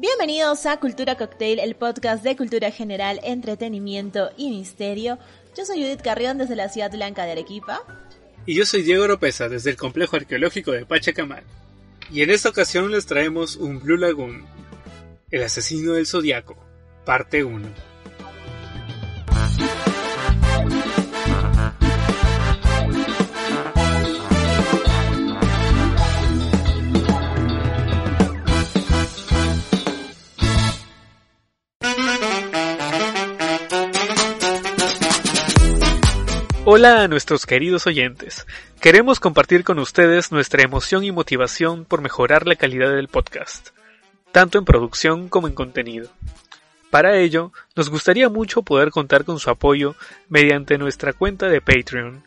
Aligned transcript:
Bienvenidos 0.00 0.64
a 0.64 0.80
Cultura 0.80 1.18
Cocktail, 1.18 1.58
el 1.58 1.74
podcast 1.74 2.24
de 2.24 2.34
cultura 2.34 2.70
general, 2.70 3.20
entretenimiento 3.22 4.30
y 4.38 4.48
misterio. 4.48 5.18
Yo 5.54 5.66
soy 5.66 5.82
Judith 5.82 6.00
Carrión 6.00 6.38
desde 6.38 6.56
la 6.56 6.70
ciudad 6.70 6.90
blanca 6.90 7.26
de 7.26 7.32
Arequipa. 7.32 7.82
Y 8.46 8.54
yo 8.54 8.64
soy 8.64 8.80
Diego 8.80 9.04
Oropesa 9.04 9.50
desde 9.50 9.68
el 9.68 9.76
complejo 9.76 10.16
arqueológico 10.16 10.72
de 10.72 10.86
Pachacamac. 10.86 11.44
Y 12.10 12.22
en 12.22 12.30
esta 12.30 12.48
ocasión 12.48 12.90
les 12.90 13.04
traemos 13.04 13.56
un 13.56 13.78
Blue 13.78 13.98
Lagoon, 13.98 14.46
el 15.30 15.42
asesino 15.42 15.92
del 15.92 16.06
zodiaco, 16.06 16.56
parte 17.04 17.44
1. 17.44 17.68
Hola 36.72 37.02
a 37.02 37.08
nuestros 37.08 37.46
queridos 37.46 37.88
oyentes. 37.88 38.46
Queremos 38.80 39.18
compartir 39.18 39.64
con 39.64 39.80
ustedes 39.80 40.30
nuestra 40.30 40.62
emoción 40.62 41.02
y 41.02 41.10
motivación 41.10 41.84
por 41.84 42.00
mejorar 42.00 42.46
la 42.46 42.54
calidad 42.54 42.94
del 42.94 43.08
podcast, 43.08 43.70
tanto 44.30 44.56
en 44.56 44.64
producción 44.64 45.28
como 45.28 45.48
en 45.48 45.54
contenido. 45.54 46.10
Para 46.88 47.18
ello, 47.18 47.50
nos 47.74 47.90
gustaría 47.90 48.28
mucho 48.28 48.62
poder 48.62 48.92
contar 48.92 49.24
con 49.24 49.40
su 49.40 49.50
apoyo 49.50 49.96
mediante 50.28 50.78
nuestra 50.78 51.12
cuenta 51.12 51.48
de 51.48 51.60
Patreon, 51.60 52.22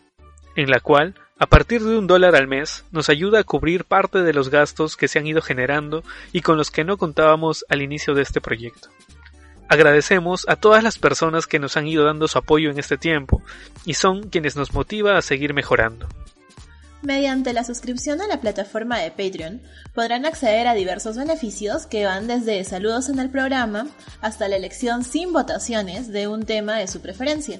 en 0.57 0.69
la 0.69 0.81
cual, 0.81 1.15
a 1.39 1.45
partir 1.45 1.81
de 1.81 1.97
un 1.97 2.05
dólar 2.05 2.35
al 2.35 2.49
mes, 2.49 2.83
nos 2.91 3.07
ayuda 3.07 3.39
a 3.39 3.43
cubrir 3.45 3.85
parte 3.85 4.23
de 4.23 4.33
los 4.33 4.49
gastos 4.49 4.97
que 4.97 5.07
se 5.07 5.19
han 5.19 5.25
ido 5.25 5.41
generando 5.41 6.03
y 6.33 6.41
con 6.41 6.57
los 6.57 6.69
que 6.69 6.83
no 6.83 6.97
contábamos 6.97 7.63
al 7.69 7.81
inicio 7.81 8.13
de 8.13 8.23
este 8.23 8.41
proyecto. 8.41 8.89
Agradecemos 9.67 10.45
a 10.47 10.55
todas 10.55 10.83
las 10.83 10.99
personas 10.99 11.47
que 11.47 11.59
nos 11.59 11.77
han 11.77 11.87
ido 11.87 12.05
dando 12.05 12.27
su 12.27 12.37
apoyo 12.37 12.69
en 12.69 12.79
este 12.79 12.97
tiempo 12.97 13.41
y 13.85 13.95
son 13.95 14.29
quienes 14.29 14.55
nos 14.55 14.73
motiva 14.73 15.17
a 15.17 15.21
seguir 15.21 15.53
mejorando. 15.53 16.07
Mediante 17.03 17.51
la 17.51 17.65
suscripción 17.65 18.21
a 18.21 18.27
la 18.27 18.39
plataforma 18.39 18.97
de 18.97 19.11
Patreon 19.11 19.61
podrán 19.93 20.25
acceder 20.25 20.67
a 20.67 20.73
diversos 20.73 21.17
beneficios 21.17 21.85
que 21.85 22.05
van 22.05 22.27
desde 22.27 22.63
saludos 22.63 23.09
en 23.09 23.19
el 23.19 23.29
programa 23.29 23.87
hasta 24.21 24.47
la 24.47 24.55
elección 24.55 25.03
sin 25.03 25.33
votaciones 25.33 26.13
de 26.13 26.29
un 26.29 26.45
tema 26.45 26.77
de 26.77 26.87
su 26.87 27.01
preferencia, 27.01 27.59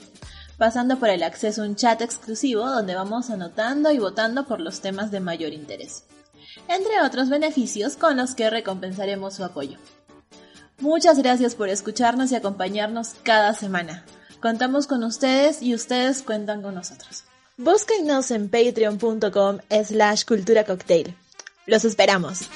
pasando 0.58 0.98
por 0.98 1.10
el 1.10 1.24
acceso 1.24 1.62
a 1.62 1.66
un 1.66 1.76
chat 1.76 2.02
exclusivo 2.02 2.66
donde 2.66 2.96
vamos 2.96 3.30
anotando 3.32 3.92
y 3.92 4.00
votando 4.00 4.46
por 4.46 4.62
los 4.62 4.80
temas 4.80 5.12
de 5.12 5.20
mayor 5.20 5.52
interés, 5.52 6.06
entre 6.70 7.02
otros 7.02 7.28
beneficios 7.28 7.98
con 7.98 8.16
los 8.16 8.36
que 8.36 8.50
recompensaremos 8.50 9.36
su 9.36 9.44
apoyo. 9.44 9.78
Muchas 10.80 11.18
gracias 11.18 11.56
por 11.56 11.70
escucharnos 11.70 12.32
y 12.32 12.36
acompañarnos 12.36 13.16
cada 13.24 13.54
semana. 13.54 14.06
Contamos 14.42 14.88
con 14.88 15.04
ustedes 15.04 15.62
y 15.62 15.74
ustedes 15.74 16.22
cuentan 16.22 16.62
con 16.62 16.76
nosotros. 16.76 17.24
Búsquennos 17.58 18.32
en 18.32 18.50
patreon.com 18.50 19.60
slash 19.86 20.26
cultura 20.26 20.66
cocktail. 20.66 21.16
Los 21.66 21.86
esperamos. 21.86 22.50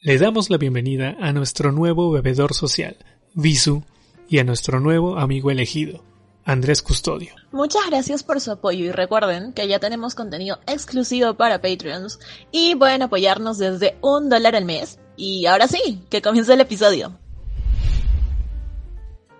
Le 0.00 0.18
damos 0.18 0.50
la 0.50 0.56
bienvenida 0.56 1.16
a 1.20 1.32
nuestro 1.32 1.72
nuevo 1.72 2.12
bebedor 2.12 2.54
social, 2.54 2.96
Visu, 3.34 3.82
y 4.28 4.38
a 4.38 4.44
nuestro 4.44 4.78
nuevo 4.78 5.18
amigo 5.18 5.50
elegido, 5.50 6.04
Andrés 6.46 6.80
Custodio. 6.80 7.34
Muchas 7.50 7.82
gracias 7.90 8.22
por 8.22 8.40
su 8.40 8.52
apoyo 8.52 8.84
y 8.84 8.92
recuerden 8.92 9.52
que 9.52 9.66
ya 9.66 9.80
tenemos 9.80 10.14
contenido 10.14 10.60
exclusivo 10.68 11.34
para 11.34 11.60
Patreons 11.60 12.20
y 12.52 12.76
pueden 12.76 13.02
apoyarnos 13.02 13.58
desde 13.58 13.96
un 14.00 14.28
dólar 14.28 14.54
al 14.54 14.64
mes. 14.64 15.00
Y 15.16 15.46
ahora 15.46 15.66
sí, 15.66 16.04
que 16.08 16.22
comience 16.22 16.54
el 16.54 16.60
episodio. 16.60 17.18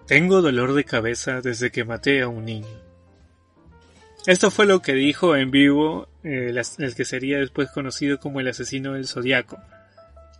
Tengo 0.09 0.43
dolor 0.43 0.75
de 0.75 0.83
cabeza 0.83 1.41
desde 1.41 1.71
que 1.71 1.85
maté 1.85 2.23
a 2.23 2.29
un 2.29 2.45
niño. 2.45 2.67
Esto 4.27 4.51
fue 4.51 4.67
lo 4.67 4.83
que 4.83 4.95
dijo 4.95 5.37
en 5.37 5.53
vivo 5.53 6.09
eh, 6.25 6.53
el 6.79 6.95
que 6.97 7.05
sería 7.05 7.39
después 7.39 7.71
conocido 7.71 8.19
como 8.19 8.41
el 8.41 8.49
asesino 8.49 8.95
del 8.95 9.07
zodiaco. 9.07 9.59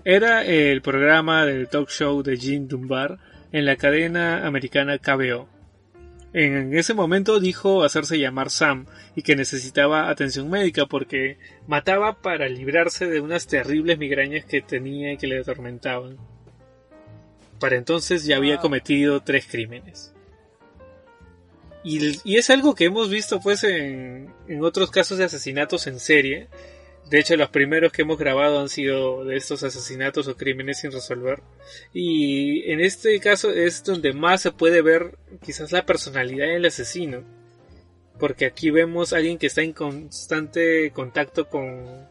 Era 0.05 0.45
el 0.45 0.83
programa 0.83 1.47
del 1.47 1.69
talk 1.69 1.91
show 1.91 2.25
de 2.25 2.37
Jim 2.37 2.67
Dunbar 2.67 3.19
en 3.53 3.67
la 3.67 3.77
cadena 3.77 4.45
americana 4.45 4.99
KBO. 4.99 5.56
En 6.39 6.77
ese 6.77 6.93
momento 6.93 7.41
dijo 7.41 7.83
hacerse 7.83 8.19
llamar 8.19 8.51
Sam 8.51 8.85
y 9.15 9.23
que 9.23 9.37
necesitaba 9.37 10.11
atención 10.11 10.51
médica 10.51 10.85
porque 10.85 11.39
mataba 11.67 12.21
para 12.21 12.47
librarse 12.47 13.07
de 13.07 13.23
unas 13.23 13.47
terribles 13.47 13.97
migrañas 13.97 14.45
que 14.45 14.61
tenía 14.61 15.15
y 15.15 15.17
que 15.17 15.29
le 15.29 15.39
atormentaban. 15.39 16.19
Para 17.59 17.77
entonces 17.77 18.27
ya 18.27 18.37
había 18.37 18.59
cometido 18.59 19.21
tres 19.21 19.47
crímenes. 19.47 20.13
Y, 21.83 22.37
es 22.37 22.51
algo 22.51 22.75
que 22.75 22.85
hemos 22.85 23.09
visto 23.09 23.41
pues 23.41 23.65
en, 23.65 24.31
en 24.47 24.63
otros 24.63 24.91
casos 24.91 25.17
de 25.17 25.25
asesinatos 25.25 25.87
en 25.87 25.99
serie, 25.99 26.49
de 27.09 27.21
hecho, 27.21 27.37
los 27.37 27.51
primeros 27.51 27.93
que 27.93 28.03
hemos 28.03 28.19
grabado 28.19 28.59
han 28.59 28.69
sido 28.69 29.25
de 29.25 29.37
estos 29.37 29.63
asesinatos 29.63 30.27
o 30.27 30.37
crímenes 30.37 30.81
sin 30.81 30.91
resolver. 30.91 31.41
Y 31.93 32.69
en 32.73 32.81
este 32.81 33.21
caso 33.21 33.51
es 33.53 33.85
donde 33.85 34.13
más 34.13 34.43
se 34.43 34.51
puede 34.51 34.83
ver 34.83 35.17
quizás 35.41 35.71
la 35.71 35.87
personalidad 35.87 36.49
del 36.49 36.67
asesino. 36.67 37.23
Porque 38.19 38.47
aquí 38.47 38.71
vemos 38.71 39.13
a 39.13 39.19
alguien 39.19 39.39
que 39.39 39.47
está 39.47 39.63
en 39.63 39.73
constante 39.73 40.91
contacto 40.91 41.49
con, 41.49 42.09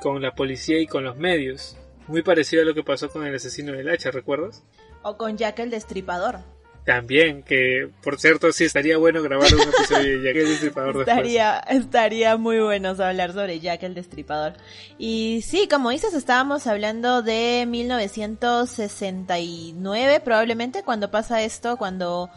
con 0.00 0.22
la 0.22 0.36
policía 0.36 0.78
y 0.78 0.86
con 0.86 1.02
los 1.02 1.16
medios. 1.16 1.76
Muy 2.06 2.22
parecido 2.22 2.62
a 2.62 2.64
lo 2.64 2.74
que 2.74 2.84
pasó 2.84 3.08
con 3.08 3.26
el 3.26 3.34
asesino 3.34 3.72
del 3.72 3.88
hacha, 3.88 4.12
¿recuerdas? 4.12 4.62
O 5.02 5.16
con 5.16 5.36
Jack 5.36 5.58
el 5.58 5.70
Destripador. 5.70 6.40
También, 6.84 7.44
que 7.44 7.88
por 8.02 8.18
cierto 8.18 8.52
sí 8.52 8.64
estaría 8.64 8.96
bueno 8.96 9.22
grabar 9.22 9.54
un 9.54 9.60
episodio 9.60 10.18
de 10.18 10.24
Jack 10.24 10.36
el 10.36 10.48
Destripador 10.48 10.98
estaría, 10.98 11.60
Estaría 11.60 12.36
muy 12.36 12.58
bueno 12.58 12.96
hablar 12.98 13.32
sobre 13.32 13.60
Jack 13.60 13.84
el 13.84 13.94
Destripador. 13.94 14.54
Y 14.98 15.44
sí, 15.46 15.68
como 15.68 15.90
dices, 15.90 16.12
estábamos 16.12 16.66
hablando 16.66 17.22
de 17.22 17.66
1969 17.68 20.18
probablemente 20.24 20.82
cuando 20.82 21.12
pasa 21.12 21.40
esto, 21.42 21.76
cuando 21.76 22.28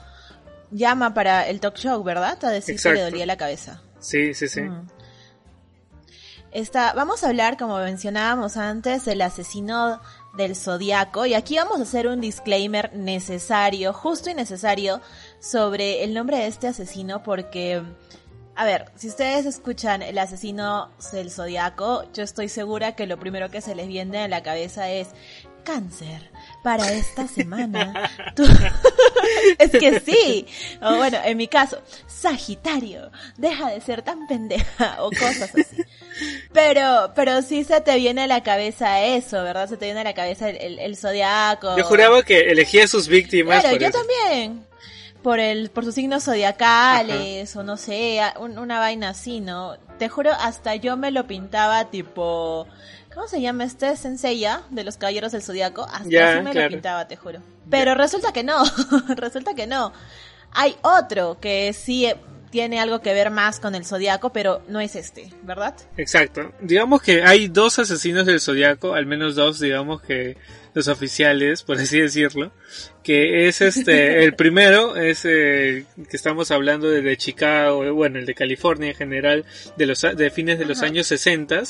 llama 0.70 1.16
para 1.16 1.48
el 1.48 1.60
talk 1.60 1.78
show, 1.78 2.04
¿verdad? 2.04 2.38
A 2.44 2.52
decir 2.52 2.80
que 2.80 2.94
le 2.94 3.02
dolía 3.02 3.26
la 3.26 3.38
cabeza. 3.38 3.82
Sí, 4.00 4.36
sí, 4.36 4.48
sí. 4.48 4.62
Mm. 4.62 4.88
vamos 6.96 7.24
a 7.24 7.30
hablar, 7.30 7.58
como 7.58 7.80
mencionábamos 7.80 8.58
antes, 8.58 9.06
del 9.06 9.24
asesino 9.24 10.00
del 10.38 10.56
zodiaco 10.56 11.26
y 11.26 11.34
aquí 11.34 11.58
vamos 11.58 11.80
a 11.80 11.84
hacer 11.84 12.08
un 12.08 12.22
disclaimer 12.22 12.94
necesario, 12.96 13.94
justo 13.94 14.30
y 14.30 14.34
necesario 14.34 15.02
sobre 15.40 16.04
el 16.04 16.14
nombre 16.14 16.38
de 16.38 16.48
este 16.48 16.68
asesino 16.68 17.24
porque 17.24 17.82
a 18.58 18.64
ver, 18.64 18.86
si 18.96 19.10
ustedes 19.10 19.46
escuchan 19.46 20.02
el 20.02 20.18
asesino 20.18 20.90
del 21.12 21.30
zodiaco, 21.30 22.10
yo 22.14 22.24
estoy 22.24 22.48
segura 22.48 22.96
que 22.96 23.06
lo 23.06 23.20
primero 23.20 23.50
que 23.50 23.60
se 23.60 23.76
les 23.76 23.88
viene 23.88 24.20
a 24.20 24.28
la 24.30 24.44
cabeza 24.44 24.90
es 24.90 25.10
cáncer 25.66 26.32
para 26.64 26.94
esta 26.94 27.28
semana. 27.28 28.10
es 29.60 29.72
que 29.72 30.00
sí. 30.00 30.48
O 30.82 30.96
bueno, 30.96 31.18
en 31.24 31.36
mi 31.36 31.48
caso, 31.48 31.82
Sagitario, 32.08 33.12
deja 33.38 33.72
de 33.72 33.82
ser 33.82 34.02
tan 34.04 34.26
pendeja 34.28 35.04
o 35.04 35.10
cosas 35.10 35.54
así. 35.54 35.84
Pero, 36.54 37.12
pero 37.16 37.42
sí 37.42 37.64
se 37.64 37.82
te 37.82 37.96
viene 37.98 38.24
a 38.24 38.28
la 38.28 38.44
cabeza 38.44 39.02
eso, 39.02 39.44
¿verdad? 39.44 39.68
Se 39.68 39.78
te 39.78 39.86
viene 39.86 40.02
a 40.02 40.04
la 40.04 40.14
cabeza 40.14 40.50
el, 40.50 40.80
el, 40.80 40.96
zodiaco. 40.96 41.78
Yo 41.78 41.84
juraba 41.84 42.24
que 42.24 42.52
elegía 42.52 42.86
a 42.86 42.88
sus 42.88 43.08
víctimas. 43.08 43.62
Claro, 43.62 43.78
yo 43.78 43.92
también. 43.92 44.66
Por 45.22 45.40
el, 45.40 45.72
por 45.72 45.84
sus 45.84 45.96
signos 45.96 46.24
zodiacales, 46.24 47.56
o 47.56 47.64
no 47.64 47.78
sé, 47.78 48.22
una 48.38 48.80
vaina 48.80 49.10
así, 49.10 49.40
¿no? 49.40 49.76
Te 49.98 50.08
juro, 50.08 50.32
hasta 50.32 50.76
yo 50.76 50.98
me 50.98 51.10
lo 51.10 51.26
pintaba 51.26 51.90
tipo, 51.90 52.68
¿cómo 53.12 53.28
se 53.28 53.42
llama 53.42 53.64
este? 53.64 53.98
Senseiya, 53.98 54.62
de 54.70 54.84
los 54.84 54.98
caballeros 54.98 55.32
del 55.32 55.42
zodiaco. 55.42 55.82
Hasta 55.82 56.36
así 56.36 56.42
me 56.44 56.54
lo 56.54 56.68
pintaba, 56.68 57.08
te 57.08 57.18
juro. 57.18 57.40
Pero 57.72 57.96
resulta 57.96 58.34
que 58.34 58.44
no, 58.44 58.64
resulta 59.16 59.56
que 59.56 59.66
no. 59.66 59.94
Hay 60.52 60.76
otro 60.84 61.40
que 61.40 61.74
sí 61.74 62.08
tiene 62.50 62.80
algo 62.80 63.02
que 63.02 63.14
ver 63.14 63.32
más 63.32 63.60
con 63.60 63.76
el 63.76 63.86
zodiaco, 63.86 64.32
pero 64.32 64.62
no 64.68 64.80
es 64.80 64.96
este, 64.96 65.34
¿verdad? 65.44 65.76
Exacto. 65.98 66.52
Digamos 66.62 67.02
que 67.02 67.24
hay 67.24 67.48
dos 67.48 67.80
asesinos 67.80 68.26
del 68.26 68.40
zodiaco, 68.40 68.94
al 68.94 69.06
menos 69.06 69.36
dos, 69.36 69.60
digamos 69.60 70.02
que 70.02 70.38
los 70.76 70.90
oficiales, 70.90 71.64
por 71.64 71.78
así 71.78 72.00
decirlo, 72.00 72.52
que 73.02 73.48
es 73.48 73.62
este, 73.62 74.24
el 74.24 74.36
primero 74.36 74.98
es 74.98 75.24
eh, 75.24 75.86
que 75.96 76.18
estamos 76.18 76.52
hablando 76.52 76.90
de, 76.90 77.02
de, 77.02 77.18
Chicago, 77.18 77.92
bueno, 77.94 78.20
el 78.20 78.26
de 78.26 78.36
California 78.36 78.90
en 78.90 78.96
general, 78.96 79.46
de 79.78 79.86
los 79.86 80.02
de 80.02 80.30
fines 80.30 80.60
de 80.60 80.66
los 80.66 80.82
años 80.82 81.08
60 81.08 81.64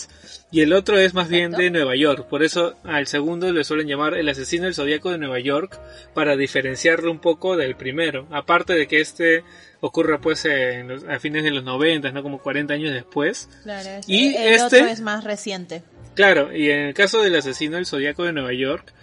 y 0.51 0.61
el 0.61 0.73
otro 0.73 0.97
es 0.97 1.13
más 1.13 1.29
bien 1.29 1.51
de 1.51 1.69
Nueva 1.69 1.95
York, 1.95 2.27
por 2.27 2.43
eso 2.43 2.75
al 2.83 3.05
segundo 3.05 3.51
le 3.51 3.63
suelen 3.63 3.87
llamar 3.87 4.15
el 4.15 4.27
asesino 4.27 4.65
del 4.65 4.73
zodiaco 4.73 5.11
de 5.11 5.19
Nueva 5.19 5.39
York 5.39 5.79
para 6.15 6.35
diferenciarlo 6.35 7.11
un 7.11 7.19
poco 7.19 7.55
del 7.55 7.75
primero, 7.75 8.27
aparte 8.31 8.73
de 8.73 8.87
que 8.87 9.01
este 9.01 9.43
ocurre 9.81 10.19
pues 10.19 10.47
a 10.47 11.19
fines 11.19 11.43
de 11.43 11.51
los 11.51 11.63
90, 11.63 12.11
no 12.11 12.23
como 12.23 12.39
40 12.39 12.73
años 12.73 12.91
después. 12.91 13.49
Claro, 13.61 14.01
y 14.07 14.35
el 14.35 14.53
este 14.55 14.77
otro 14.77 14.87
es 14.87 15.01
más 15.01 15.23
reciente. 15.23 15.83
Claro, 16.15 16.55
y 16.55 16.71
en 16.71 16.79
el 16.79 16.93
caso 16.93 17.21
del 17.21 17.35
asesino 17.35 17.75
del 17.75 17.85
zodiaco 17.85 18.23
de 18.23 18.33
Nueva 18.33 18.53
York, 18.53 18.93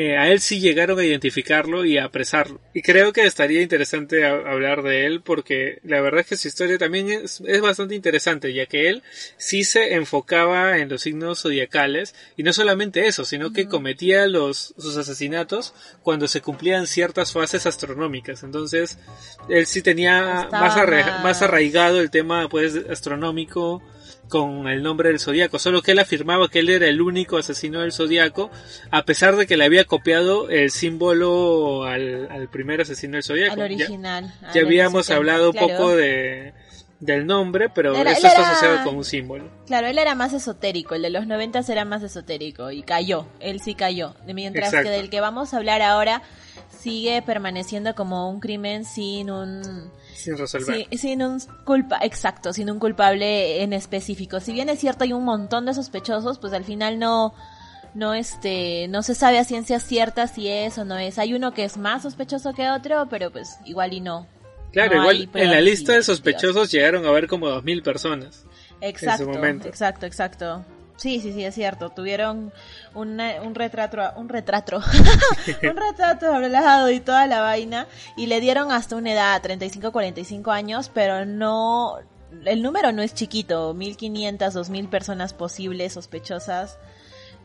eh, 0.00 0.16
a 0.16 0.28
él 0.28 0.38
sí 0.38 0.60
llegaron 0.60 0.96
a 1.00 1.04
identificarlo 1.04 1.84
y 1.84 1.98
a 1.98 2.04
apresarlo. 2.04 2.60
Y 2.72 2.82
creo 2.82 3.12
que 3.12 3.24
estaría 3.24 3.62
interesante 3.62 4.24
hablar 4.24 4.82
de 4.84 5.06
él 5.06 5.22
porque 5.22 5.80
la 5.82 6.00
verdad 6.00 6.20
es 6.20 6.26
que 6.28 6.36
su 6.36 6.46
historia 6.46 6.78
también 6.78 7.08
es, 7.08 7.42
bastante 7.60 7.96
interesante, 7.96 8.54
ya 8.54 8.66
que 8.66 8.88
él 8.88 9.02
sí 9.38 9.64
se 9.64 9.94
enfocaba 9.94 10.78
en 10.78 10.88
los 10.88 11.02
signos 11.02 11.42
zodiacales 11.42 12.14
y 12.36 12.44
no 12.44 12.52
solamente 12.52 13.08
eso, 13.08 13.24
sino 13.24 13.52
que 13.52 13.66
cometía 13.66 14.28
los, 14.28 14.72
sus 14.78 14.96
asesinatos 14.96 15.74
cuando 16.04 16.28
se 16.28 16.42
cumplían 16.42 16.86
ciertas 16.86 17.32
fases 17.32 17.66
astronómicas. 17.66 18.44
Entonces, 18.44 19.00
él 19.48 19.66
sí 19.66 19.82
tenía 19.82 20.48
más, 20.52 20.76
más 21.24 21.42
arraigado 21.42 22.00
el 22.00 22.12
tema 22.12 22.48
pues 22.48 22.76
astronómico 22.88 23.82
con 24.28 24.68
el 24.68 24.82
nombre 24.82 25.08
del 25.08 25.18
zodiaco, 25.18 25.58
solo 25.58 25.82
que 25.82 25.92
él 25.92 25.98
afirmaba 25.98 26.48
que 26.48 26.60
él 26.60 26.68
era 26.68 26.86
el 26.86 27.00
único 27.00 27.38
asesino 27.38 27.80
del 27.80 27.92
zodiaco, 27.92 28.50
a 28.90 29.04
pesar 29.04 29.36
de 29.36 29.46
que 29.46 29.56
le 29.56 29.64
había 29.64 29.84
copiado 29.84 30.50
el 30.50 30.70
símbolo 30.70 31.84
al, 31.84 32.48
primer 32.52 32.80
asesino 32.80 33.14
del 33.14 33.24
zodiaco. 33.24 33.54
Al 33.54 33.60
original. 33.62 34.34
Ya, 34.54 34.62
habíamos 34.62 35.10
hablado 35.10 35.50
un 35.50 35.56
poco 35.56 35.96
de, 35.96 36.52
del 37.00 37.26
nombre, 37.26 37.68
pero 37.68 37.94
esto 37.94 38.26
está 38.26 38.50
asociado 38.50 38.84
con 38.84 38.96
un 38.96 39.04
símbolo. 39.04 39.48
Claro, 39.66 39.86
él 39.86 39.98
era 39.98 40.14
más 40.14 40.32
esotérico, 40.32 40.94
el 40.94 41.02
de 41.02 41.10
los 41.10 41.26
noventas 41.26 41.68
era 41.68 41.84
más 41.84 42.02
esotérico 42.02 42.70
y 42.70 42.82
cayó, 42.82 43.26
él 43.40 43.60
sí 43.60 43.74
cayó. 43.74 44.14
Mientras 44.26 44.70
que 44.70 44.90
del 44.90 45.10
que 45.10 45.20
vamos 45.20 45.54
a 45.54 45.58
hablar 45.58 45.82
ahora 45.82 46.22
sigue 46.78 47.22
permaneciendo 47.22 47.94
como 47.94 48.30
un 48.30 48.40
crimen 48.40 48.84
sin 48.84 49.30
un 49.30 49.90
sin 50.14 50.36
resolver. 50.36 50.86
sin 50.96 51.22
un 51.22 51.40
culpa, 51.64 51.98
exacto, 52.02 52.52
sin 52.52 52.70
un 52.70 52.78
culpable 52.78 53.62
en 53.62 53.72
específico. 53.72 54.40
Si 54.40 54.52
bien 54.52 54.68
es 54.68 54.78
cierto 54.78 55.04
hay 55.04 55.12
un 55.12 55.24
montón 55.24 55.66
de 55.66 55.74
sospechosos, 55.74 56.38
pues 56.38 56.52
al 56.52 56.64
final 56.64 56.98
no 56.98 57.34
no 57.94 58.14
este 58.14 58.86
no 58.88 59.02
se 59.02 59.14
sabe 59.14 59.38
a 59.38 59.44
ciencia 59.44 59.80
cierta 59.80 60.26
si 60.26 60.48
es 60.48 60.78
o 60.78 60.84
no 60.84 60.98
es. 60.98 61.18
Hay 61.18 61.34
uno 61.34 61.52
que 61.52 61.64
es 61.64 61.76
más 61.76 62.02
sospechoso 62.02 62.52
que 62.52 62.70
otro, 62.70 63.08
pero 63.10 63.30
pues 63.30 63.58
igual 63.64 63.92
y 63.92 64.00
no. 64.00 64.26
Claro, 64.72 65.00
igual 65.00 65.28
en 65.34 65.50
la 65.50 65.60
lista 65.60 65.94
de 65.94 66.02
sospechosos 66.02 66.70
llegaron 66.70 67.06
a 67.06 67.10
ver 67.10 67.26
como 67.26 67.48
dos 67.48 67.64
mil 67.64 67.82
personas. 67.82 68.44
Exacto, 68.80 69.32
exacto, 69.66 70.06
exacto. 70.06 70.64
Sí, 70.98 71.20
sí, 71.20 71.32
sí, 71.32 71.44
es 71.44 71.54
cierto. 71.54 71.90
Tuvieron 71.90 72.52
un 72.92 73.54
retrato, 73.54 73.98
un 74.16 74.28
retrato, 74.28 74.78
un 75.62 75.76
retrato 75.76 76.26
hablado 76.34 76.90
y 76.90 76.98
toda 76.98 77.26
la 77.28 77.40
vaina. 77.40 77.86
Y 78.16 78.26
le 78.26 78.40
dieron 78.40 78.72
hasta 78.72 78.96
una 78.96 79.12
edad, 79.12 79.40
35, 79.40 79.92
45 79.92 80.50
años, 80.50 80.90
pero 80.92 81.24
no, 81.24 81.98
el 82.44 82.62
número 82.62 82.90
no 82.90 83.02
es 83.02 83.14
chiquito. 83.14 83.74
1500, 83.74 84.52
2000 84.52 84.88
personas 84.88 85.34
posibles, 85.34 85.92
sospechosas. 85.92 86.78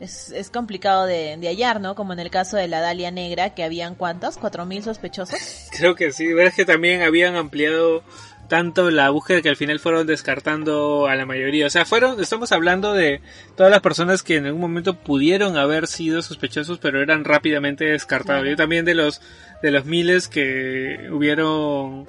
Es, 0.00 0.32
es 0.32 0.50
complicado 0.50 1.06
de, 1.06 1.36
de, 1.36 1.46
hallar, 1.46 1.80
¿no? 1.80 1.94
Como 1.94 2.12
en 2.12 2.18
el 2.18 2.30
caso 2.30 2.56
de 2.56 2.66
la 2.66 2.80
Dalia 2.80 3.12
Negra, 3.12 3.54
que 3.54 3.62
habían 3.62 3.94
cuántos, 3.94 4.36
4000 4.36 4.82
sospechosos. 4.82 5.38
Creo 5.70 5.94
que 5.94 6.10
sí, 6.10 6.32
verdad 6.32 6.52
que 6.56 6.64
también 6.64 7.02
habían 7.02 7.36
ampliado 7.36 8.02
tanto 8.48 8.90
la 8.90 9.10
búsqueda 9.10 9.42
que 9.42 9.48
al 9.48 9.56
final 9.56 9.80
fueron 9.80 10.06
descartando 10.06 11.06
a 11.06 11.14
la 11.14 11.26
mayoría. 11.26 11.66
O 11.66 11.70
sea, 11.70 11.84
fueron, 11.84 12.20
estamos 12.20 12.52
hablando 12.52 12.92
de 12.92 13.20
todas 13.56 13.70
las 13.70 13.80
personas 13.80 14.22
que 14.22 14.36
en 14.36 14.46
algún 14.46 14.60
momento 14.60 14.94
pudieron 14.94 15.56
haber 15.56 15.86
sido 15.86 16.22
sospechosos, 16.22 16.78
pero 16.78 17.02
eran 17.02 17.24
rápidamente 17.24 17.84
descartados. 17.84 18.46
Yo 18.46 18.56
también 18.56 18.84
de 18.84 18.94
los, 18.94 19.20
de 19.62 19.70
los 19.70 19.84
miles 19.84 20.28
que 20.28 21.08
hubieron 21.10 22.06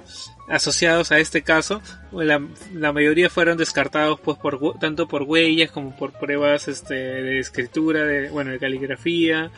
asociados 0.47 1.11
a 1.11 1.17
este 1.17 1.41
caso, 1.41 1.81
la, 2.11 2.39
la 2.73 2.93
mayoría 2.93 3.31
fueron 3.31 3.57
descartados 3.57 4.19
pues 4.19 4.37
por 4.37 4.77
tanto 4.77 5.07
por 5.07 5.23
huellas 5.23 5.71
como 5.71 5.95
por 5.95 6.11
pruebas 6.11 6.67
este 6.67 6.93
de 6.93 7.39
escritura, 7.39 8.03
de 8.03 8.29
bueno, 8.29 8.51
de 8.51 8.59
caligrafía. 8.59 9.51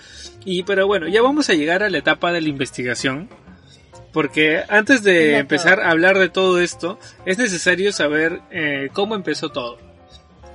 Y 0.45 0.63
pero 0.63 0.87
bueno, 0.87 1.07
ya 1.07 1.21
vamos 1.21 1.49
a 1.49 1.53
llegar 1.53 1.83
a 1.83 1.89
la 1.89 1.97
etapa 1.97 2.31
de 2.31 2.41
la 2.41 2.47
investigación 2.47 3.29
porque 4.17 4.63
antes 4.67 5.03
de 5.03 5.37
empezar 5.37 5.79
a 5.79 5.91
hablar 5.91 6.17
de 6.17 6.27
todo 6.27 6.59
esto, 6.59 6.97
es 7.23 7.37
necesario 7.37 7.91
saber 7.91 8.41
eh, 8.49 8.89
cómo 8.91 9.13
empezó 9.13 9.49
todo. 9.49 9.77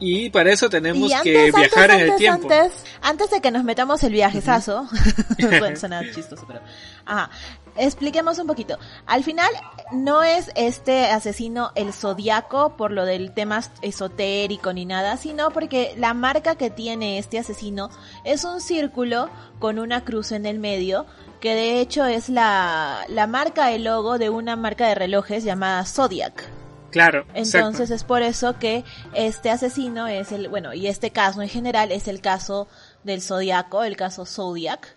Y 0.01 0.31
para 0.31 0.51
eso 0.51 0.69
tenemos 0.69 1.13
que 1.23 1.53
viajar 1.53 1.93
en 1.93 2.01
el 2.01 2.17
tiempo. 2.17 2.49
Antes, 3.03 3.31
de 3.31 3.41
que 3.41 3.53
nos 3.53 3.63
metamos 3.63 4.03
el 4.03 4.15
viajezazo, 4.15 4.89
pueden 5.39 5.77
sonar 5.77 6.11
chistoso, 6.13 6.45
pero... 6.45 6.59
Ajá. 7.07 7.31
Expliquemos 7.77 8.39
un 8.39 8.47
poquito. 8.47 8.79
Al 9.07 9.25
final, 9.25 9.51
no 9.93 10.23
es 10.23 10.51
este 10.55 11.07
asesino 11.07 11.73
el 11.75 11.93
zodiaco 11.93 12.77
por 12.77 12.91
lo 12.91 13.05
del 13.05 13.33
tema 13.33 13.63
esotérico 13.81 14.73
ni 14.73 14.85
nada, 14.85 15.17
sino 15.17 15.51
porque 15.51 15.95
la 15.97 16.15
marca 16.15 16.57
que 16.57 16.71
tiene 16.71 17.19
este 17.19 17.39
asesino 17.39 17.91
es 18.25 18.45
un 18.45 18.61
círculo 18.61 19.31
con 19.59 19.79
una 19.79 20.05
cruz 20.05 20.33
en 20.33 20.47
el 20.47 20.59
medio 20.59 21.07
que 21.41 21.55
de 21.57 21.81
hecho 21.81 22.07
es 22.07 22.29
la, 22.29 23.05
la 23.09 23.27
marca, 23.27 23.73
el 23.73 23.85
logo 23.85 24.17
de 24.17 24.31
una 24.31 24.55
marca 24.55 24.87
de 24.87 24.95
relojes 24.95 25.43
llamada 25.43 25.85
Zodiac. 25.85 26.49
Claro. 26.93 27.25
Entonces 27.35 27.91
es 27.91 28.05
por 28.05 28.23
eso 28.23 28.59
que 28.59 28.85
este 29.13 29.51
asesino 29.51 30.07
es 30.07 30.31
el, 30.31 30.49
bueno, 30.49 30.73
y 30.73 30.87
este 30.87 31.11
caso 31.11 31.43
en 31.43 31.49
general 31.49 31.91
es 31.91 32.07
el 32.07 32.21
caso 32.21 32.69
del 33.03 33.23
Zodiaco, 33.23 33.83
el 33.83 33.97
caso 33.97 34.25
Zodiac, 34.25 34.95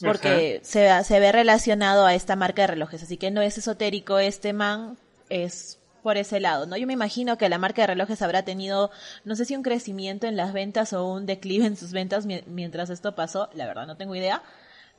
porque 0.00 0.60
se, 0.62 1.04
se 1.04 1.20
ve 1.20 1.32
relacionado 1.32 2.06
a 2.06 2.14
esta 2.14 2.36
marca 2.36 2.62
de 2.62 2.68
relojes, 2.68 3.02
así 3.02 3.16
que 3.16 3.30
no 3.30 3.42
es 3.42 3.58
esotérico 3.58 4.18
este 4.18 4.52
man, 4.52 4.96
es 5.28 5.78
por 6.02 6.18
ese 6.18 6.38
lado, 6.38 6.66
¿no? 6.66 6.76
Yo 6.76 6.86
me 6.86 6.92
imagino 6.92 7.38
que 7.38 7.48
la 7.48 7.56
marca 7.56 7.82
de 7.82 7.86
relojes 7.86 8.20
habrá 8.20 8.42
tenido, 8.44 8.90
no 9.24 9.36
sé 9.36 9.46
si 9.46 9.56
un 9.56 9.62
crecimiento 9.62 10.26
en 10.26 10.36
las 10.36 10.52
ventas 10.52 10.92
o 10.92 11.06
un 11.06 11.24
declive 11.24 11.64
en 11.64 11.78
sus 11.78 11.92
ventas 11.92 12.26
mientras 12.26 12.90
esto 12.90 13.14
pasó, 13.14 13.48
la 13.54 13.66
verdad 13.66 13.86
no 13.86 13.96
tengo 13.96 14.14
idea, 14.14 14.42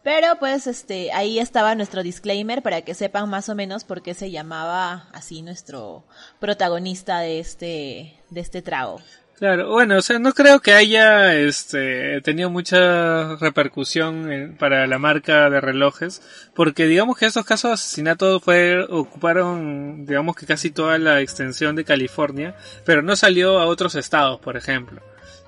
pero 0.02 0.38
pues 0.40 0.68
este, 0.68 1.12
ahí 1.14 1.38
estaba 1.40 1.76
nuestro 1.76 2.02
disclaimer 2.02 2.64
para 2.64 2.82
que 2.82 2.94
sepan 2.94 3.30
más 3.30 3.50
o 3.50 3.56
menos 3.56 3.84
por 3.84 4.02
qué 4.02 4.14
se 4.14 4.32
llamaba 4.32 5.08
así 5.14 5.42
nuestro 5.42 6.04
protagonista 6.40 7.20
de 7.20 7.40
este, 7.40 8.16
de 8.30 8.42
este 8.42 8.62
trago. 8.62 9.00
Claro, 9.38 9.70
bueno, 9.70 9.98
o 9.98 10.02
sea, 10.02 10.18
no 10.18 10.32
creo 10.34 10.62
que 10.62 10.74
haya 10.74 11.36
este, 11.36 12.22
tenido 12.22 12.50
mucha 12.50 13.36
repercusión 13.36 14.56
para 14.58 14.88
la 14.88 14.98
marca 14.98 15.50
de 15.50 15.60
relojes, 15.60 16.22
porque 16.54 16.86
digamos 16.86 17.18
que 17.18 17.26
estos 17.26 17.44
casos 17.46 17.70
de 17.70 17.74
asesinato 17.74 18.40
fue, 18.40 18.82
ocuparon, 18.84 20.06
digamos 20.06 20.38
que 20.38 20.46
casi 20.46 20.72
toda 20.72 20.98
la 21.00 21.20
extensión 21.20 21.76
de 21.76 21.84
California, 21.84 22.56
pero 22.86 23.02
no 23.02 23.18
salió 23.18 23.60
a 23.60 23.66
otros 23.66 23.96
estados, 23.96 24.40
por 24.40 24.56
ejemplo. 24.56 25.02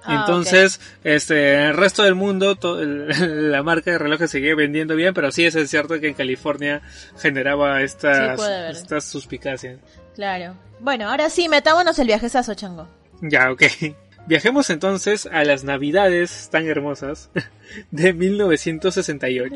Ah, 0.04 0.20
Entonces, 0.20 0.82
este, 1.06 1.54
en 1.54 1.62
el 1.62 1.78
resto 1.78 2.04
del 2.04 2.16
mundo, 2.16 2.58
la 2.62 3.64
marca 3.64 3.92
de 3.92 4.00
relojes 4.00 4.30
seguía 4.30 4.54
vendiendo 4.54 4.96
bien, 4.96 5.14
pero 5.14 5.32
sí 5.32 5.46
es 5.46 5.70
cierto 5.70 5.98
que 6.02 6.10
en 6.10 6.14
California 6.14 6.82
generaba 7.20 7.82
estas, 7.82 8.38
estas 8.70 9.06
suspicacias. 9.06 9.80
Claro. 10.14 10.56
Bueno, 10.80 11.10
ahora 11.10 11.30
sí, 11.30 11.48
metámonos 11.48 11.98
el 12.00 12.08
viajezazo, 12.08 12.54
chango. 12.54 12.97
Ya, 13.22 13.52
ok. 13.52 13.64
Viajemos 14.28 14.70
entonces 14.70 15.26
a 15.26 15.44
las 15.46 15.64
navidades 15.64 16.50
tan 16.52 16.68
hermosas 16.68 17.30
de 17.92 18.14
1968. 18.14 19.56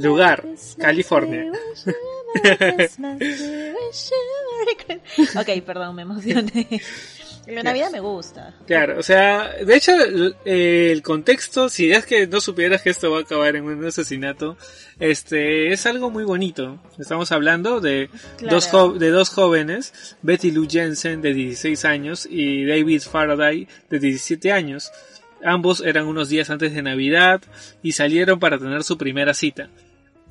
Lugar, 0.00 0.44
California. 0.78 1.50
ok, 5.36 5.48
perdón, 5.64 5.96
me 5.96 6.02
emocioné. 6.02 6.80
La 7.46 7.62
Navidad 7.62 7.90
me 7.92 8.00
gusta. 8.00 8.54
Claro, 8.66 8.98
o 8.98 9.02
sea, 9.02 9.52
de 9.64 9.76
hecho, 9.76 9.92
el, 10.44 11.02
contexto, 11.02 11.68
si 11.68 11.92
es 11.92 12.04
que 12.04 12.26
no 12.26 12.40
supieras 12.40 12.82
que 12.82 12.90
esto 12.90 13.10
va 13.12 13.18
a 13.18 13.20
acabar 13.22 13.54
en 13.54 13.64
un 13.64 13.84
asesinato, 13.84 14.56
este, 14.98 15.72
es 15.72 15.86
algo 15.86 16.10
muy 16.10 16.24
bonito. 16.24 16.80
Estamos 16.98 17.30
hablando 17.30 17.80
de, 17.80 18.10
dos, 18.40 18.68
de 18.98 19.10
dos 19.10 19.30
jóvenes, 19.30 20.16
Betty 20.22 20.50
Lou 20.50 20.66
Jensen 20.68 21.22
de 21.22 21.34
16 21.34 21.84
años 21.84 22.26
y 22.28 22.64
David 22.64 23.02
Faraday 23.02 23.68
de 23.90 23.98
17 23.98 24.50
años. 24.50 24.90
Ambos 25.44 25.82
eran 25.82 26.06
unos 26.06 26.28
días 26.28 26.50
antes 26.50 26.74
de 26.74 26.82
Navidad 26.82 27.42
y 27.80 27.92
salieron 27.92 28.40
para 28.40 28.58
tener 28.58 28.82
su 28.82 28.98
primera 28.98 29.34
cita. 29.34 29.68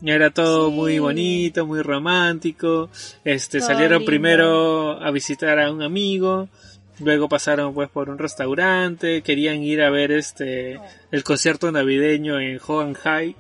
Era 0.04 0.32
todo 0.32 0.72
muy 0.72 1.00
bonito, 1.00 1.66
muy 1.66 1.82
romántico. 1.82 2.90
Este, 3.24 3.62
salieron 3.62 4.04
primero 4.04 5.02
a 5.02 5.10
visitar 5.12 5.58
a 5.60 5.72
un 5.72 5.82
amigo 5.82 6.50
Luego 7.00 7.28
pasaron 7.28 7.74
pues 7.74 7.90
por 7.90 8.10
un 8.10 8.18
restaurante, 8.18 9.22
querían 9.22 9.62
ir 9.62 9.82
a 9.82 9.90
ver 9.90 10.12
este 10.12 10.80
el 11.12 11.24
concierto 11.24 11.72
navideño 11.72 12.40
en 12.40 12.60
High 12.60 13.36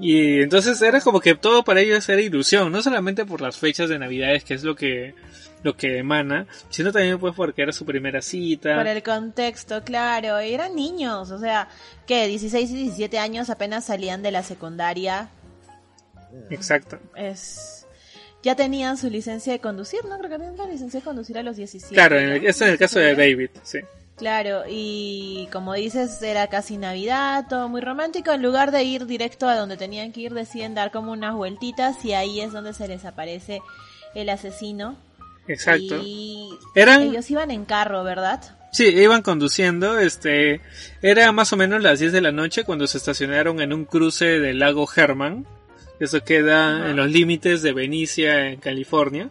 Y 0.00 0.40
entonces 0.40 0.80
era 0.80 1.00
como 1.00 1.20
que 1.20 1.34
todo 1.34 1.62
para 1.62 1.80
ellos 1.80 2.08
era 2.08 2.22
ilusión, 2.22 2.72
no 2.72 2.82
solamente 2.82 3.26
por 3.26 3.40
las 3.40 3.58
fechas 3.58 3.88
de 3.88 3.98
Navidades, 3.98 4.44
que 4.44 4.54
es 4.54 4.64
lo 4.64 4.74
que 4.74 5.14
lo 5.62 5.76
que 5.76 5.98
emana, 5.98 6.46
sino 6.70 6.90
también 6.90 7.18
pues 7.18 7.34
porque 7.34 7.62
era 7.62 7.72
su 7.72 7.84
primera 7.84 8.22
cita. 8.22 8.76
Por 8.76 8.86
el 8.86 9.02
contexto, 9.02 9.84
claro, 9.84 10.38
eran 10.38 10.74
niños, 10.74 11.30
o 11.30 11.38
sea, 11.38 11.68
que 12.06 12.26
16 12.26 12.70
y 12.70 12.76
17 12.76 13.18
años 13.18 13.50
apenas 13.50 13.84
salían 13.84 14.22
de 14.22 14.30
la 14.30 14.42
secundaria. 14.42 15.28
Exacto. 16.48 16.98
Es 17.14 17.79
ya 18.42 18.54
tenían 18.54 18.96
su 18.96 19.10
licencia 19.10 19.52
de 19.52 19.60
conducir, 19.60 20.04
¿no? 20.04 20.18
Creo 20.18 20.30
que 20.30 20.38
tenían 20.38 20.56
la 20.56 20.66
licencia 20.66 21.00
de 21.00 21.04
conducir 21.04 21.38
a 21.38 21.42
los 21.42 21.56
17. 21.56 21.94
Claro, 21.94 22.18
en 22.18 22.30
el, 22.30 22.46
es 22.46 22.60
el 22.60 22.78
caso 22.78 22.98
de 22.98 23.14
David, 23.14 23.50
sí. 23.62 23.80
Claro, 24.16 24.64
y 24.68 25.48
como 25.50 25.72
dices, 25.72 26.20
era 26.22 26.48
casi 26.48 26.76
Navidad, 26.76 27.46
todo 27.48 27.70
muy 27.70 27.80
romántico. 27.80 28.32
En 28.32 28.42
lugar 28.42 28.70
de 28.70 28.82
ir 28.82 29.06
directo 29.06 29.48
a 29.48 29.56
donde 29.56 29.78
tenían 29.78 30.12
que 30.12 30.20
ir, 30.20 30.34
deciden 30.34 30.74
dar 30.74 30.90
como 30.90 31.12
unas 31.12 31.34
vueltitas 31.34 32.04
y 32.04 32.12
ahí 32.12 32.40
es 32.42 32.52
donde 32.52 32.74
se 32.74 32.86
les 32.86 33.06
aparece 33.06 33.62
el 34.14 34.28
asesino. 34.28 34.98
Exacto. 35.48 36.00
Y 36.04 36.50
¿Eran... 36.74 37.02
ellos 37.02 37.30
iban 37.30 37.50
en 37.50 37.64
carro, 37.64 38.04
¿verdad? 38.04 38.42
Sí, 38.72 38.84
iban 38.88 39.22
conduciendo, 39.22 39.98
este, 39.98 40.60
era 41.02 41.32
más 41.32 41.52
o 41.54 41.56
menos 41.56 41.82
las 41.82 41.98
10 41.98 42.12
de 42.12 42.20
la 42.20 42.30
noche 42.30 42.64
cuando 42.64 42.86
se 42.86 42.98
estacionaron 42.98 43.60
en 43.60 43.72
un 43.72 43.86
cruce 43.86 44.38
del 44.38 44.58
lago 44.58 44.86
Herman 44.94 45.46
eso 46.00 46.24
queda 46.24 46.90
en 46.90 46.96
los 46.96 47.10
límites 47.10 47.62
de 47.62 47.72
Benicia, 47.72 48.48
en 48.48 48.58
California. 48.58 49.30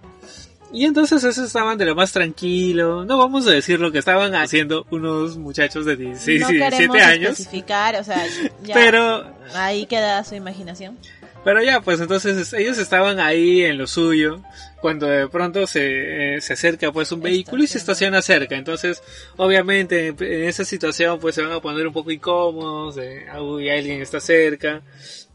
Y 0.72 0.86
entonces 0.86 1.24
esos 1.24 1.48
estaban 1.48 1.80
de 1.80 1.86
lo 1.86 1.96
más 1.96 2.12
tranquilo. 2.12 3.04
No 3.04 3.18
vamos 3.18 3.48
a 3.48 3.52
decir 3.52 3.80
lo 3.80 3.92
que 3.92 3.98
estaban 3.98 4.36
haciendo 4.36 4.86
unos 4.92 5.38
muchachos 5.38 5.86
de 5.86 5.96
16 5.96 6.50
y 6.50 6.54
17 6.54 7.02
años. 7.02 7.32
especificar, 7.32 7.96
o 7.96 8.04
sea, 8.04 8.24
pero 8.72 9.26
ahí 9.56 9.88
queda 9.88 10.24
su 10.24 10.36
imaginación. 10.36 10.98
Pero 11.44 11.64
ya, 11.64 11.82
pues 11.82 12.00
entonces 12.02 12.54
ellos 12.54 12.78
estaban 12.78 13.20
ahí 13.20 13.64
en 13.64 13.78
lo 13.78 13.88
suyo, 13.88 14.42
cuando 14.82 15.08
de 15.08 15.28
pronto 15.30 15.66
se, 15.68 16.36
eh, 16.36 16.42
se 16.42 16.54
acerca 16.54 16.92
pues 16.92 17.12
un 17.14 17.22
vehículo 17.22 17.64
y 17.64 17.68
se 17.68 17.78
estaciona 17.78 18.22
cerca. 18.22 18.56
Entonces, 18.56 19.02
obviamente 19.38 20.08
en, 20.08 20.22
esa 20.22 20.66
situación 20.66 21.18
pues 21.20 21.36
se 21.36 21.42
van 21.42 21.54
a 21.54 21.62
poner 21.62 21.88
un 21.88 21.94
poco 21.94 22.12
incómodos, 22.12 22.96
de, 22.96 23.26
uy, 23.42 23.70
alguien 23.70 24.02
está 24.02 24.20
cerca 24.20 24.84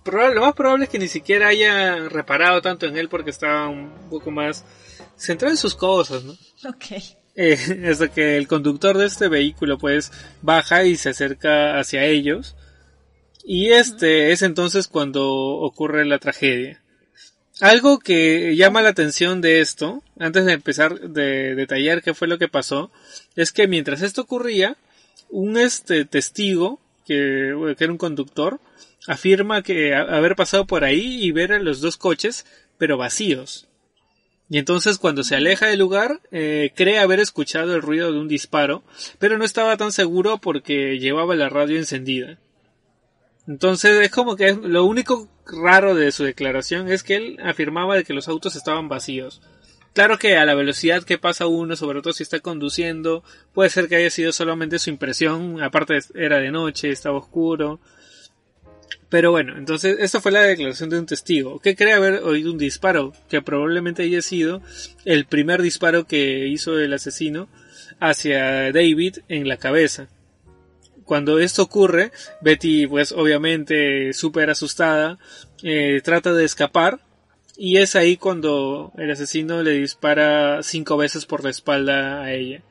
lo 0.04 0.40
más 0.42 0.54
probable 0.54 0.84
es 0.84 0.90
que 0.90 0.98
ni 0.98 1.08
siquiera 1.08 1.48
haya 1.48 2.08
reparado 2.08 2.60
tanto 2.60 2.86
en 2.86 2.96
él 2.96 3.08
porque 3.08 3.30
estaba 3.30 3.68
un 3.68 3.90
poco 4.10 4.30
más 4.30 4.64
centrado 5.16 5.52
en 5.52 5.58
sus 5.58 5.74
cosas, 5.74 6.24
¿no? 6.24 6.32
Ok. 6.68 7.02
Eh, 7.36 7.86
hasta 7.90 8.08
que 8.08 8.36
el 8.36 8.46
conductor 8.46 8.96
de 8.96 9.06
este 9.06 9.28
vehículo 9.28 9.78
pues 9.78 10.12
baja 10.42 10.84
y 10.84 10.96
se 10.96 11.10
acerca 11.10 11.78
hacia 11.78 12.04
ellos. 12.04 12.56
Y 13.44 13.72
este 13.72 14.32
es 14.32 14.42
entonces 14.42 14.88
cuando 14.88 15.26
ocurre 15.26 16.04
la 16.06 16.18
tragedia. 16.18 16.82
Algo 17.60 17.98
que 17.98 18.56
llama 18.56 18.82
la 18.82 18.88
atención 18.88 19.40
de 19.40 19.60
esto, 19.60 20.02
antes 20.18 20.44
de 20.44 20.52
empezar 20.52 20.98
de 20.98 21.54
detallar 21.54 22.02
qué 22.02 22.14
fue 22.14 22.26
lo 22.26 22.38
que 22.38 22.48
pasó, 22.48 22.90
es 23.36 23.52
que 23.52 23.68
mientras 23.68 24.02
esto 24.02 24.22
ocurría, 24.22 24.76
un 25.28 25.56
este 25.56 26.04
testigo, 26.04 26.80
que, 27.04 27.74
que 27.76 27.84
era 27.84 27.92
un 27.92 27.98
conductor, 27.98 28.60
afirma 29.06 29.62
que 29.62 29.94
haber 29.94 30.36
pasado 30.36 30.66
por 30.66 30.84
ahí 30.84 31.22
y 31.22 31.32
ver 31.32 31.52
a 31.52 31.58
los 31.58 31.80
dos 31.80 31.96
coches, 31.96 32.46
pero 32.78 32.96
vacíos. 32.96 33.68
Y 34.48 34.58
entonces 34.58 34.98
cuando 34.98 35.24
se 35.24 35.36
aleja 35.36 35.66
del 35.66 35.78
lugar, 35.78 36.20
eh, 36.30 36.72
cree 36.76 36.98
haber 36.98 37.20
escuchado 37.20 37.74
el 37.74 37.82
ruido 37.82 38.12
de 38.12 38.18
un 38.18 38.28
disparo, 38.28 38.82
pero 39.18 39.38
no 39.38 39.44
estaba 39.44 39.76
tan 39.76 39.90
seguro 39.90 40.38
porque 40.38 40.98
llevaba 40.98 41.34
la 41.34 41.48
radio 41.48 41.78
encendida. 41.78 42.38
Entonces 43.46 44.00
es 44.00 44.10
como 44.10 44.36
que 44.36 44.52
lo 44.52 44.84
único 44.84 45.28
raro 45.46 45.94
de 45.94 46.12
su 46.12 46.24
declaración 46.24 46.88
es 46.88 47.02
que 47.02 47.16
él 47.16 47.38
afirmaba 47.42 47.96
de 47.96 48.04
que 48.04 48.14
los 48.14 48.28
autos 48.28 48.56
estaban 48.56 48.88
vacíos. 48.88 49.40
Claro 49.94 50.18
que 50.18 50.36
a 50.36 50.44
la 50.44 50.54
velocidad 50.54 51.04
que 51.04 51.18
pasa 51.18 51.46
uno, 51.46 51.76
sobre 51.76 52.02
todo 52.02 52.12
si 52.12 52.24
está 52.24 52.40
conduciendo, 52.40 53.22
puede 53.52 53.70
ser 53.70 53.88
que 53.88 53.94
haya 53.94 54.10
sido 54.10 54.32
solamente 54.32 54.80
su 54.80 54.90
impresión, 54.90 55.62
aparte 55.62 55.98
era 56.14 56.38
de 56.38 56.50
noche, 56.50 56.90
estaba 56.90 57.16
oscuro, 57.16 57.80
pero 59.08 59.30
bueno, 59.30 59.56
entonces 59.56 59.96
esta 60.00 60.20
fue 60.20 60.32
la 60.32 60.42
declaración 60.42 60.90
de 60.90 60.98
un 60.98 61.06
testigo 61.06 61.60
que 61.60 61.76
cree 61.76 61.92
haber 61.92 62.24
oído 62.24 62.50
un 62.50 62.58
disparo, 62.58 63.12
que 63.28 63.40
probablemente 63.40 64.02
haya 64.02 64.20
sido 64.20 64.60
el 65.04 65.26
primer 65.26 65.62
disparo 65.62 66.08
que 66.08 66.48
hizo 66.48 66.80
el 66.80 66.92
asesino 66.92 67.48
hacia 68.00 68.72
David 68.72 69.18
en 69.28 69.46
la 69.46 69.58
cabeza. 69.58 70.08
Cuando 71.04 71.38
esto 71.38 71.62
ocurre, 71.62 72.10
Betty 72.40 72.88
pues 72.88 73.12
obviamente 73.12 74.12
súper 74.12 74.50
asustada 74.50 75.20
eh, 75.62 76.00
trata 76.02 76.32
de 76.32 76.44
escapar 76.44 76.98
y 77.56 77.78
es 77.78 77.96
ahí 77.96 78.16
cuando 78.16 78.92
el 78.96 79.10
asesino 79.10 79.62
le 79.62 79.72
dispara 79.72 80.62
cinco 80.62 80.96
veces 80.96 81.26
por 81.26 81.44
la 81.44 81.50
espalda 81.50 82.22
a 82.22 82.32
ella. 82.32 82.62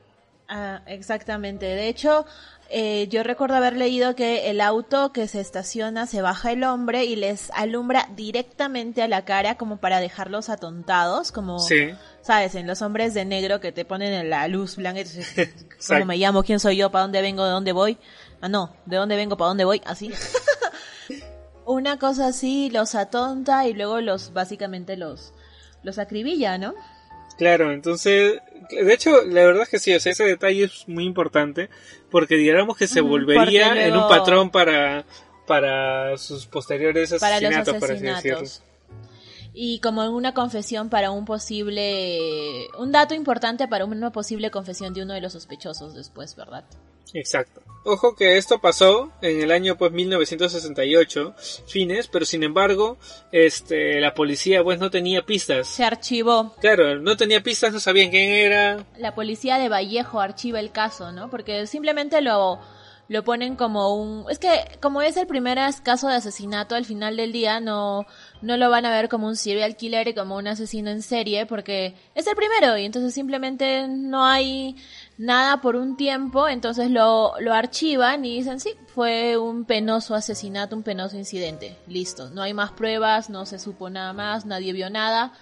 Ah, 0.48 0.82
exactamente. 0.86 1.66
De 1.66 1.88
hecho, 1.88 2.26
eh, 2.70 3.08
yo 3.08 3.22
recuerdo 3.22 3.56
haber 3.56 3.76
leído 3.76 4.14
que 4.14 4.50
el 4.50 4.60
auto 4.60 5.12
que 5.12 5.28
se 5.28 5.40
estaciona 5.40 6.06
se 6.06 6.22
baja 6.22 6.52
el 6.52 6.64
hombre 6.64 7.04
y 7.04 7.16
les 7.16 7.50
alumbra 7.52 8.08
directamente 8.14 9.02
a 9.02 9.08
la 9.08 9.24
cara 9.24 9.56
como 9.56 9.78
para 9.78 10.00
dejarlos 10.00 10.48
atontados, 10.48 11.32
como, 11.32 11.58
¿sabes? 12.22 12.54
En 12.54 12.66
los 12.66 12.82
hombres 12.82 13.14
de 13.14 13.24
negro 13.24 13.60
que 13.60 13.72
te 13.72 13.84
ponen 13.84 14.12
en 14.12 14.30
la 14.30 14.48
luz 14.48 14.76
blanca, 14.76 15.02
¿cómo 15.88 16.04
me 16.04 16.16
llamo? 16.16 16.42
¿Quién 16.42 16.60
soy 16.60 16.76
yo? 16.76 16.90
¿Para 16.90 17.02
dónde 17.02 17.22
vengo? 17.22 17.44
¿De 17.44 17.50
dónde 17.50 17.72
voy? 17.72 17.98
Ah, 18.40 18.48
no, 18.48 18.74
¿de 18.86 18.96
dónde 18.96 19.16
vengo? 19.16 19.36
¿Para 19.36 19.48
dónde 19.48 19.64
voy? 19.64 19.80
Así. 19.86 20.12
Una 21.66 21.98
cosa 21.98 22.28
así 22.28 22.70
los 22.70 22.94
atonta 22.94 23.66
y 23.66 23.72
luego 23.72 24.00
los, 24.00 24.32
básicamente 24.32 24.96
los, 24.96 25.32
los 25.82 25.98
acribilla, 25.98 26.58
¿no? 26.58 26.74
Claro, 27.36 27.72
entonces, 27.72 28.40
de 28.70 28.94
hecho, 28.94 29.24
la 29.24 29.44
verdad 29.44 29.62
es 29.64 29.68
que 29.68 29.78
sí, 29.78 29.92
o 29.92 29.98
sea, 29.98 30.12
ese 30.12 30.24
detalle 30.24 30.64
es 30.64 30.86
muy 30.86 31.04
importante 31.04 31.68
porque 32.10 32.36
digamos 32.36 32.76
que 32.76 32.86
se 32.86 33.00
volvería 33.00 33.86
en 33.86 33.96
un 33.96 34.08
patrón 34.08 34.50
para, 34.50 35.04
para 35.46 36.16
sus 36.16 36.46
posteriores 36.46 37.12
asesinatos, 37.12 37.74
para 37.80 37.94
los 37.94 38.02
asesinatos. 38.02 38.62
y 39.52 39.80
como 39.80 40.04
en 40.04 40.10
una 40.10 40.32
confesión 40.32 40.90
para 40.90 41.10
un 41.10 41.24
posible, 41.24 42.68
un 42.78 42.92
dato 42.92 43.14
importante 43.14 43.66
para 43.66 43.84
una 43.84 44.12
posible 44.12 44.52
confesión 44.52 44.94
de 44.94 45.02
uno 45.02 45.14
de 45.14 45.20
los 45.20 45.32
sospechosos 45.32 45.94
después, 45.94 46.36
¿verdad? 46.36 46.64
Exacto. 47.12 47.62
Ojo 47.86 48.16
que 48.16 48.38
esto 48.38 48.60
pasó 48.60 49.12
en 49.20 49.42
el 49.42 49.52
año 49.52 49.76
pues 49.76 49.92
1968, 49.92 51.34
fines, 51.66 52.08
pero 52.08 52.24
sin 52.24 52.42
embargo, 52.42 52.96
este 53.30 54.00
la 54.00 54.14
policía 54.14 54.64
pues 54.64 54.78
no 54.78 54.90
tenía 54.90 55.26
pistas. 55.26 55.68
Se 55.68 55.84
archivó. 55.84 56.54
Claro, 56.60 56.98
no 57.00 57.18
tenía 57.18 57.42
pistas, 57.42 57.74
no 57.74 57.80
sabían 57.80 58.10
quién 58.10 58.30
era. 58.30 58.86
La 58.96 59.14
policía 59.14 59.58
de 59.58 59.68
Vallejo 59.68 60.20
archiva 60.20 60.60
el 60.60 60.72
caso, 60.72 61.12
¿no? 61.12 61.28
Porque 61.28 61.66
simplemente 61.66 62.22
lo 62.22 62.58
lo 63.08 63.22
ponen 63.22 63.56
como 63.56 63.94
un 63.94 64.24
es 64.30 64.38
que 64.38 64.48
como 64.80 65.02
es 65.02 65.16
el 65.16 65.26
primer 65.26 65.58
caso 65.82 66.08
de 66.08 66.14
asesinato 66.14 66.74
al 66.74 66.84
final 66.84 67.16
del 67.16 67.32
día 67.32 67.60
no 67.60 68.06
no 68.40 68.56
lo 68.56 68.70
van 68.70 68.86
a 68.86 68.90
ver 68.90 69.08
como 69.08 69.26
un 69.26 69.36
serial 69.36 69.76
killer 69.76 70.08
y 70.08 70.14
como 70.14 70.36
un 70.36 70.46
asesino 70.46 70.90
en 70.90 71.02
serie 71.02 71.44
porque 71.44 71.94
es 72.14 72.26
el 72.26 72.34
primero 72.34 72.78
y 72.78 72.84
entonces 72.84 73.12
simplemente 73.12 73.88
no 73.88 74.24
hay 74.24 74.76
nada 75.18 75.60
por 75.60 75.76
un 75.76 75.96
tiempo 75.96 76.48
entonces 76.48 76.90
lo 76.90 77.34
lo 77.40 77.52
archivan 77.52 78.24
y 78.24 78.38
dicen 78.38 78.60
sí 78.60 78.74
fue 78.94 79.36
un 79.36 79.64
penoso 79.64 80.14
asesinato 80.14 80.74
un 80.74 80.82
penoso 80.82 81.16
incidente 81.16 81.76
listo 81.86 82.30
no 82.30 82.42
hay 82.42 82.54
más 82.54 82.72
pruebas 82.72 83.30
no 83.30 83.46
se 83.46 83.58
supo 83.58 83.90
nada 83.90 84.12
más 84.12 84.44
nadie 84.44 84.72
vio 84.72 84.90
nada 84.90 85.32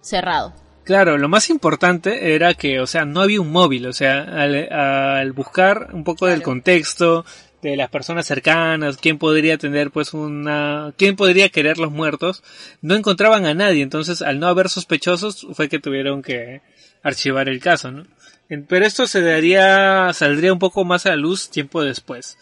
cerrado 0.00 0.52
Claro, 0.88 1.18
lo 1.18 1.28
más 1.28 1.50
importante 1.50 2.34
era 2.34 2.54
que, 2.54 2.80
o 2.80 2.86
sea, 2.86 3.04
no 3.04 3.20
había 3.20 3.42
un 3.42 3.52
móvil, 3.52 3.86
o 3.88 3.92
sea, 3.92 4.22
al, 4.22 5.32
buscar 5.32 5.90
un 5.92 6.02
poco 6.02 6.24
del 6.24 6.42
contexto 6.42 7.26
de 7.60 7.76
las 7.76 7.90
personas 7.90 8.26
cercanas, 8.26 8.96
quién 8.96 9.18
podría 9.18 9.58
tener 9.58 9.90
pues 9.90 10.14
una, 10.14 10.94
quién 10.96 11.14
podría 11.14 11.50
querer 11.50 11.76
los 11.76 11.92
muertos, 11.92 12.42
no 12.80 12.94
encontraban 12.94 13.44
a 13.44 13.52
nadie, 13.52 13.82
entonces 13.82 14.22
al 14.22 14.40
no 14.40 14.46
haber 14.46 14.70
sospechosos 14.70 15.46
fue 15.52 15.68
que 15.68 15.78
tuvieron 15.78 16.22
que 16.22 16.62
archivar 17.02 17.50
el 17.50 17.60
caso, 17.60 17.90
¿no? 17.90 18.04
Pero 18.48 18.86
esto 18.86 19.06
se 19.06 19.20
daría, 19.20 20.10
saldría 20.14 20.52
un 20.52 20.58
poco 20.58 20.84
más 20.84 21.06
a 21.06 21.10
la 21.10 21.16
luz 21.16 21.50
tiempo 21.50 21.82
después. 21.82 22.38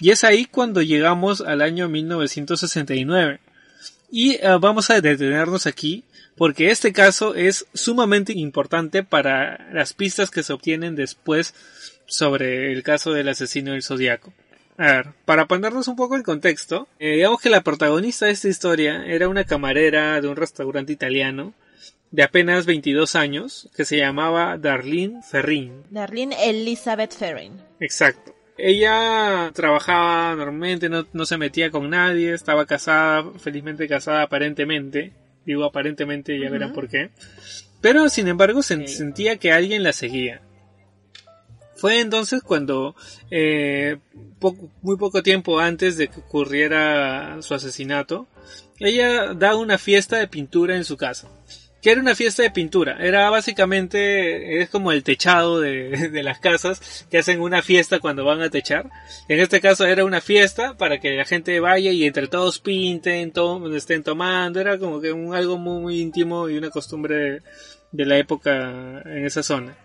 Y 0.00 0.10
es 0.10 0.24
ahí 0.24 0.46
cuando 0.46 0.82
llegamos 0.82 1.40
al 1.40 1.62
año 1.62 1.88
1969. 1.88 3.40
Y 4.10 4.34
eh, 4.34 4.40
vamos 4.60 4.90
a 4.90 5.00
detenernos 5.00 5.66
aquí 5.66 6.04
porque 6.36 6.70
este 6.70 6.92
caso 6.92 7.34
es 7.34 7.66
sumamente 7.74 8.32
importante 8.32 9.02
para 9.04 9.70
las 9.72 9.92
pistas 9.92 10.30
que 10.30 10.42
se 10.42 10.52
obtienen 10.52 10.96
después 10.96 11.54
sobre 12.06 12.72
el 12.72 12.82
caso 12.82 13.12
del 13.12 13.28
asesino 13.28 13.72
del 13.72 13.82
zodiaco. 13.82 14.32
A 14.76 14.86
ver, 14.86 15.06
para 15.24 15.46
ponernos 15.46 15.86
un 15.86 15.94
poco 15.94 16.16
en 16.16 16.24
contexto, 16.24 16.88
eh, 16.98 17.12
digamos 17.12 17.40
que 17.40 17.50
la 17.50 17.62
protagonista 17.62 18.26
de 18.26 18.32
esta 18.32 18.48
historia 18.48 19.04
era 19.06 19.28
una 19.28 19.44
camarera 19.44 20.20
de 20.20 20.26
un 20.26 20.34
restaurante 20.34 20.92
italiano 20.92 21.54
de 22.14 22.22
apenas 22.22 22.64
22 22.64 23.16
años 23.16 23.68
que 23.74 23.84
se 23.84 23.96
llamaba 23.96 24.56
Darlene 24.56 25.20
Ferrin. 25.22 25.82
Darlene 25.90 26.48
Elizabeth 26.48 27.12
Ferrin. 27.12 27.60
Exacto. 27.80 28.32
Ella 28.56 29.50
trabajaba 29.52 30.36
normalmente, 30.36 30.88
no, 30.88 31.08
no 31.12 31.26
se 31.26 31.38
metía 31.38 31.72
con 31.72 31.90
nadie, 31.90 32.32
estaba 32.32 32.66
casada, 32.66 33.24
felizmente 33.40 33.88
casada 33.88 34.22
aparentemente. 34.22 35.12
Digo 35.44 35.64
aparentemente, 35.64 36.38
ya 36.38 36.48
verán 36.50 36.72
por 36.72 36.88
qué. 36.88 37.10
Pero 37.80 38.08
sin 38.08 38.28
embargo 38.28 38.62
se 38.62 38.86
sentía 38.86 39.38
que 39.38 39.50
alguien 39.50 39.82
la 39.82 39.92
seguía. 39.92 40.40
Fue 41.74 41.98
entonces 42.00 42.42
cuando, 42.44 42.94
eh, 43.32 43.96
muy 44.82 44.96
poco 44.96 45.24
tiempo 45.24 45.58
antes 45.58 45.96
de 45.96 46.06
que 46.06 46.20
ocurriera 46.20 47.38
su 47.40 47.54
asesinato, 47.54 48.28
ella 48.78 49.34
da 49.34 49.56
una 49.56 49.78
fiesta 49.78 50.18
de 50.18 50.28
pintura 50.28 50.76
en 50.76 50.84
su 50.84 50.96
casa. 50.96 51.28
Que 51.84 51.90
era 51.90 52.00
una 52.00 52.14
fiesta 52.14 52.42
de 52.42 52.50
pintura. 52.50 52.96
Era 52.98 53.28
básicamente, 53.28 54.62
es 54.62 54.70
como 54.70 54.90
el 54.90 55.04
techado 55.04 55.60
de, 55.60 56.08
de, 56.10 56.22
las 56.22 56.38
casas 56.38 57.06
que 57.10 57.18
hacen 57.18 57.42
una 57.42 57.60
fiesta 57.60 58.00
cuando 58.00 58.24
van 58.24 58.40
a 58.40 58.48
techar. 58.48 58.88
En 59.28 59.38
este 59.38 59.60
caso 59.60 59.84
era 59.84 60.02
una 60.06 60.22
fiesta 60.22 60.78
para 60.78 60.98
que 60.98 61.10
la 61.10 61.26
gente 61.26 61.60
vaya 61.60 61.90
y 61.90 62.06
entre 62.06 62.26
todos 62.26 62.58
pinten, 62.58 63.34
estén 63.74 64.02
tomando. 64.02 64.60
Era 64.60 64.78
como 64.78 64.98
que 65.02 65.12
un, 65.12 65.34
algo 65.34 65.58
muy, 65.58 65.82
muy 65.82 66.00
íntimo 66.00 66.48
y 66.48 66.56
una 66.56 66.70
costumbre 66.70 67.42
de 67.92 68.06
la 68.06 68.16
época 68.16 69.02
en 69.04 69.26
esa 69.26 69.42
zona. 69.42 69.76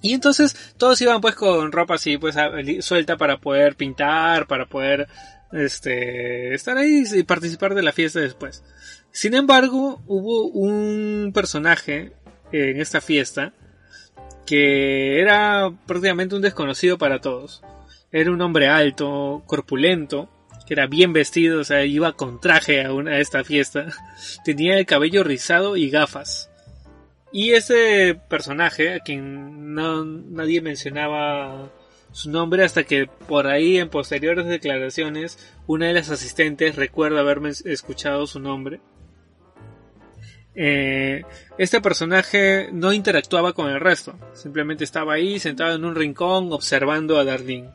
Y 0.00 0.14
entonces 0.14 0.74
todos 0.78 1.02
iban 1.02 1.20
pues 1.20 1.34
con 1.34 1.70
ropa 1.70 1.96
así 1.96 2.16
pues 2.16 2.34
suelta 2.80 3.18
para 3.18 3.36
poder 3.36 3.76
pintar, 3.76 4.46
para 4.46 4.64
poder 4.64 5.06
este 5.52 6.54
estar 6.54 6.78
ahí 6.78 7.04
y 7.12 7.22
participar 7.24 7.74
de 7.74 7.82
la 7.82 7.92
fiesta 7.92 8.20
después. 8.20 8.64
Sin 9.12 9.34
embargo, 9.34 10.02
hubo 10.06 10.46
un 10.46 11.32
personaje 11.34 12.12
en 12.50 12.80
esta 12.80 13.00
fiesta 13.00 13.52
que 14.46 15.20
era 15.20 15.70
prácticamente 15.86 16.34
un 16.34 16.42
desconocido 16.42 16.98
para 16.98 17.20
todos. 17.20 17.62
Era 18.10 18.30
un 18.30 18.40
hombre 18.40 18.68
alto, 18.68 19.42
corpulento, 19.46 20.28
que 20.66 20.74
era 20.74 20.86
bien 20.86 21.12
vestido, 21.12 21.60
o 21.60 21.64
sea, 21.64 21.84
iba 21.84 22.12
con 22.12 22.40
traje 22.40 22.84
a, 22.84 22.90
a 22.90 23.18
esta 23.18 23.44
fiesta. 23.44 23.86
Tenía 24.44 24.78
el 24.78 24.86
cabello 24.86 25.22
rizado 25.24 25.76
y 25.76 25.90
gafas. 25.90 26.50
Y 27.32 27.52
ese 27.52 28.18
personaje, 28.28 28.94
a 28.94 29.00
quien 29.00 29.74
nadie 29.74 30.60
mencionaba 30.60 31.70
su 32.12 32.30
nombre 32.30 32.62
hasta 32.62 32.84
que 32.84 33.06
por 33.06 33.46
ahí 33.46 33.78
en 33.78 33.88
posteriores 33.88 34.44
declaraciones 34.46 35.38
una 35.66 35.86
de 35.86 35.94
las 35.94 36.10
asistentes 36.10 36.76
recuerda 36.76 37.20
haberme 37.20 37.50
escuchado 37.64 38.26
su 38.26 38.38
nombre. 38.38 38.80
Eh, 40.54 41.22
este 41.56 41.80
personaje 41.80 42.68
no 42.72 42.92
interactuaba 42.92 43.54
con 43.54 43.70
el 43.70 43.80
resto, 43.80 44.14
simplemente 44.34 44.84
estaba 44.84 45.14
ahí 45.14 45.38
sentado 45.38 45.74
en 45.74 45.84
un 45.84 45.94
rincón 45.94 46.52
observando 46.52 47.18
a 47.18 47.24
Darlene. 47.24 47.70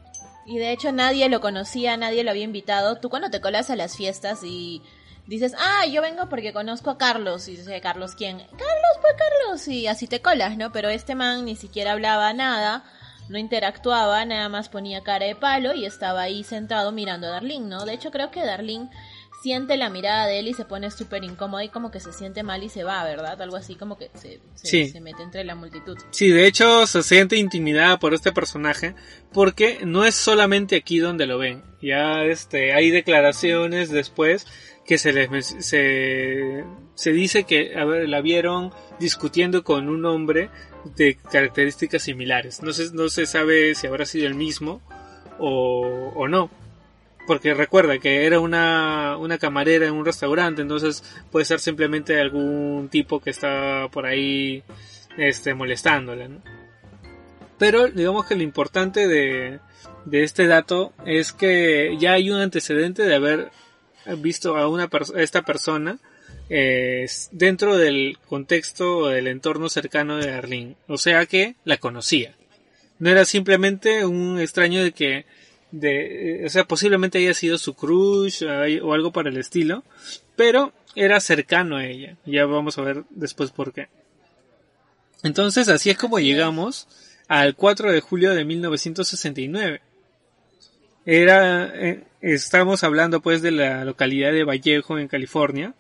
Y 0.46 0.60
de 0.60 0.72
hecho 0.72 0.92
nadie 0.92 1.28
lo 1.28 1.42
conocía, 1.42 1.98
nadie 1.98 2.24
lo 2.24 2.32
había 2.32 2.44
invitado. 2.44 2.98
Tú 2.98 3.10
cuando 3.10 3.30
te 3.30 3.42
colas 3.42 3.70
a 3.70 3.76
las 3.76 3.98
fiestas 3.98 4.44
y 4.44 4.82
dices, 5.26 5.54
ah, 5.60 5.86
yo 5.86 6.02
vengo 6.02 6.30
porque 6.30 6.54
conozco 6.54 6.90
a 6.90 6.98
Carlos. 6.98 7.50
Y 7.50 7.58
dice, 7.58 7.82
Carlos, 7.82 8.16
¿quién? 8.16 8.38
Carlos, 8.38 8.98
pues 9.02 9.14
Carlos. 9.18 9.68
Y 9.68 9.88
así 9.88 10.08
te 10.08 10.22
colas, 10.22 10.56
¿no? 10.56 10.72
Pero 10.72 10.88
este 10.88 11.16
man 11.16 11.44
ni 11.44 11.58
siquiera 11.58 11.92
hablaba 11.92 12.32
nada, 12.32 12.86
no 13.28 13.38
interactuaba, 13.38 14.24
nada 14.24 14.48
más 14.48 14.70
ponía 14.70 15.04
cara 15.04 15.26
de 15.26 15.36
palo 15.36 15.74
y 15.74 15.86
estaba 15.86 16.22
ahí 16.22 16.46
sentado 16.46 16.94
mirando 16.94 17.28
a 17.28 17.32
Darlene, 17.32 17.68
¿no? 17.68 17.84
De 17.84 17.94
hecho, 17.94 18.12
creo 18.12 18.32
que 18.32 18.46
Darlene 18.46 18.90
siente 19.42 19.78
la 19.78 19.90
mirada 19.90 20.26
de 20.26 20.40
él 20.40 20.48
y 20.48 20.54
se 20.54 20.66
pone 20.66 20.90
súper 20.92 21.24
incómodo 21.24 21.62
y 21.62 21.70
como 21.70 21.92
que 21.92 22.00
se 22.00 22.12
siente 22.12 22.44
mal 22.44 22.64
y 22.64 22.70
se 22.70 22.84
va, 22.84 23.04
¿verdad? 23.04 23.42
Algo 23.42 23.56
así 23.56 23.76
como 23.76 23.98
que 23.98 24.10
se, 24.16 24.40
se, 24.56 25.00
mete 25.02 25.24
entre 25.24 25.44
la 25.44 25.56
multitud. 25.56 25.98
Sí, 26.12 26.30
de 26.30 26.48
hecho 26.48 26.88
se 26.88 27.04
siente 27.04 27.38
intimidada 27.38 28.00
por 28.00 28.14
este 28.14 28.32
personaje 28.32 28.96
porque 29.32 29.80
no 29.86 30.06
es 30.06 30.16
solamente 30.16 30.76
aquí 30.76 31.00
donde 31.00 31.28
lo 31.28 31.38
ven. 31.38 31.64
Ya 31.82 32.24
este, 32.24 32.74
hay 32.74 32.90
declaraciones 32.90 33.90
después 33.90 34.48
que 34.86 34.98
se 34.98 35.14
les 35.14 35.46
se, 35.46 36.64
se 36.96 37.12
dice 37.12 37.44
que 37.44 37.74
la 38.08 38.22
vieron 38.22 38.72
discutiendo 39.00 39.64
con 39.64 39.90
un 39.90 40.06
hombre 40.06 40.50
de 40.96 41.16
características 41.16 42.04
similares. 42.04 42.64
No 42.64 42.74
se, 42.74 42.94
no 42.94 43.10
se 43.10 43.26
sabe 43.26 43.76
si 43.76 43.86
habrá 43.86 44.06
sido 44.06 44.28
el 44.28 44.36
mismo 44.36 44.82
o, 45.40 46.14
o 46.16 46.28
no. 46.28 46.50
Porque 47.28 47.54
recuerda 47.54 48.00
que 48.00 48.26
era 48.26 48.40
una, 48.40 49.18
una 49.18 49.38
camarera 49.38 49.86
en 49.86 49.94
un 49.94 50.06
restaurante, 50.06 50.62
entonces 50.62 51.04
puede 51.30 51.46
ser 51.46 51.60
simplemente 51.60 52.20
algún 52.20 52.88
tipo 52.90 53.20
que 53.20 53.30
está 53.30 53.90
por 53.92 54.06
ahí 54.06 54.64
este, 55.18 55.54
molestándola. 55.54 56.30
Pero 57.60 57.88
digamos 57.88 58.26
que 58.26 58.36
lo 58.36 58.44
importante 58.44 59.08
de, 59.08 59.60
de 60.06 60.24
este 60.24 60.48
dato 60.48 60.94
es 61.06 61.34
que 61.34 61.98
ya 62.00 62.14
hay 62.14 62.30
un 62.32 62.40
antecedente 62.40 63.04
de 63.04 63.16
haber 63.16 63.52
visto 64.20 64.56
a, 64.56 64.68
una 64.70 64.90
esta 65.18 65.42
persona 65.42 66.00
eh, 66.50 67.06
dentro 67.32 67.78
del 67.78 68.18
contexto 68.26 69.00
o 69.00 69.08
del 69.10 69.28
entorno 69.28 69.70
cercano 69.70 70.18
de 70.18 70.32
Arlene. 70.32 70.76
O 70.88 70.98
sea 70.98 71.26
que 71.26 71.56
la 71.66 71.78
conocía. 71.78 72.36
No 73.00 73.10
era 73.10 73.26
simplemente 73.26 74.06
un 74.06 74.40
extraño 74.40 74.84
de 74.84 74.92
que, 74.92 75.26
de, 75.72 76.44
o 76.46 76.50
sea, 76.50 76.66
posiblemente 76.66 77.18
haya 77.18 77.34
sido 77.34 77.58
su 77.58 77.74
crush 77.74 78.44
o 78.44 78.94
algo 78.94 79.12
para 79.12 79.30
el 79.30 79.38
estilo, 79.38 79.84
pero 80.36 80.74
era 80.96 81.20
cercano 81.20 81.78
a 81.78 81.86
ella. 81.86 82.18
Ya 82.26 82.46
vamos 82.46 82.78
a 82.78 82.82
ver 82.82 83.04
después 83.10 83.52
por 83.52 83.74
qué. 83.74 83.88
Entonces 85.24 85.70
así 85.70 85.90
es 85.90 85.98
como 85.98 86.20
llegamos 86.20 86.88
al 87.28 87.56
4 87.56 87.92
de 87.92 88.02
julio 88.02 88.34
de 88.34 88.46
1969. 88.46 89.82
Era, 91.06 91.72
eh, 91.74 92.04
estamos 92.22 92.84
hablando 92.84 93.22
pues 93.22 93.42
de 93.42 93.52
la 93.52 93.86
localidad 93.86 94.32
de 94.32 94.44
Vallejo 94.44 95.00
en 95.00 95.08
California. 95.08 95.74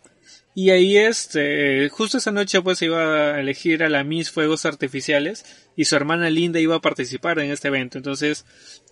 Y 0.55 0.71
ahí 0.71 0.97
este, 0.97 1.87
justo 1.89 2.17
esa 2.17 2.31
noche 2.31 2.61
pues 2.61 2.81
iba 2.81 3.35
a 3.35 3.39
elegir 3.39 3.83
a 3.83 3.89
la 3.89 4.03
Miss 4.03 4.31
Fuegos 4.31 4.65
Artificiales 4.65 5.45
y 5.75 5.85
su 5.85 5.95
hermana 5.95 6.31
Linda 6.31 6.59
iba 6.59 6.75
a 6.75 6.81
participar 6.81 7.39
en 7.39 7.51
este 7.51 7.67
evento. 7.67 7.97
Entonces 7.97 8.45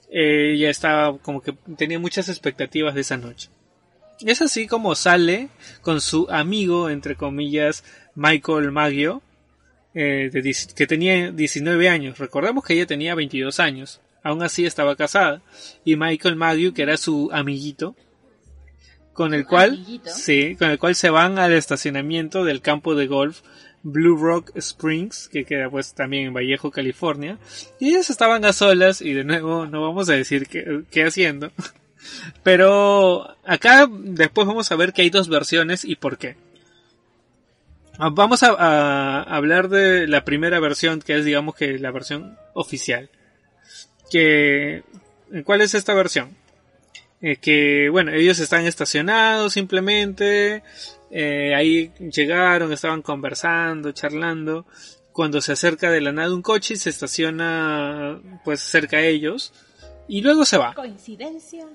ella 0.10 0.70
estaba 0.70 1.18
como 1.20 1.42
que 1.42 1.54
tenía 1.78 2.00
muchas 2.00 2.30
expectativas 2.30 2.96
de 2.96 3.02
esa 3.02 3.18
noche. 3.18 3.50
Es 4.22 4.42
así 4.42 4.68
como 4.68 4.96
sale 4.96 5.50
con 5.82 6.00
su 6.00 6.28
amigo, 6.30 6.90
entre 6.90 7.16
comillas, 7.16 7.84
Michael 8.16 8.72
Maggio, 8.72 9.22
eh, 9.94 10.32
que 10.76 10.88
tenía 10.88 11.32
19 11.32 11.90
años. 11.90 12.18
Recordemos 12.18 12.64
que 12.64 12.74
ella 12.74 12.86
tenía 12.86 13.16
22 13.16 13.60
años 13.60 14.00
aún 14.26 14.42
así 14.42 14.66
estaba 14.66 14.96
casada. 14.98 15.42
Y 15.86 15.96
Michael 15.96 16.36
Maggie, 16.36 16.74
que 16.74 16.82
era 16.82 16.98
su 16.98 17.30
amiguito, 17.32 17.96
con 19.14 19.34
el 19.34 19.46
cual, 19.46 19.86
sí, 20.06 20.58
con 20.58 20.72
el 20.72 20.80
cual 20.80 20.96
se 20.96 21.12
van 21.12 21.40
al 21.40 21.54
estacionamiento 21.54 22.44
del 22.44 22.60
campo 22.60 22.96
de 22.96 23.08
golf 23.08 23.42
Blue 23.86 24.18
Rock 24.18 24.52
Springs, 24.56 25.30
que 25.32 25.46
queda 25.46 25.70
pues 25.70 25.94
también 25.94 26.28
en 26.28 26.34
Vallejo, 26.34 26.72
California. 26.72 27.38
Y 27.80 27.90
ellos 27.90 28.10
estaban 28.10 28.44
a 28.44 28.52
solas 28.52 29.02
y 29.02 29.14
de 29.14 29.24
nuevo 29.24 29.66
no 29.66 29.82
vamos 29.82 30.10
a 30.10 30.14
decir 30.14 30.48
qué, 30.48 31.04
haciendo. 31.04 31.52
Pero 32.44 33.36
acá 33.46 33.88
después 33.90 34.46
vamos 34.46 34.72
a 34.72 34.76
ver 34.76 34.92
que 34.92 35.04
hay 35.04 35.10
dos 35.10 35.30
versiones 35.30 35.86
y 35.86 35.96
por 35.96 36.18
qué. 36.18 36.36
Vamos 37.98 38.44
a, 38.44 38.50
a 38.50 39.22
hablar 39.24 39.70
de 39.70 40.06
la 40.08 40.26
primera 40.26 40.60
versión, 40.60 41.00
que 41.02 41.18
es 41.18 41.24
digamos 41.24 41.56
que 41.56 41.80
la 41.80 41.92
versión 41.92 42.38
oficial 42.54 43.10
que 44.10 44.84
¿cuál 45.44 45.62
es 45.62 45.74
esta 45.74 45.94
versión? 45.94 46.36
Eh, 47.22 47.38
que 47.38 47.90
bueno, 47.90 48.12
ellos 48.12 48.40
están 48.40 48.66
estacionados 48.66 49.54
simplemente, 49.54 50.64
eh, 51.12 51.54
ahí 51.56 51.92
llegaron, 52.12 52.72
estaban 52.72 53.02
conversando, 53.02 53.92
charlando, 53.92 54.66
cuando 55.12 55.42
se 55.42 55.54
acerca 55.54 55.92
de 55.92 56.02
la 56.02 56.12
nada 56.12 56.34
un 56.34 56.42
coche 56.42 56.74
y 56.74 56.78
se 56.78 56.90
estaciona 56.90 58.20
pues 58.44 58.60
cerca 58.60 58.98
a 58.98 59.06
ellos 59.06 59.54
y 60.08 60.22
luego 60.22 60.46
se 60.46 60.58
va. 60.58 60.74
Coincidencia. 60.74 61.66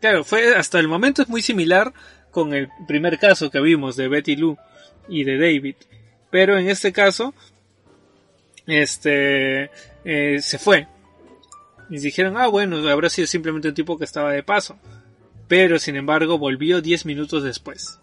Claro, 0.00 0.24
fue 0.24 0.54
hasta 0.54 0.78
el 0.78 0.88
momento 0.88 1.22
es 1.22 1.28
muy 1.28 1.40
similar 1.40 1.92
con 2.30 2.52
el 2.52 2.68
primer 2.86 3.18
caso 3.18 3.50
que 3.50 3.60
vimos 3.60 3.96
de 3.96 4.08
Betty 4.08 4.36
Lou 4.36 4.56
y 5.08 5.24
de 5.24 5.38
David, 5.38 5.76
pero 6.30 6.58
en 6.58 6.68
este 6.68 6.92
caso 6.92 7.34
este 8.66 9.70
eh, 10.04 10.38
se 10.42 10.58
fue 10.58 10.86
y 11.90 11.98
dijeron, 11.98 12.36
ah, 12.36 12.48
bueno, 12.48 12.86
habrá 12.88 13.08
sido 13.08 13.26
simplemente 13.26 13.68
un 13.68 13.74
tipo 13.74 13.96
que 13.96 14.04
estaba 14.04 14.32
de 14.32 14.42
paso. 14.42 14.78
Pero 15.46 15.78
sin 15.78 15.96
embargo 15.96 16.38
volvió 16.38 16.82
10 16.82 17.06
minutos 17.06 17.42
después. 17.42 17.98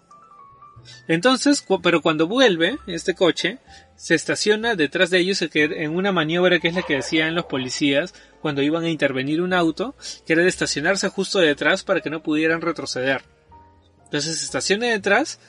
Entonces, 1.08 1.66
pero 1.82 2.02
cuando 2.02 2.28
vuelve 2.28 2.78
este 2.88 3.16
coche, 3.16 3.60
se 3.96 4.16
estaciona 4.16 4.76
detrás 4.76 5.10
de 5.10 5.20
ellos 5.20 5.42
en 5.54 5.96
una 5.96 6.12
maniobra 6.12 6.60
que 6.60 6.68
es 6.68 6.76
la 6.76 6.82
que 6.82 6.98
hacían 6.98 7.36
los 7.36 7.46
policías 7.46 8.14
cuando 8.42 8.62
iban 8.62 8.84
a 8.84 8.90
intervenir 8.90 9.42
un 9.42 9.54
auto, 9.54 9.96
que 10.26 10.34
era 10.34 10.44
de 10.44 10.50
estacionarse 10.50 11.10
justo 11.10 11.40
detrás 11.40 11.84
para 11.84 12.02
que 12.02 12.10
no 12.10 12.22
pudieran 12.22 12.62
retroceder. 12.62 13.24
Entonces 14.06 14.38
se 14.40 14.46
estaciona 14.46 14.88
detrás 14.88 15.40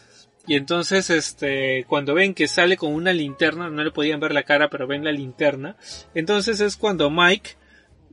Y 0.49 0.55
entonces, 0.55 1.11
este, 1.11 1.85
cuando 1.88 2.14
ven 2.14 2.33
que 2.33 2.46
sale 2.46 2.77
con 2.77 2.92
una 2.94 3.12
linterna, 3.12 3.68
no 3.68 3.83
le 3.83 3.90
podían 3.90 4.20
ver 4.20 4.33
la 4.33 4.44
cara, 4.44 4.70
pero 4.70 4.87
ven 4.87 5.05
la 5.05 5.11
linterna. 5.11 5.77
Entonces 6.14 6.61
es 6.61 6.77
cuando 6.77 7.11
Mike 7.11 7.51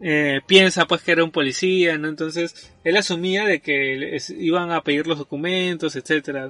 eh, 0.02 0.42
piensa 0.48 0.86
pues 0.88 1.02
que 1.04 1.12
era 1.12 1.24
un 1.24 1.32
policía, 1.32 1.98
¿no? 1.98 2.08
Entonces 2.08 2.74
él 2.84 2.98
asumía 2.98 3.46
de 3.46 3.62
que 3.62 4.18
iban 4.38 4.72
a 4.72 4.82
pedir 4.82 5.06
los 5.08 5.20
documentos, 5.20 5.96
etcétera. 5.96 6.50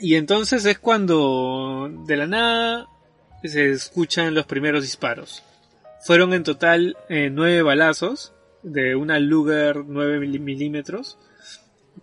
Y 0.00 0.14
entonces 0.14 0.64
es 0.64 0.78
cuando 0.78 1.90
de 2.06 2.16
la 2.16 2.26
nada 2.26 2.88
se 3.44 3.70
escuchan 3.70 4.34
los 4.34 4.46
primeros 4.46 4.82
disparos. 4.82 5.42
Fueron 6.02 6.32
en 6.32 6.42
total 6.42 6.96
eh, 7.08 7.30
nueve 7.30 7.62
balazos 7.62 8.32
de 8.62 8.94
una 8.96 9.18
Luger 9.18 9.84
9 9.86 10.20
milímetros, 10.38 11.18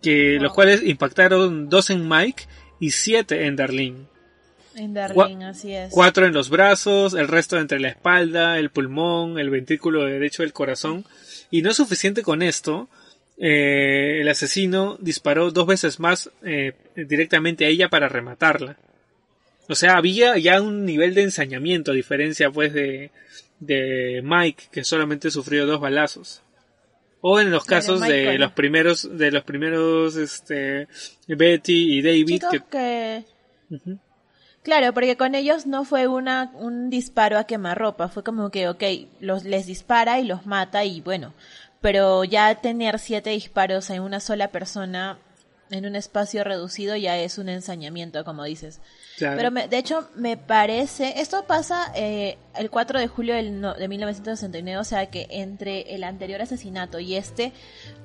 que 0.02 0.38
los 0.40 0.54
cuales 0.54 0.84
impactaron 0.84 1.70
dos 1.70 1.90
en 1.90 2.08
Mike 2.08 2.44
y 2.80 2.92
siete 2.92 3.46
en 3.46 3.56
Darlene. 3.56 4.06
En 4.76 4.94
Darlene, 4.94 5.46
así 5.46 5.74
es. 5.74 5.92
Cuatro 5.92 6.26
en 6.28 6.34
los 6.34 6.50
brazos, 6.50 7.16
el 7.16 7.28
resto 7.28 7.58
entre 7.58 7.80
la 7.80 7.90
espalda, 7.90 8.60
el 8.60 8.70
pulmón, 8.70 9.40
el 9.40 9.50
ventrículo 9.50 10.06
derecho 10.06 10.44
del 10.44 10.54
corazón. 10.54 11.06
Y 11.50 11.64
no 11.64 11.72
es 11.72 11.78
suficiente 11.78 12.22
con 12.22 12.44
esto, 12.44 12.90
eh, 13.38 14.22
el 14.22 14.28
asesino 14.30 14.98
disparó 15.00 15.52
dos 15.52 15.68
veces 15.68 16.00
más 16.00 16.32
eh, 16.44 16.74
directamente 16.96 17.66
a 17.66 17.70
ella 17.70 17.90
para 17.90 18.10
rematarla. 18.10 18.78
O 19.70 19.76
sea, 19.76 19.98
había 19.98 20.38
ya 20.38 20.62
un 20.62 20.86
nivel 20.86 21.14
de 21.14 21.24
ensañamiento, 21.24 21.92
a 21.92 21.96
diferencia 21.96 22.50
pues 22.50 22.74
de, 22.74 23.12
de 23.60 24.22
Mike, 24.24 24.66
que 24.72 24.84
solamente 24.84 25.30
sufrió 25.30 25.66
dos 25.66 25.80
balazos. 25.80 26.42
O 27.22 27.40
en 27.40 27.52
los 27.52 27.66
casos 27.66 28.02
de 28.02 28.38
los 28.38 28.52
primeros, 28.54 29.18
de 29.18 29.32
los 29.32 29.44
primeros, 29.44 30.16
este, 30.16 30.88
Betty 31.28 31.98
y 31.98 32.02
David. 32.02 32.44
Que... 32.72 33.26
Claro, 34.64 34.94
porque 34.94 35.18
con 35.18 35.34
ellos 35.34 35.66
no 35.66 35.84
fue 35.84 36.08
una, 36.08 36.52
un 36.54 36.90
disparo 36.90 37.38
a 37.38 37.46
quemarropa, 37.46 38.10
fue 38.10 38.24
como 38.24 38.50
que, 38.50 38.68
ok, 38.68 38.84
los, 39.20 39.46
les 39.46 39.66
dispara 39.66 40.20
y 40.20 40.28
los 40.28 40.46
mata 40.46 40.84
y 40.86 41.02
bueno, 41.02 41.34
pero 41.82 42.24
ya 42.24 42.54
tener 42.56 43.00
siete 43.00 43.32
disparos 43.32 43.90
en 43.90 44.02
una 44.02 44.20
sola 44.20 44.50
persona 44.50 45.18
en 45.70 45.86
un 45.86 45.96
espacio 45.96 46.44
reducido 46.44 46.96
ya 46.96 47.18
es 47.18 47.38
un 47.38 47.50
ensañamiento, 47.50 48.24
como 48.24 48.44
dices. 48.44 48.80
Pero 49.20 49.50
de 49.52 49.78
hecho 49.78 50.10
me 50.16 50.38
parece, 50.38 51.20
esto 51.20 51.46
pasa 51.46 51.92
eh, 51.96 52.38
el 52.56 52.70
4 52.70 53.00
de 53.00 53.08
julio 53.08 53.36
del, 53.36 53.62
de 53.62 53.88
1969, 53.88 54.80
o 54.80 54.84
sea 54.84 55.08
que 55.08 55.28
entre 55.30 55.94
el 55.96 56.04
anterior 56.04 56.42
asesinato 56.42 57.00
y 57.00 57.16
este 57.16 57.52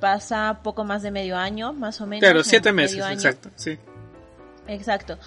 pasa 0.00 0.60
poco 0.62 0.84
más 0.84 1.02
de 1.02 1.10
medio 1.10 1.36
año, 1.36 1.72
más 1.72 2.00
o 2.00 2.06
menos. 2.06 2.20
Claro, 2.20 2.42
siete 2.42 2.72
meses, 2.72 3.04
exacto, 3.10 3.50
sí. 3.56 3.78
Exacto. 4.68 5.18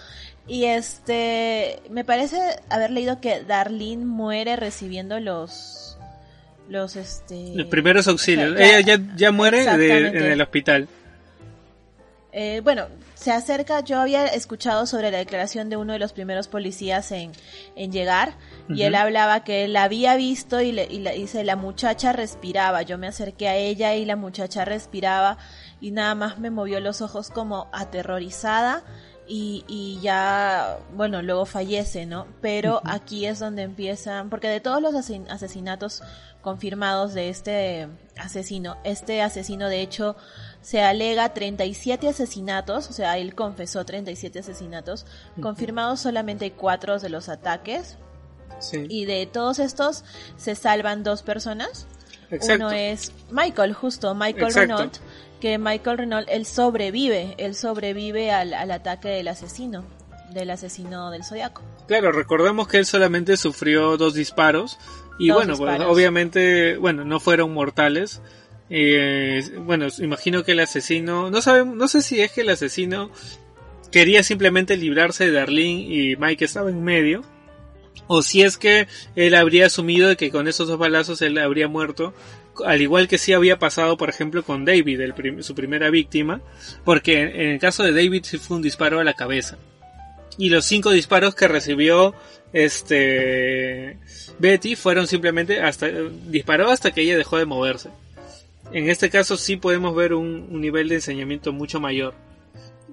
Y 0.47 0.65
este, 0.65 1.81
me 1.89 2.05
parece 2.05 2.39
haber 2.69 2.91
leído 2.91 3.19
que 3.19 3.43
Darlene 3.43 4.05
muere 4.05 4.55
recibiendo 4.55 5.19
los, 5.19 5.94
los 6.69 6.95
este. 6.95 7.54
Los 7.56 7.67
primeros 7.67 8.08
auxilios. 8.08 8.60
Ella 8.60 8.80
ya, 8.82 9.15
ya 9.15 9.32
muere 9.32 9.63
en 9.63 10.15
el 10.15 10.41
hospital. 10.41 10.88
Eh, 12.38 12.60
bueno, 12.65 12.88
se 13.13 13.32
acerca, 13.32 13.80
yo 13.80 13.97
había 14.01 14.25
escuchado 14.25 14.86
sobre 14.86 15.10
la 15.10 15.19
declaración 15.19 15.69
de 15.69 15.78
uno 15.78 15.93
de 15.93 15.99
los 15.99 16.12
primeros 16.12 16.49
policías 16.49 17.13
en, 17.13 17.32
en 17.78 17.93
llegar 17.93 18.34
y 18.67 18.82
él 18.82 18.95
hablaba 18.95 19.45
que 19.45 19.63
él 19.63 19.71
la 19.71 19.84
había 19.84 20.17
visto 20.17 20.60
y, 20.60 20.73
le, 20.73 20.84
y 20.91 20.99
dice, 20.99 21.45
la 21.45 21.56
muchacha 21.56 22.12
respiraba, 22.12 22.82
yo 22.82 22.97
me 22.97 23.08
acerqué 23.08 23.47
a 23.47 23.56
ella 23.56 23.95
y 23.95 24.04
la 24.04 24.17
muchacha 24.17 24.65
respiraba 24.65 25.38
y 25.80 25.91
nada 25.91 26.13
más 26.13 26.38
me 26.38 26.49
movió 26.49 26.82
los 26.82 27.01
ojos 27.01 27.30
como 27.30 27.69
aterrorizada 27.71 28.84
y, 29.28 29.63
y 29.67 29.99
ya, 30.01 30.80
bueno, 30.93 31.21
luego 31.21 31.45
fallece, 31.45 32.06
¿no? 32.06 32.28
Pero 32.41 32.82
aquí 32.84 33.25
es 33.25 33.39
donde 33.39 33.63
empiezan, 33.63 34.30
porque 34.30 34.49
de 34.49 34.60
todos 34.60 34.82
los 34.82 34.93
asesinatos 34.93 36.04
confirmados 36.45 37.15
de 37.15 37.29
este 37.29 37.88
asesino, 38.17 38.77
este 38.84 39.23
asesino 39.23 39.67
de 39.67 39.81
hecho 39.81 40.15
se 40.62 40.79
alega 40.79 41.34
37 41.34 42.08
asesinatos, 42.08 42.88
o 42.88 42.93
sea, 42.93 43.17
él 43.17 43.34
confesó 43.34 43.84
37 43.84 44.38
asesinatos, 44.38 45.08
confirmados 45.41 46.01
solamente 46.01 46.51
cuatro 46.51 46.99
de 46.99 47.10
los 47.10 47.29
ataques. 47.29 47.97
Y 48.89 49.05
de 49.05 49.25
todos 49.25 49.58
estos 49.58 50.03
se 50.38 50.53
salvan 50.53 51.03
dos 51.03 51.23
personas. 51.23 51.88
Uno 52.29 52.69
es 52.69 53.12
Michael, 53.31 53.73
justo, 53.73 54.13
Michael 54.13 54.53
Renault, 54.53 54.97
que 55.41 55.58
Michael 55.58 55.97
Renault, 55.97 56.27
él 56.29 56.45
sobrevive, 56.45 57.34
él 57.39 57.55
sobrevive 57.55 58.31
al, 58.31 58.53
ataque 58.69 59.10
del 59.10 59.29
asesino, 59.29 59.84
del 60.29 60.51
asesino 60.51 61.10
del 61.10 61.23
zodiaco. 61.23 61.63
Claro, 61.88 62.12
recordemos 62.12 62.67
que 62.67 62.77
él 62.77 62.86
solamente 62.86 63.36
sufrió 63.36 63.97
dos 63.97 64.13
disparos 64.13 64.77
y 65.17 65.30
bueno, 65.32 65.56
pues, 65.56 65.82
obviamente, 65.82 66.78
bueno, 66.78 67.06
no 67.06 67.19
fueron 67.19 67.54
mortales, 67.54 68.21
eh, 68.69 69.43
bueno, 69.60 69.88
imagino 69.99 70.43
que 70.43 70.54
el 70.54 70.60
asesino, 70.60 71.30
no 71.30 71.41
sabemos, 71.41 71.75
no 71.75 71.88
sé 71.88 72.01
si 72.01 72.21
es 72.21 72.32
que 72.32 72.41
el 72.41 72.49
asesino 72.49 73.12
quería 73.91 74.23
simplemente 74.23 74.75
librarse 74.75 75.25
de 75.25 75.32
Darlene 75.32 75.82
y 75.82 76.15
Mike 76.15 76.45
estaba 76.45 76.69
en 76.69 76.84
medio, 76.84 77.23
o 78.08 78.21
si 78.21 78.41
es 78.41 78.58
que 78.58 78.88
él 79.15 79.36
habría 79.36 79.67
asumido 79.67 80.15
que 80.17 80.32
con 80.32 80.47
esos 80.47 80.67
dos 80.67 80.78
balazos 80.78 81.21
él 81.21 81.38
habría 81.38 81.67
muerto, 81.67 82.13
al 82.65 82.82
igual 82.82 83.08
que 83.08 83.17
sí 83.17 83.34
había 83.34 83.60
pasado, 83.60 83.97
por 83.97 84.10
ejemplo, 84.10 84.43
con 84.43 84.65
David, 84.65 85.01
su 85.39 85.56
primera 85.56 85.89
víctima, 85.89 86.41
porque 86.84 87.21
en 87.21 87.49
el 87.51 87.60
caso 87.60 87.84
de 87.84 87.93
David 87.93 88.23
sí 88.23 88.38
fue 88.38 88.58
un 88.58 88.63
disparo 88.63 88.99
a 88.99 89.04
la 89.04 89.13
cabeza. 89.13 89.58
Y 90.38 90.49
los 90.49 90.65
cinco 90.65 90.91
disparos 90.91 91.34
que 91.34 91.47
recibió 91.47 92.13
este 92.56 93.98
Betty 94.39 94.78
fueron 94.78 95.08
simplemente 95.08 95.60
hasta 95.60 95.88
disparó 95.89 96.70
hasta 96.70 96.91
que 96.91 97.02
ella 97.02 97.18
dejó 97.18 97.38
de 97.38 97.46
moverse. 97.46 97.89
En 98.72 98.89
este 98.89 99.10
caso 99.10 99.36
sí 99.36 99.58
podemos 99.58 99.94
ver 99.94 100.13
un, 100.13 100.62
nivel 100.62 100.88
de 100.88 100.96
enseñamiento 100.96 101.52
mucho 101.52 101.82
mayor. 101.82 102.13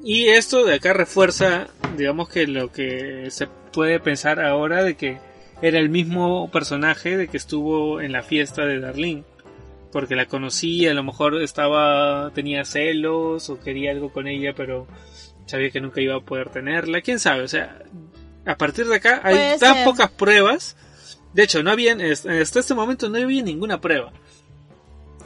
Y 0.05 0.27
esto 0.27 0.65
de 0.65 0.75
acá 0.75 0.93
refuerza, 0.95 1.69
digamos 1.97 2.29
que 2.29 2.49
lo 2.49 2.73
que 2.73 3.31
se 3.31 3.47
puede 3.73 4.01
pensar 4.01 4.41
ahora 4.41 4.83
de 4.83 4.97
que 4.97 5.19
era 5.63 5.79
el 5.79 5.91
mismo 5.91 6.51
personaje 6.51 7.17
de 7.17 7.29
que 7.29 7.37
estuvo 7.37 8.01
en 8.01 8.11
la 8.11 8.25
fiesta 8.25 8.67
de 8.67 8.81
Darlene. 8.81 9.23
Porque 9.93 10.17
la 10.17 10.27
conocía, 10.27 10.91
a 10.91 10.95
lo 10.95 11.05
mejor 11.05 11.41
estaba, 11.41 12.33
tenía 12.35 12.65
celos 12.65 13.49
o 13.49 13.61
quería 13.61 13.93
algo 13.93 14.13
con 14.13 14.27
ella, 14.27 14.55
pero 14.57 14.89
sabía 15.47 15.71
que 15.71 15.81
nunca 15.81 16.01
iba 16.01 16.17
a 16.17 16.21
poder 16.21 16.51
tenerla. 16.51 17.01
Quién 17.01 17.21
sabe, 17.21 17.43
o 17.43 17.49
sea, 17.49 17.79
a 18.45 18.57
partir 18.57 18.87
de 18.87 18.97
acá 18.97 19.21
hay 19.23 19.59
tan 19.59 19.85
pocas 19.85 20.11
pruebas. 20.11 20.77
De 21.33 21.45
hecho, 21.45 21.63
no 21.63 21.71
había, 21.71 21.95
hasta 21.95 22.61
este 22.61 22.75
momento 22.75 23.09
no 23.09 23.19
había 23.19 23.43
ninguna 23.43 23.81
prueba. 23.81 24.13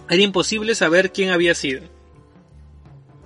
Era 0.09 0.23
imposible 0.23 0.75
saber 0.75 1.13
quién 1.13 1.31
había 1.31 1.55
sido. 1.55 1.83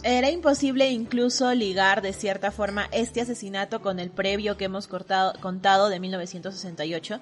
Era 0.02 0.30
imposible 0.30 0.90
incluso 0.90 1.52
ligar 1.52 2.00
de 2.00 2.14
cierta 2.14 2.50
forma 2.50 2.88
este 2.90 3.20
asesinato 3.20 3.82
con 3.82 3.98
el 3.98 4.10
previo 4.10 4.56
que 4.56 4.64
hemos 4.64 4.88
cortado, 4.88 5.34
contado 5.40 5.90
de 5.90 6.00
1968, 6.00 7.20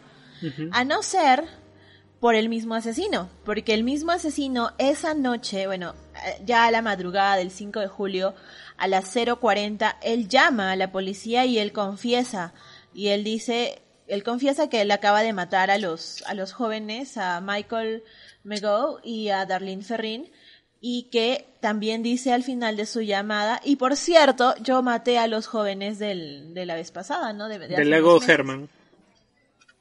a 0.70 0.84
no 0.84 1.02
ser 1.02 1.44
por 2.20 2.36
el 2.36 2.48
mismo 2.48 2.74
asesino, 2.74 3.28
porque 3.44 3.74
el 3.74 3.82
mismo 3.82 4.12
asesino 4.12 4.72
esa 4.78 5.14
noche, 5.14 5.66
bueno, 5.66 5.94
ya 6.44 6.66
a 6.66 6.70
la 6.70 6.82
madrugada 6.82 7.36
del 7.36 7.50
5 7.50 7.80
de 7.80 7.88
julio, 7.88 8.34
a 8.78 8.88
las 8.88 9.14
0.40, 9.14 9.96
él 10.02 10.28
llama 10.28 10.72
a 10.72 10.76
la 10.76 10.90
policía 10.92 11.44
y 11.44 11.58
él 11.58 11.72
confiesa, 11.72 12.54
y 12.94 13.08
él 13.08 13.24
dice, 13.24 13.82
él 14.06 14.22
confiesa 14.22 14.70
que 14.70 14.80
él 14.80 14.90
acaba 14.90 15.22
de 15.22 15.32
matar 15.32 15.70
a 15.70 15.78
los, 15.78 16.22
a 16.26 16.34
los 16.34 16.52
jóvenes, 16.52 17.16
a 17.18 17.40
Michael 17.40 18.02
Mego 18.44 19.00
y 19.04 19.28
a 19.28 19.44
Darlene 19.44 19.82
Ferrin 19.82 20.30
y 20.80 21.04
que 21.10 21.46
también 21.60 22.02
dice 22.02 22.32
al 22.32 22.44
final 22.44 22.76
de 22.76 22.86
su 22.86 23.00
llamada, 23.00 23.60
y 23.64 23.76
por 23.76 23.96
cierto, 23.96 24.54
yo 24.62 24.82
maté 24.82 25.18
a 25.18 25.26
los 25.26 25.46
jóvenes 25.46 25.98
del, 25.98 26.54
de 26.54 26.66
la 26.66 26.76
vez 26.76 26.92
pasada, 26.92 27.32
¿no? 27.32 27.48
De, 27.48 27.58
del 27.58 27.90
lago 27.90 28.20
Herman. 28.22 28.68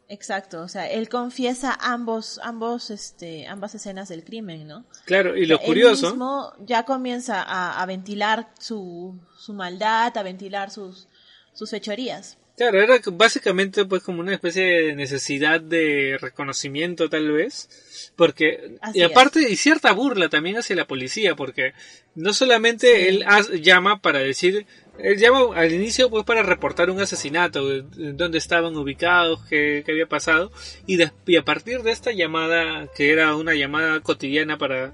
Exacto, 0.09 0.61
o 0.61 0.67
sea, 0.69 0.89
él 0.89 1.09
confiesa 1.09 1.77
ambos, 1.81 2.39
ambos, 2.41 2.91
este, 2.91 3.45
ambas 3.45 3.75
escenas 3.75 4.07
del 4.07 4.23
crimen, 4.23 4.65
¿no? 4.65 4.85
Claro, 5.03 5.35
y 5.35 5.45
lo 5.45 5.59
curioso. 5.59 6.07
Él 6.07 6.13
mismo 6.13 6.53
ya 6.59 6.83
comienza 6.83 7.43
a, 7.43 7.81
a 7.81 7.85
ventilar 7.85 8.47
su, 8.57 9.19
su 9.37 9.53
maldad, 9.53 10.17
a 10.17 10.23
ventilar 10.23 10.71
sus, 10.71 11.07
sus 11.53 11.69
fechorías. 11.69 12.37
Claro, 12.57 12.81
era 12.81 12.99
básicamente 13.11 13.85
pues 13.85 14.01
como 14.01 14.21
una 14.21 14.33
especie 14.33 14.63
de 14.63 14.95
necesidad 14.95 15.61
de 15.61 16.17
reconocimiento 16.19 17.07
tal 17.07 17.31
vez, 17.31 17.69
porque 18.15 18.79
y 18.95 19.03
aparte 19.03 19.47
y 19.47 19.55
cierta 19.55 19.91
burla 19.91 20.27
también 20.27 20.57
hacia 20.57 20.75
la 20.75 20.87
policía, 20.87 21.35
porque 21.35 21.73
no 22.15 22.33
solamente 22.33 23.09
él 23.09 23.23
llama 23.61 24.01
para 24.01 24.17
decir, 24.17 24.65
él 24.99 25.17
llama 25.17 25.55
al 25.55 25.71
inicio 25.73 26.09
pues 26.09 26.23
para 26.23 26.43
reportar 26.43 26.89
un 26.89 26.99
asesinato, 26.99 27.63
dónde 27.81 28.37
estaban 28.37 28.75
ubicados, 28.75 29.43
qué, 29.45 29.83
qué 29.85 29.91
había 29.91 30.07
pasado, 30.07 30.51
y, 30.85 30.99
y 31.25 31.35
a 31.35 31.43
partir 31.43 31.81
de 31.83 31.91
esta 31.91 32.11
llamada, 32.11 32.87
que 32.95 33.11
era 33.11 33.35
una 33.35 33.55
llamada 33.55 33.99
cotidiana 34.01 34.57
para 34.57 34.93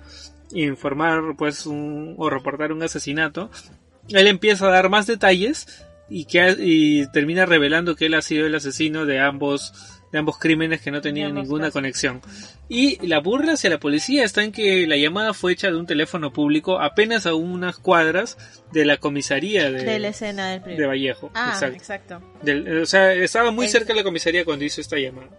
informar 0.53 1.35
pues 1.37 1.65
un, 1.65 2.15
o 2.17 2.29
reportar 2.29 2.71
un 2.71 2.83
asesinato, 2.83 3.49
él 4.09 4.27
empieza 4.27 4.67
a 4.67 4.71
dar 4.71 4.89
más 4.89 5.07
detalles 5.07 5.85
y 6.09 6.25
que 6.25 6.55
y 6.59 7.07
termina 7.11 7.45
revelando 7.45 7.95
que 7.95 8.07
él 8.07 8.13
ha 8.13 8.21
sido 8.21 8.45
el 8.45 8.55
asesino 8.55 9.05
de 9.05 9.19
ambos 9.19 9.73
de 10.13 10.19
ambos 10.19 10.37
crímenes 10.37 10.79
que 10.79 10.91
no 10.91 11.01
tenían 11.01 11.33
ninguna 11.33 11.71
conexión. 11.71 12.21
Y 12.69 13.03
la 13.05 13.19
burla 13.19 13.53
hacia 13.53 13.71
la 13.71 13.79
policía 13.79 14.23
está 14.23 14.43
en 14.43 14.51
que 14.51 14.85
la 14.85 14.95
llamada 14.95 15.33
fue 15.33 15.53
hecha 15.53 15.71
de 15.71 15.75
un 15.75 15.87
teléfono 15.87 16.31
público 16.31 16.79
apenas 16.79 17.25
a 17.25 17.33
unas 17.33 17.79
cuadras 17.79 18.37
de 18.71 18.85
la 18.85 18.97
comisaría 18.97 19.71
de, 19.71 19.97
la 19.97 20.09
escena 20.09 20.59
del 20.59 20.77
de 20.77 20.85
Vallejo. 20.85 21.31
Ah, 21.33 21.59
exacto. 21.73 22.21
o 22.81 22.85
sea, 22.85 23.11
estaba 23.11 23.49
muy 23.49 23.67
cerca 23.67 23.87
de 23.87 23.95
la 23.95 24.03
comisaría 24.03 24.45
cuando 24.45 24.63
hizo 24.63 24.81
esta 24.81 24.97
llamada. 24.97 25.29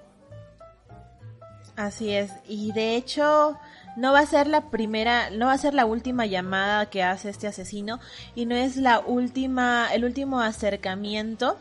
Así 1.76 2.10
es. 2.10 2.32
Y 2.48 2.72
de 2.72 2.96
hecho, 2.96 3.56
no 3.96 4.12
va 4.12 4.20
a 4.20 4.26
ser 4.26 4.48
la 4.48 4.70
primera, 4.72 5.30
no 5.30 5.46
va 5.46 5.52
a 5.52 5.58
ser 5.58 5.74
la 5.74 5.86
última 5.86 6.26
llamada 6.26 6.90
que 6.90 7.04
hace 7.04 7.30
este 7.30 7.46
asesino 7.46 8.00
y 8.34 8.46
no 8.46 8.56
es 8.56 8.76
la 8.76 8.98
última, 8.98 9.94
el 9.94 10.04
último 10.04 10.40
acercamiento 10.40 11.58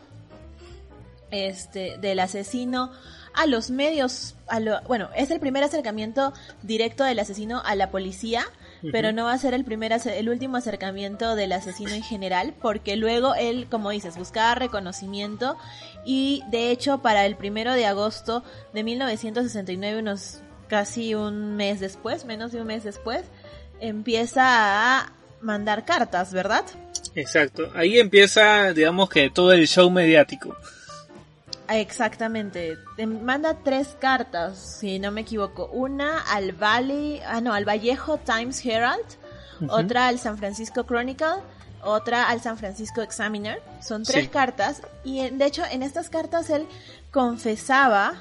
este 1.30 1.98
del 1.98 2.20
asesino 2.20 2.92
a 3.34 3.46
los 3.46 3.70
medios, 3.70 4.36
a 4.46 4.60
lo, 4.60 4.80
bueno, 4.82 5.10
es 5.16 5.30
el 5.30 5.40
primer 5.40 5.64
acercamiento 5.64 6.32
directo 6.62 7.04
del 7.04 7.18
asesino 7.18 7.60
a 7.64 7.74
la 7.74 7.90
policía, 7.90 8.46
pero 8.92 9.12
no 9.12 9.24
va 9.24 9.32
a 9.32 9.38
ser 9.38 9.54
el 9.54 9.64
primer, 9.64 9.92
el 9.92 10.28
último 10.28 10.58
acercamiento 10.58 11.36
del 11.36 11.52
asesino 11.52 11.90
en 11.90 12.02
general, 12.02 12.54
porque 12.60 12.96
luego 12.96 13.34
él, 13.34 13.66
como 13.70 13.90
dices, 13.90 14.16
buscaba 14.16 14.54
reconocimiento 14.54 15.56
y 16.04 16.42
de 16.50 16.70
hecho 16.70 16.98
para 16.98 17.24
el 17.24 17.34
primero 17.34 17.72
de 17.72 17.86
agosto 17.86 18.44
de 18.74 18.84
1969, 18.84 20.00
unos 20.00 20.40
casi 20.68 21.14
un 21.14 21.56
mes 21.56 21.80
después, 21.80 22.24
menos 22.24 22.52
de 22.52 22.60
un 22.60 22.66
mes 22.66 22.84
después, 22.84 23.22
empieza 23.80 24.42
a 24.44 25.12
mandar 25.40 25.84
cartas, 25.84 26.32
¿verdad? 26.32 26.64
Exacto, 27.14 27.70
ahí 27.74 27.98
empieza, 27.98 28.72
digamos 28.72 29.08
que 29.08 29.30
todo 29.30 29.52
el 29.52 29.66
show 29.66 29.90
mediático. 29.90 30.56
Exactamente. 31.68 32.76
Te 32.96 33.06
manda 33.06 33.54
tres 33.62 33.96
cartas, 33.98 34.78
si 34.80 34.98
no 34.98 35.10
me 35.10 35.22
equivoco. 35.22 35.66
Una 35.72 36.20
al 36.20 36.52
Valley, 36.52 37.20
ah 37.26 37.40
no, 37.40 37.54
al 37.54 37.64
Vallejo 37.64 38.18
Times 38.18 38.64
Herald, 38.64 39.06
otra 39.68 40.08
al 40.08 40.18
San 40.18 40.36
Francisco 40.36 40.84
Chronicle, 40.84 41.42
otra 41.82 42.28
al 42.28 42.40
San 42.40 42.58
Francisco 42.58 43.00
Examiner. 43.00 43.62
Son 43.80 44.02
tres 44.02 44.28
cartas 44.28 44.82
y 45.04 45.28
de 45.28 45.46
hecho 45.46 45.62
en 45.70 45.82
estas 45.82 46.10
cartas 46.10 46.50
él 46.50 46.66
confesaba, 47.10 48.14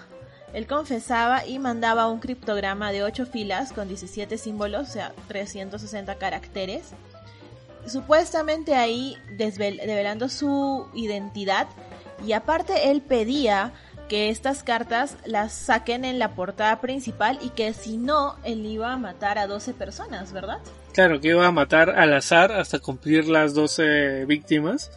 él 0.54 0.66
confesaba 0.66 1.46
y 1.46 1.60
mandaba 1.60 2.08
un 2.08 2.20
criptograma 2.20 2.92
de 2.92 3.04
ocho 3.04 3.26
filas 3.26 3.74
con 3.74 3.88
17 3.88 4.38
símbolos, 4.38 4.90
o 4.90 4.92
sea, 4.92 5.14
360 5.28 6.16
caracteres. 6.16 6.92
Supuestamente 7.86 8.76
ahí 8.76 9.18
develando 9.38 10.30
su 10.30 10.88
identidad 10.94 11.68
y 12.26 12.34
aparte 12.34 12.92
él 12.92 13.02
pedía 13.02 13.74
que 14.10 14.30
estas 14.30 14.64
cartas 14.64 15.18
las 15.26 15.54
saquen 15.54 16.06
en 16.06 16.20
la 16.20 16.36
portada 16.36 16.82
principal 16.82 17.40
y 17.42 17.50
que 17.50 17.74
si 17.74 17.98
no, 17.98 18.36
él 18.44 18.66
iba 18.66 18.92
a 18.92 18.98
matar 18.98 19.38
a 19.38 19.48
12 19.48 19.74
personas, 19.74 20.34
¿verdad? 20.34 20.60
Claro, 20.94 21.20
que 21.20 21.30
iba 21.30 21.46
a 21.48 21.52
matar 21.52 21.90
al 21.90 22.14
azar 22.14 22.52
hasta 22.52 22.80
cumplir 22.80 23.28
las 23.28 23.54
12 23.54 24.26
víctimas. 24.26 24.92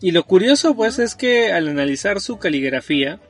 Y 0.00 0.12
lo 0.12 0.24
curioso 0.24 0.74
pues 0.74 0.98
es 0.98 1.14
que 1.14 1.52
al 1.52 1.68
analizar 1.68 2.20
su 2.20 2.38
caligrafía, 2.38 3.20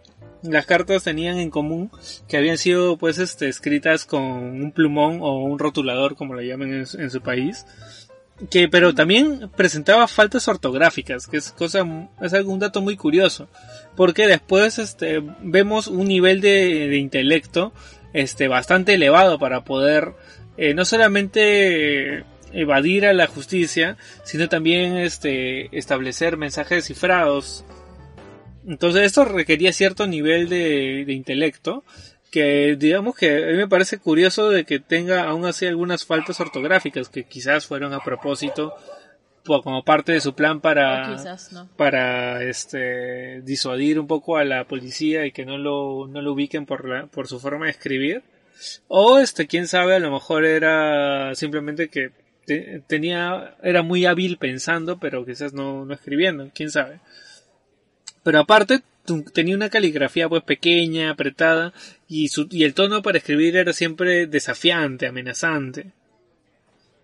las 0.43 0.67
cartas 0.67 1.05
tenían 1.05 1.38
en 1.38 1.51
común 1.51 1.91
que 2.29 2.37
habían 2.37 2.59
sido 2.59 2.97
pues 2.97 3.19
este, 3.19 3.49
escritas 3.49 4.05
con 4.05 4.23
un 4.23 4.73
plumón 4.73 5.19
o 5.23 5.45
un 5.45 5.59
rotulador 5.59 6.17
como 6.17 6.35
lo 6.35 6.43
llaman 6.43 6.73
en 6.73 7.11
su 7.11 7.21
país 7.21 7.65
que 8.51 8.68
pero 8.68 8.95
también 8.95 9.51
presentaba 9.57 10.09
faltas 10.09 10.49
ortográficas, 10.49 11.27
que 11.27 11.37
es 11.37 11.53
cosa 11.53 11.87
es 12.21 12.33
algún 12.33 12.59
dato 12.59 12.81
muy 12.81 12.97
curioso, 12.97 13.49
porque 13.97 14.27
después 14.27 14.79
este 14.79 15.23
vemos 15.40 15.87
un 15.87 16.09
nivel 16.09 16.40
de, 16.40 16.97
intelecto 16.97 17.73
este 18.12 18.49
bastante 18.49 18.95
elevado 18.95 19.38
para 19.38 19.64
poder 19.64 20.12
eh, 20.57 20.75
no 20.75 20.85
solamente 20.85 22.25
evadir 22.53 23.07
a 23.07 23.14
la 23.14 23.27
justicia, 23.27 23.97
sino 24.25 24.49
también 24.49 24.97
este 24.97 25.77
establecer 25.77 26.37
mensajes 26.37 26.87
cifrados. 26.87 27.64
Entonces 28.66 29.03
esto 29.03 29.25
requería 29.25 29.73
cierto 29.73 30.07
nivel 30.07 30.49
de, 30.49 31.05
de 31.07 31.12
intelecto 31.12 31.85
que 32.33 32.77
digamos 32.79 33.14
que 33.14 33.45
a 33.45 33.47
mí 33.49 33.59
me 33.59 33.68
parece 33.68 33.99
curioso 33.99 34.49
de 34.49 34.64
que 34.64 34.81
tenga 34.81 35.25
aún 35.25 35.45
así 35.45 35.66
algunas 35.66 36.07
faltas 36.07 36.40
ortográficas 36.40 37.11
que 37.11 37.25
quizás 37.25 37.66
fueron 37.66 37.92
a 37.92 38.03
propósito 38.03 38.75
como 39.45 39.85
parte 39.85 40.12
de 40.12 40.21
su 40.21 40.35
plan 40.35 40.62
para 40.62 41.14
para 41.77 42.42
este 42.42 43.42
disuadir 43.42 44.01
un 44.01 44.07
poco 44.07 44.38
a 44.38 44.45
la 44.45 44.64
policía 44.64 45.27
y 45.27 45.33
que 45.33 45.45
no 45.45 45.59
lo 45.59 46.07
no 46.09 46.23
lo 46.23 46.33
ubiquen 46.33 46.64
por 46.64 46.88
la 46.88 47.07
por 47.07 47.29
su 47.29 47.38
forma 47.38 47.66
de 47.66 47.73
escribir. 47.73 48.23
O 48.88 49.18
este 49.18 49.47
quién 49.47 49.68
sabe 49.68 49.97
a 49.97 49.99
lo 49.99 50.11
mejor 50.11 50.47
era 50.47 51.35
simplemente 51.35 51.90
que 51.90 52.12
tenía 52.87 53.57
era 53.62 53.83
muy 53.83 54.07
hábil 54.07 54.38
pensando 54.38 54.99
pero 54.99 55.27
quizás 55.27 55.53
no 55.53 55.85
no 55.85 55.92
escribiendo 55.92 56.51
quién 56.55 56.71
sabe. 56.71 57.01
Pero 58.23 58.38
aparte 58.38 58.81
tenía 59.33 59.57
una 59.57 59.71
caligrafía 59.71 60.29
pues 60.29 60.42
pequeña, 60.42 61.11
apretada, 61.11 61.73
y, 62.12 62.29
su, 62.29 62.46
y 62.51 62.64
el 62.64 62.75
tono 62.75 63.01
para 63.01 63.18
escribir 63.18 63.57
era 63.57 63.72
siempre 63.72 64.27
desafiante, 64.27 65.07
amenazante. 65.07 65.92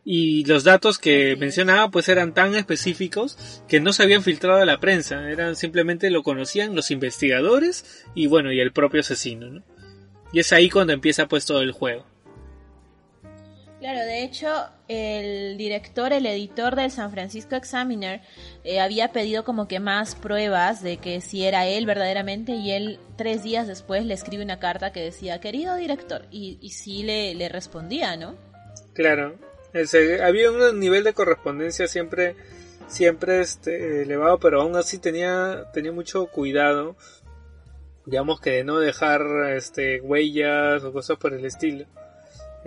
Y 0.04 0.44
los 0.44 0.64
datos 0.64 0.98
que 0.98 1.34
mencionaba 1.36 1.90
pues 1.90 2.08
eran 2.08 2.34
tan 2.34 2.54
específicos 2.54 3.62
que 3.68 3.80
no 3.80 3.92
se 3.92 4.02
habían 4.02 4.22
filtrado 4.22 4.60
a 4.60 4.66
la 4.66 4.80
prensa, 4.80 5.30
eran 5.30 5.56
simplemente 5.56 6.10
lo 6.10 6.22
conocían 6.22 6.74
los 6.74 6.90
investigadores 6.90 8.04
y 8.14 8.26
bueno, 8.26 8.52
y 8.52 8.60
el 8.60 8.72
propio 8.72 9.00
asesino, 9.00 9.48
¿no? 9.48 9.62
Y 10.32 10.40
es 10.40 10.52
ahí 10.52 10.68
cuando 10.68 10.92
empieza 10.92 11.26
pues 11.26 11.46
todo 11.46 11.62
el 11.62 11.72
juego. 11.72 12.06
Claro, 13.78 14.00
de 14.00 14.24
hecho, 14.24 14.48
el 14.88 15.56
director, 15.56 16.12
el 16.12 16.26
editor 16.26 16.74
del 16.74 16.90
San 16.90 17.12
Francisco 17.12 17.54
Examiner, 17.54 18.22
eh, 18.64 18.80
había 18.80 19.12
pedido 19.12 19.44
como 19.44 19.68
que 19.68 19.78
más 19.78 20.16
pruebas 20.16 20.82
de 20.82 20.96
que 20.96 21.20
si 21.20 21.44
era 21.44 21.64
él 21.66 21.86
verdaderamente 21.86 22.52
y 22.52 22.72
él 22.72 22.98
tres 23.16 23.44
días 23.44 23.68
después 23.68 24.04
le 24.04 24.14
escribe 24.14 24.42
una 24.42 24.58
carta 24.58 24.90
que 24.90 25.00
decía, 25.00 25.40
querido 25.40 25.76
director, 25.76 26.26
y, 26.32 26.58
y 26.60 26.70
sí 26.70 27.04
le, 27.04 27.36
le 27.36 27.48
respondía, 27.48 28.16
¿no? 28.16 28.34
Claro, 28.94 29.36
había 30.24 30.50
un 30.50 30.80
nivel 30.80 31.04
de 31.04 31.12
correspondencia 31.12 31.86
siempre, 31.86 32.34
siempre 32.88 33.40
este, 33.40 34.02
elevado, 34.02 34.40
pero 34.40 34.62
aún 34.62 34.74
así 34.74 34.98
tenía, 34.98 35.66
tenía 35.72 35.92
mucho 35.92 36.26
cuidado, 36.26 36.96
digamos 38.06 38.40
que 38.40 38.50
de 38.50 38.64
no 38.64 38.80
dejar 38.80 39.22
este, 39.54 40.00
huellas 40.00 40.82
o 40.82 40.92
cosas 40.92 41.16
por 41.16 41.32
el 41.32 41.44
estilo 41.44 41.86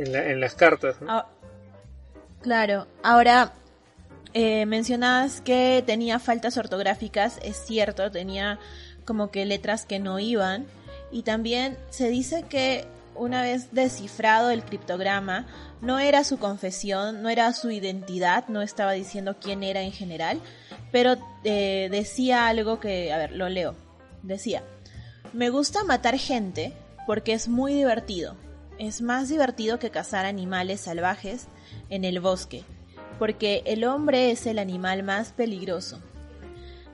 en, 0.04 0.40
las 0.40 0.56
cartas. 0.56 0.98
Ah, 1.08 1.28
claro, 2.42 2.88
ahora 3.04 3.54
eh, 4.34 4.66
mencionabas 4.66 5.42
que 5.42 5.84
tenía 5.86 6.20
faltas 6.20 6.58
ortográficas, 6.58 7.40
es 7.44 7.58
cierto, 7.58 8.12
tenía 8.12 8.60
como 9.06 9.32
que 9.32 9.46
letras 9.46 9.86
que 9.86 10.00
no 10.00 10.20
iban 10.20 10.66
y 11.12 11.24
también 11.24 11.78
se 11.90 12.10
dice 12.10 12.44
que 12.44 12.86
una 13.16 13.42
vez 13.42 13.74
descifrado 13.74 14.50
el 14.50 14.64
criptograma, 14.64 15.46
no 15.82 16.00
era 16.00 16.24
su 16.24 16.40
confesión, 16.40 17.22
no 17.22 17.30
era 17.30 17.52
su 17.54 17.70
identidad, 17.72 18.48
no 18.48 18.62
estaba 18.62 18.94
diciendo 18.94 19.36
quién 19.42 19.64
era 19.64 19.82
en 19.82 19.92
general, 19.92 20.40
pero 20.92 21.18
eh, 21.44 21.90
decía 21.92 22.48
algo 22.48 22.80
que, 22.80 23.12
a 23.12 23.18
ver, 23.18 23.34
lo 23.34 23.50
leo. 23.50 23.76
Decía, 24.24 24.64
me 25.34 25.50
gusta 25.50 25.84
matar 25.84 26.18
gente 26.18 26.74
porque 27.06 27.34
es 27.34 27.48
muy 27.48 27.74
divertido 27.74 28.36
es 28.82 29.04
más 29.04 29.30
divertido 29.30 29.78
que 29.78 29.92
cazar 29.92 30.26
animales 30.26 30.82
salvajes 30.82 31.46
en 31.90 32.04
el 32.04 32.20
bosque, 32.20 32.64
porque 33.20 33.62
el 33.68 33.84
hombre 33.84 34.32
es 34.32 34.48
el 34.48 34.58
animal 34.58 35.04
más 35.04 35.34
peligroso. 35.34 36.00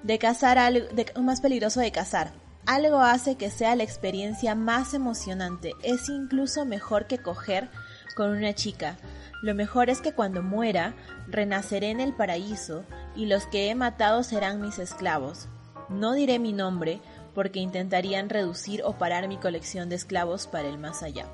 De 0.04 0.20
cazar 0.20 0.58
algo, 0.58 0.86
más 1.22 1.40
peligroso 1.40 1.80
de 1.80 1.94
cazar. 1.94 2.34
Algo 2.66 3.00
hace 3.00 3.36
que 3.36 3.50
sea 3.50 3.78
la 3.78 3.84
experiencia 3.84 4.54
más 4.54 4.94
emocionante. 4.94 5.72
Es 5.82 6.10
incluso 6.10 6.66
mejor 6.66 7.08
que 7.08 7.20
coger 7.20 7.70
con 8.18 8.32
una 8.32 8.54
chica. 8.54 8.98
Lo 9.42 9.56
mejor 9.56 9.90
es 9.90 10.02
que 10.02 10.12
cuando 10.12 10.44
muera, 10.44 10.94
renaceré 11.30 11.90
en 11.90 12.02
el 12.02 12.14
paraíso 12.14 12.84
y 13.16 13.28
los 13.28 13.46
que 13.46 13.70
he 13.70 13.76
matado 13.76 14.24
serán 14.24 14.60
mis 14.60 14.78
esclavos. 14.78 15.48
No 15.88 16.12
diré 16.12 16.38
mi 16.38 16.52
nombre 16.52 17.00
porque 17.34 17.62
intentarían 17.62 18.28
reducir 18.28 18.82
o 18.84 18.98
parar 18.98 19.30
mi 19.30 19.38
colección 19.38 19.88
de 19.88 19.96
esclavos 19.96 20.48
para 20.48 20.68
el 20.68 20.78
más 20.78 21.02
allá. 21.02 21.28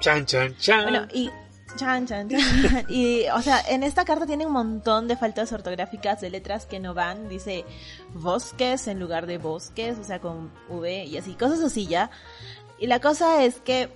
Chan, 0.00 0.26
chan, 0.26 0.56
chan. 0.58 0.82
Bueno, 0.82 1.06
y 1.12 1.30
Chan, 1.76 2.06
chan, 2.06 2.28
Y, 2.88 3.24
o 3.34 3.42
sea, 3.42 3.60
en 3.68 3.82
esta 3.82 4.04
carta 4.04 4.26
tiene 4.26 4.46
un 4.46 4.52
montón 4.52 5.08
de 5.08 5.16
faltas 5.16 5.52
ortográficas 5.52 6.20
de 6.20 6.30
letras 6.30 6.66
que 6.66 6.80
no 6.80 6.94
van. 6.94 7.28
Dice 7.28 7.64
bosques 8.14 8.88
en 8.88 8.98
lugar 8.98 9.26
de 9.26 9.38
bosques, 9.38 9.98
o 9.98 10.04
sea, 10.04 10.20
con 10.20 10.50
V 10.68 11.04
y 11.04 11.16
así, 11.18 11.34
cosas 11.34 11.60
así 11.60 11.86
ya. 11.86 12.10
Y 12.78 12.86
la 12.86 13.00
cosa 13.00 13.44
es 13.44 13.60
que 13.60 13.90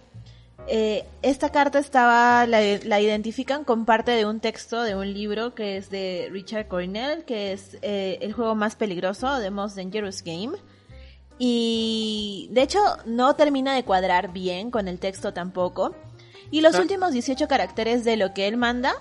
eh, 0.66 1.06
esta 1.22 1.50
carta 1.50 1.78
estaba, 1.78 2.46
la, 2.46 2.60
la, 2.84 3.00
identifican 3.00 3.64
con 3.64 3.86
parte 3.86 4.10
de 4.12 4.26
un 4.26 4.40
texto 4.40 4.82
de 4.82 4.94
un 4.94 5.12
libro 5.12 5.54
que 5.54 5.76
es 5.78 5.90
de 5.90 6.28
Richard 6.30 6.68
Cornell, 6.68 7.24
que 7.24 7.52
es 7.52 7.78
eh, 7.82 8.18
el 8.20 8.32
juego 8.34 8.54
más 8.54 8.76
peligroso, 8.76 9.40
The 9.40 9.50
Most 9.50 9.76
Dangerous 9.76 10.22
Game. 10.22 10.52
Y 11.42 12.48
de 12.52 12.60
hecho 12.60 12.78
no 13.06 13.34
termina 13.34 13.74
de 13.74 13.82
cuadrar 13.82 14.30
bien 14.30 14.70
con 14.70 14.88
el 14.88 14.98
texto 14.98 15.32
tampoco. 15.32 15.96
Y 16.50 16.60
los 16.60 16.74
ah. 16.74 16.82
últimos 16.82 17.12
18 17.12 17.48
caracteres 17.48 18.04
de 18.04 18.18
lo 18.18 18.34
que 18.34 18.46
él 18.46 18.58
manda 18.58 18.94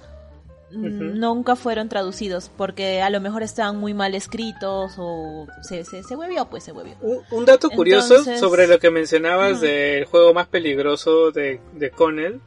nunca 0.72 1.56
fueron 1.56 1.90
traducidos 1.90 2.52
porque 2.56 3.02
a 3.02 3.10
lo 3.10 3.20
mejor 3.20 3.44
estaban 3.44 3.78
muy 3.78 3.94
mal 3.94 4.16
escritos 4.16 4.94
o 4.98 5.48
se, 5.62 5.84
se, 5.84 6.04
se 6.04 6.16
huevió, 6.16 6.46
pues 6.50 6.64
se 6.64 6.72
huevió. 6.72 6.96
Un, 7.32 7.46
dato 7.46 7.70
curioso 7.70 8.24
sobre 8.38 8.68
lo 8.68 8.80
que 8.80 8.90
mencionabas 8.90 9.62
del 9.62 10.06
juego 10.06 10.34
más 10.34 10.48
peligroso 10.48 11.32
de, 11.32 11.60
de 11.74 11.92
Connell 11.92 12.40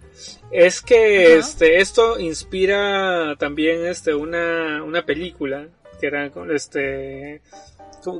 es 0.50 0.80
que 0.80 1.36
este 1.36 1.80
esto 1.80 2.18
inspira 2.18 3.36
también 3.38 3.86
este 3.86 4.14
una, 4.14 4.82
una 4.82 5.04
película 5.04 5.66
que 6.00 6.06
era 6.06 6.30
este 6.54 7.42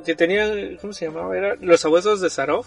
que 0.05 0.15
tenía 0.15 0.49
¿cómo 0.79 0.93
se 0.93 1.05
llamaba? 1.05 1.37
Era 1.37 1.55
Los 1.55 1.83
abuesos 1.85 2.21
de 2.21 2.29
Sarov 2.29 2.65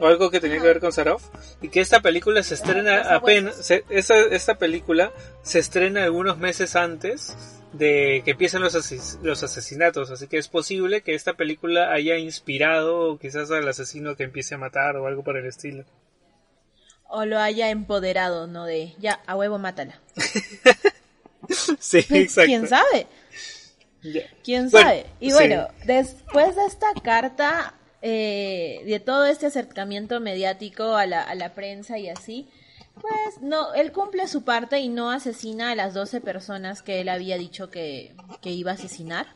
o 0.00 0.06
algo 0.06 0.30
que 0.30 0.40
tenía 0.40 0.58
que 0.58 0.66
ver 0.66 0.80
con 0.80 0.92
Sarov 0.92 1.20
y 1.60 1.68
que 1.68 1.80
esta 1.80 2.00
película 2.00 2.42
se 2.42 2.54
estrena 2.54 3.14
apenas 3.14 3.70
esta 3.70 4.58
película 4.58 5.12
se 5.42 5.58
estrena 5.58 6.04
algunos 6.04 6.38
meses 6.38 6.76
antes 6.76 7.36
de 7.72 8.22
que 8.24 8.32
empiecen 8.32 8.62
los, 8.62 9.18
los 9.22 9.42
asesinatos 9.42 10.10
así 10.10 10.28
que 10.28 10.38
es 10.38 10.48
posible 10.48 11.02
que 11.02 11.14
esta 11.14 11.34
película 11.34 11.92
haya 11.92 12.16
inspirado 12.16 13.18
quizás 13.18 13.50
al 13.50 13.68
asesino 13.68 14.16
que 14.16 14.24
empiece 14.24 14.54
a 14.54 14.58
matar 14.58 14.96
o 14.96 15.06
algo 15.06 15.22
por 15.22 15.36
el 15.36 15.46
estilo. 15.46 15.84
O 17.10 17.24
lo 17.24 17.38
haya 17.38 17.70
empoderado 17.70 18.46
no 18.46 18.64
de 18.64 18.94
ya 18.98 19.20
a 19.26 19.36
huevo 19.36 19.58
mátala 19.58 19.98
sí 21.78 22.02
pues, 22.02 22.10
exacto. 22.10 22.46
quién 22.46 22.68
sabe 22.68 23.06
quién 24.44 24.70
sabe 24.70 25.06
y 25.20 25.32
bueno 25.32 25.68
después 25.84 26.56
de 26.56 26.66
esta 26.66 26.86
carta 27.02 27.74
eh, 28.00 28.82
de 28.86 29.00
todo 29.00 29.26
este 29.26 29.46
acercamiento 29.46 30.20
mediático 30.20 30.94
a 30.94 31.06
la, 31.06 31.22
a 31.22 31.34
la 31.34 31.54
prensa 31.54 31.98
y 31.98 32.08
así, 32.08 32.48
pues 33.00 33.40
no, 33.40 33.74
él 33.74 33.90
cumple 33.90 34.28
su 34.28 34.44
parte 34.44 34.78
y 34.78 34.88
no 34.88 35.10
asesina 35.10 35.72
a 35.72 35.74
las 35.74 35.94
12 35.94 36.20
personas 36.20 36.82
que 36.82 37.00
él 37.00 37.08
había 37.08 37.36
dicho 37.38 37.70
que, 37.70 38.14
que 38.40 38.50
iba 38.50 38.70
a 38.70 38.74
asesinar. 38.74 39.26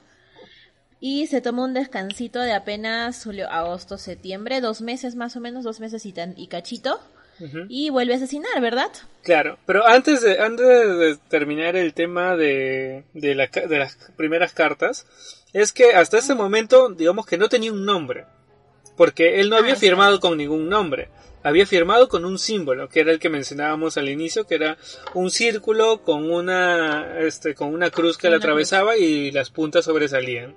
Y 1.01 1.27
se 1.27 1.41
toma 1.41 1.65
un 1.65 1.75
descansito 1.75 2.39
de 2.39 2.53
apenas 2.53 3.25
julio, 3.25 3.51
agosto, 3.51 3.99
septiembre, 3.99 4.61
dos 4.61 4.81
meses 4.81 5.17
más 5.17 5.35
o 5.35 5.41
menos, 5.41 5.65
dos 5.65 5.81
meses 5.81 6.07
y, 6.07 6.13
tan, 6.13 6.35
y 6.37 6.47
cachito. 6.47 7.01
Y 7.69 7.91
vuelve 7.91 8.15
a 8.15 8.17
asesinar, 8.17 8.61
¿verdad? 8.61 8.91
Claro, 9.23 9.59
pero 9.67 9.87
antes 9.87 10.23
de, 10.23 10.39
antes 10.41 10.67
de 10.67 11.17
terminar 11.29 11.77
el 11.77 11.95
tema 11.95 12.37
de, 12.37 13.05
de, 13.15 13.35
la, 13.35 13.47
de 13.47 13.79
las 13.79 13.97
primeras 14.17 14.53
cartas, 14.53 15.07
es 15.53 15.73
que 15.73 15.95
hasta 15.95 16.19
ese 16.19 16.35
momento, 16.35 16.91
digamos 16.91 17.27
que 17.27 17.39
no 17.39 17.49
tenía 17.49 17.73
un 17.73 17.85
nombre 17.85 18.27
porque 18.97 19.41
él 19.41 19.51
no 19.51 19.57
había 19.57 19.75
ah, 19.75 19.77
firmado 19.77 20.21
con 20.21 20.37
ningún 20.37 20.69
nombre, 20.69 21.09
había 21.43 21.67
firmado 21.67 22.09
con 22.09 22.25
un 22.25 22.39
símbolo, 22.39 22.89
que 22.89 23.01
era 23.01 23.11
el 23.11 23.19
que 23.19 23.29
mencionábamos 23.29 23.97
al 23.97 24.09
inicio, 24.09 24.47
que 24.47 24.55
era 24.55 24.79
un 25.15 25.31
círculo 25.31 26.03
con 26.03 26.31
una, 26.31 27.19
este, 27.19 27.55
con 27.55 27.75
una 27.75 27.91
cruz 27.91 28.19
que 28.19 28.31
la 28.31 28.37
atravesaba 28.37 28.97
y 28.97 29.31
las 29.31 29.51
puntas 29.51 29.87
sobresalían. 29.87 30.55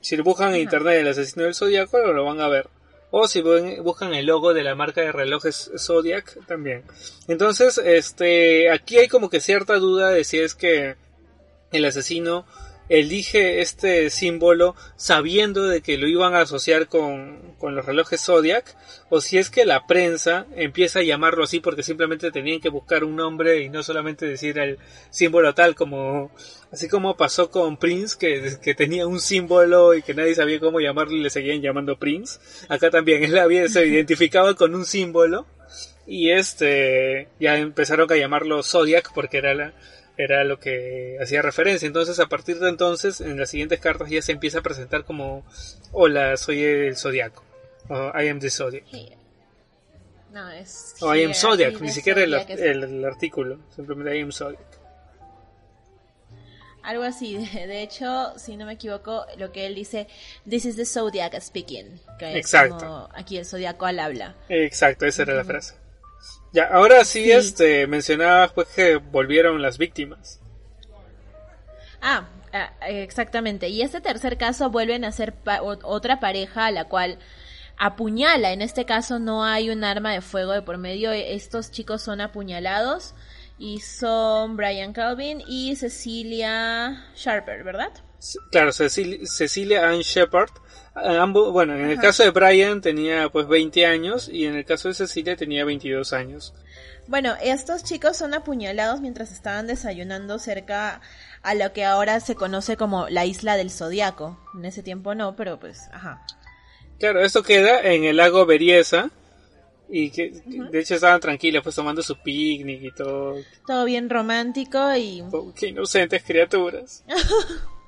Si 0.00 0.16
buscan 0.16 0.54
en 0.54 0.62
internet 0.62 1.00
el 1.00 1.08
asesino 1.08 1.44
del 1.44 1.54
zodiaco, 1.54 1.98
lo 1.98 2.24
van 2.24 2.40
a 2.40 2.48
ver. 2.48 2.68
O 3.14 3.28
si 3.28 3.42
buscan 3.42 4.14
el 4.14 4.24
logo 4.24 4.54
de 4.54 4.64
la 4.64 4.74
marca 4.74 5.02
de 5.02 5.12
relojes 5.12 5.70
Zodiac, 5.76 6.46
también. 6.46 6.82
Entonces, 7.28 7.76
este, 7.76 8.70
aquí 8.70 8.96
hay 8.96 9.08
como 9.08 9.28
que 9.28 9.40
cierta 9.40 9.76
duda 9.76 10.08
de 10.08 10.24
si 10.24 10.38
es 10.38 10.54
que 10.54 10.96
el 11.72 11.84
asesino 11.84 12.46
elige 12.92 13.62
este 13.62 14.10
símbolo 14.10 14.76
sabiendo 14.96 15.64
de 15.64 15.80
que 15.80 15.96
lo 15.96 16.06
iban 16.06 16.34
a 16.34 16.42
asociar 16.42 16.88
con, 16.88 17.54
con, 17.58 17.74
los 17.74 17.86
relojes 17.86 18.22
Zodiac 18.22 18.76
o 19.08 19.22
si 19.22 19.38
es 19.38 19.48
que 19.48 19.64
la 19.64 19.86
prensa 19.86 20.46
empieza 20.56 20.98
a 20.98 21.02
llamarlo 21.02 21.44
así 21.44 21.60
porque 21.60 21.82
simplemente 21.82 22.30
tenían 22.30 22.60
que 22.60 22.68
buscar 22.68 23.02
un 23.02 23.16
nombre 23.16 23.62
y 23.62 23.70
no 23.70 23.82
solamente 23.82 24.26
decir 24.26 24.58
el 24.58 24.78
símbolo 25.08 25.54
tal 25.54 25.74
como 25.74 26.30
así 26.70 26.86
como 26.86 27.16
pasó 27.16 27.50
con 27.50 27.78
Prince 27.78 28.16
que, 28.20 28.58
que 28.62 28.74
tenía 28.74 29.06
un 29.06 29.20
símbolo 29.20 29.94
y 29.94 30.02
que 30.02 30.12
nadie 30.12 30.34
sabía 30.34 30.60
cómo 30.60 30.78
llamarlo 30.78 31.16
y 31.16 31.22
le 31.22 31.30
seguían 31.30 31.62
llamando 31.62 31.98
Prince. 31.98 32.40
Acá 32.68 32.90
también 32.90 33.24
él 33.24 33.38
había, 33.38 33.68
se 33.68 33.86
identificaba 33.86 34.54
con 34.54 34.74
un 34.74 34.84
símbolo 34.84 35.46
y 36.06 36.30
este 36.30 37.28
ya 37.40 37.56
empezaron 37.56 38.12
a 38.12 38.16
llamarlo 38.16 38.62
Zodiac 38.62 39.14
porque 39.14 39.38
era 39.38 39.54
la, 39.54 39.72
era 40.16 40.44
lo 40.44 40.58
que 40.58 41.18
hacía 41.20 41.42
referencia. 41.42 41.86
Entonces, 41.86 42.20
a 42.20 42.26
partir 42.26 42.58
de 42.58 42.68
entonces, 42.68 43.20
en 43.20 43.38
las 43.38 43.50
siguientes 43.50 43.80
cartas 43.80 44.10
ya 44.10 44.22
se 44.22 44.32
empieza 44.32 44.58
a 44.58 44.62
presentar 44.62 45.04
como: 45.04 45.44
Hola, 45.92 46.36
soy 46.36 46.62
el 46.62 46.96
zodiaco. 46.96 47.44
O 47.88 48.12
I 48.18 48.28
am 48.28 48.38
the 48.38 48.50
zodiac. 48.50 48.84
No, 50.32 50.48
es. 50.50 50.94
O 51.00 51.14
I 51.14 51.24
am 51.24 51.34
zodiac, 51.34 51.78
ni 51.80 51.90
siquiera 51.90 52.22
el, 52.22 52.34
el, 52.34 53.04
artículo, 53.04 53.58
simplemente 53.74 54.16
I 54.16 54.22
am 54.22 54.32
zodiac. 54.32 54.60
Algo 56.82 57.04
así, 57.04 57.36
de, 57.52 57.82
hecho, 57.82 58.32
si 58.38 58.56
no 58.56 58.66
me 58.66 58.74
equivoco, 58.74 59.26
lo 59.36 59.52
que 59.52 59.66
él 59.66 59.74
dice, 59.74 60.08
This 60.48 60.64
is 60.64 60.76
the 60.76 60.86
zodiac 60.86 61.38
speaking. 61.40 62.00
Que 62.18 62.38
Exacto. 62.38 62.76
Es 62.76 62.82
como 62.82 63.08
aquí 63.12 63.36
el 63.36 63.46
zodiaco 63.46 63.86
al 63.86 64.00
habla. 64.00 64.34
Exacto, 64.48 65.06
esa 65.06 65.22
era 65.22 65.34
la 65.34 65.44
frase. 65.44 65.74
Ya, 66.52 66.64
ahora 66.64 67.04
sí, 67.04 67.32
este, 67.32 67.86
mencionaba 67.86 68.48
pues 68.48 68.68
que 68.68 68.96
volvieron 68.96 69.62
las 69.62 69.78
víctimas. 69.78 70.40
Ah, 72.02 72.28
ah 72.52 72.72
exactamente. 72.88 73.68
Y 73.68 73.80
este 73.80 74.00
tercer 74.00 74.36
caso 74.36 74.68
vuelven 74.70 75.04
a 75.04 75.12
ser 75.12 75.34
otra 75.82 76.20
pareja 76.20 76.66
a 76.66 76.70
la 76.70 76.84
cual 76.84 77.18
apuñala. 77.78 78.52
En 78.52 78.60
este 78.60 78.84
caso 78.84 79.18
no 79.18 79.44
hay 79.44 79.70
un 79.70 79.82
arma 79.82 80.12
de 80.12 80.20
fuego 80.20 80.52
de 80.52 80.62
por 80.62 80.76
medio. 80.76 81.10
Estos 81.10 81.70
chicos 81.70 82.02
son 82.02 82.20
apuñalados 82.20 83.14
y 83.58 83.80
son 83.80 84.56
Brian 84.56 84.92
Calvin 84.92 85.42
y 85.46 85.74
Cecilia 85.76 87.06
Sharper, 87.14 87.64
¿verdad? 87.64 87.92
Claro, 88.50 88.72
Cecilia 88.72 89.88
Ann 89.88 90.00
Shepard 90.00 90.50
Ambos, 90.94 91.52
bueno, 91.52 91.74
en 91.74 91.88
el 91.88 91.98
caso 91.98 92.22
de 92.22 92.30
Brian 92.30 92.82
tenía 92.82 93.30
pues 93.30 93.48
20 93.48 93.86
años 93.86 94.28
y 94.28 94.44
en 94.44 94.56
el 94.56 94.66
caso 94.66 94.88
de 94.88 94.94
Cecilia 94.94 95.36
tenía 95.36 95.64
22 95.64 96.12
años. 96.12 96.52
Bueno, 97.06 97.34
estos 97.42 97.82
chicos 97.82 98.18
son 98.18 98.34
apuñalados 98.34 99.00
mientras 99.00 99.32
estaban 99.32 99.66
desayunando 99.66 100.38
cerca 100.38 101.00
a 101.42 101.54
lo 101.54 101.72
que 101.72 101.84
ahora 101.84 102.20
se 102.20 102.34
conoce 102.34 102.76
como 102.76 103.08
la 103.08 103.24
isla 103.24 103.56
del 103.56 103.70
Zodiaco. 103.70 104.38
En 104.54 104.66
ese 104.66 104.82
tiempo 104.82 105.14
no, 105.14 105.34
pero 105.34 105.58
pues, 105.58 105.88
ajá. 105.92 106.24
Claro, 106.98 107.20
esto 107.22 107.42
queda 107.42 107.80
en 107.80 108.04
el 108.04 108.18
lago 108.18 108.44
Beriesa 108.44 109.10
y 109.88 110.10
que 110.10 110.30
de 110.70 110.78
hecho 110.78 110.94
estaban 110.94 111.20
tranquilos 111.20 111.62
pues 111.62 111.74
tomando 111.74 112.02
su 112.02 112.22
picnic 112.22 112.82
y 112.82 112.92
todo. 112.92 113.36
Todo 113.66 113.86
bien 113.86 114.10
romántico 114.10 114.94
y... 114.94 115.24
qué 115.56 115.68
inocentes 115.68 116.22
criaturas. 116.22 117.02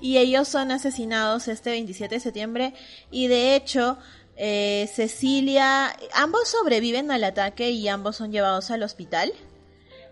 y 0.00 0.18
ellos 0.18 0.48
son 0.48 0.70
asesinados 0.70 1.48
este 1.48 1.70
27 1.70 2.16
de 2.16 2.20
septiembre 2.20 2.74
y 3.10 3.28
de 3.28 3.56
hecho 3.56 3.98
eh, 4.36 4.88
Cecilia, 4.92 5.96
ambos 6.12 6.48
sobreviven 6.48 7.10
al 7.10 7.24
ataque 7.24 7.70
y 7.70 7.88
ambos 7.88 8.16
son 8.16 8.32
llevados 8.32 8.70
al 8.70 8.82
hospital. 8.82 9.32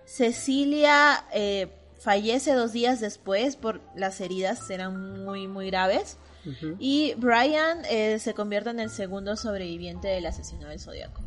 Cecilia 0.07 1.25
eh, 1.33 1.69
fallece 1.99 2.55
dos 2.55 2.73
días 2.73 3.01
después 3.01 3.57
por 3.57 3.81
las 3.95 4.21
heridas 4.21 4.69
eran 4.71 5.25
muy 5.25 5.49
muy 5.49 5.67
graves 5.69 6.19
y 6.79 7.15
Brian 7.17 7.79
eh, 7.89 8.19
se 8.19 8.35
convierte 8.35 8.69
en 8.69 8.79
el 8.79 8.91
segundo 8.91 9.35
sobreviviente 9.35 10.09
del 10.09 10.27
asesino 10.27 10.69
del 10.69 10.79
zodiaco. 10.79 11.23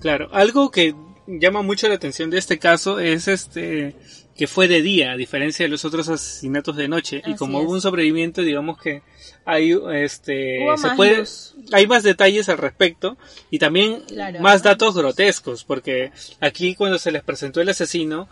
Claro, 0.00 0.30
algo 0.32 0.70
que 0.70 0.94
llama 1.26 1.60
mucho 1.60 1.86
la 1.88 1.94
atención 1.94 2.30
de 2.30 2.38
este 2.38 2.58
caso 2.58 2.98
es 2.98 3.28
este 3.28 3.94
que 4.36 4.46
fue 4.46 4.68
de 4.68 4.82
día, 4.82 5.12
a 5.12 5.16
diferencia 5.16 5.64
de 5.64 5.68
los 5.68 5.84
otros 5.84 6.08
asesinatos 6.08 6.76
de 6.76 6.88
noche. 6.88 7.22
y 7.26 7.34
como 7.34 7.60
hubo 7.60 7.72
un 7.72 7.80
sobreviviente, 7.80 8.42
digamos 8.42 8.80
que 8.80 9.02
hay 9.44 9.76
este 9.92 10.60
se 10.76 10.90
puede 10.90 11.24
hay 11.72 11.86
más 11.86 12.02
detalles 12.02 12.48
al 12.48 12.58
respecto 12.58 13.16
y 13.50 13.58
también 13.58 14.04
más 14.40 14.62
datos 14.62 14.94
grotescos, 14.94 15.64
porque 15.64 16.12
aquí 16.40 16.74
cuando 16.74 16.98
se 16.98 17.12
les 17.12 17.22
presentó 17.22 17.60
el 17.60 17.68
asesino 17.68 18.28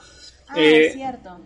ah, 0.49 0.55
eh, 0.57 0.97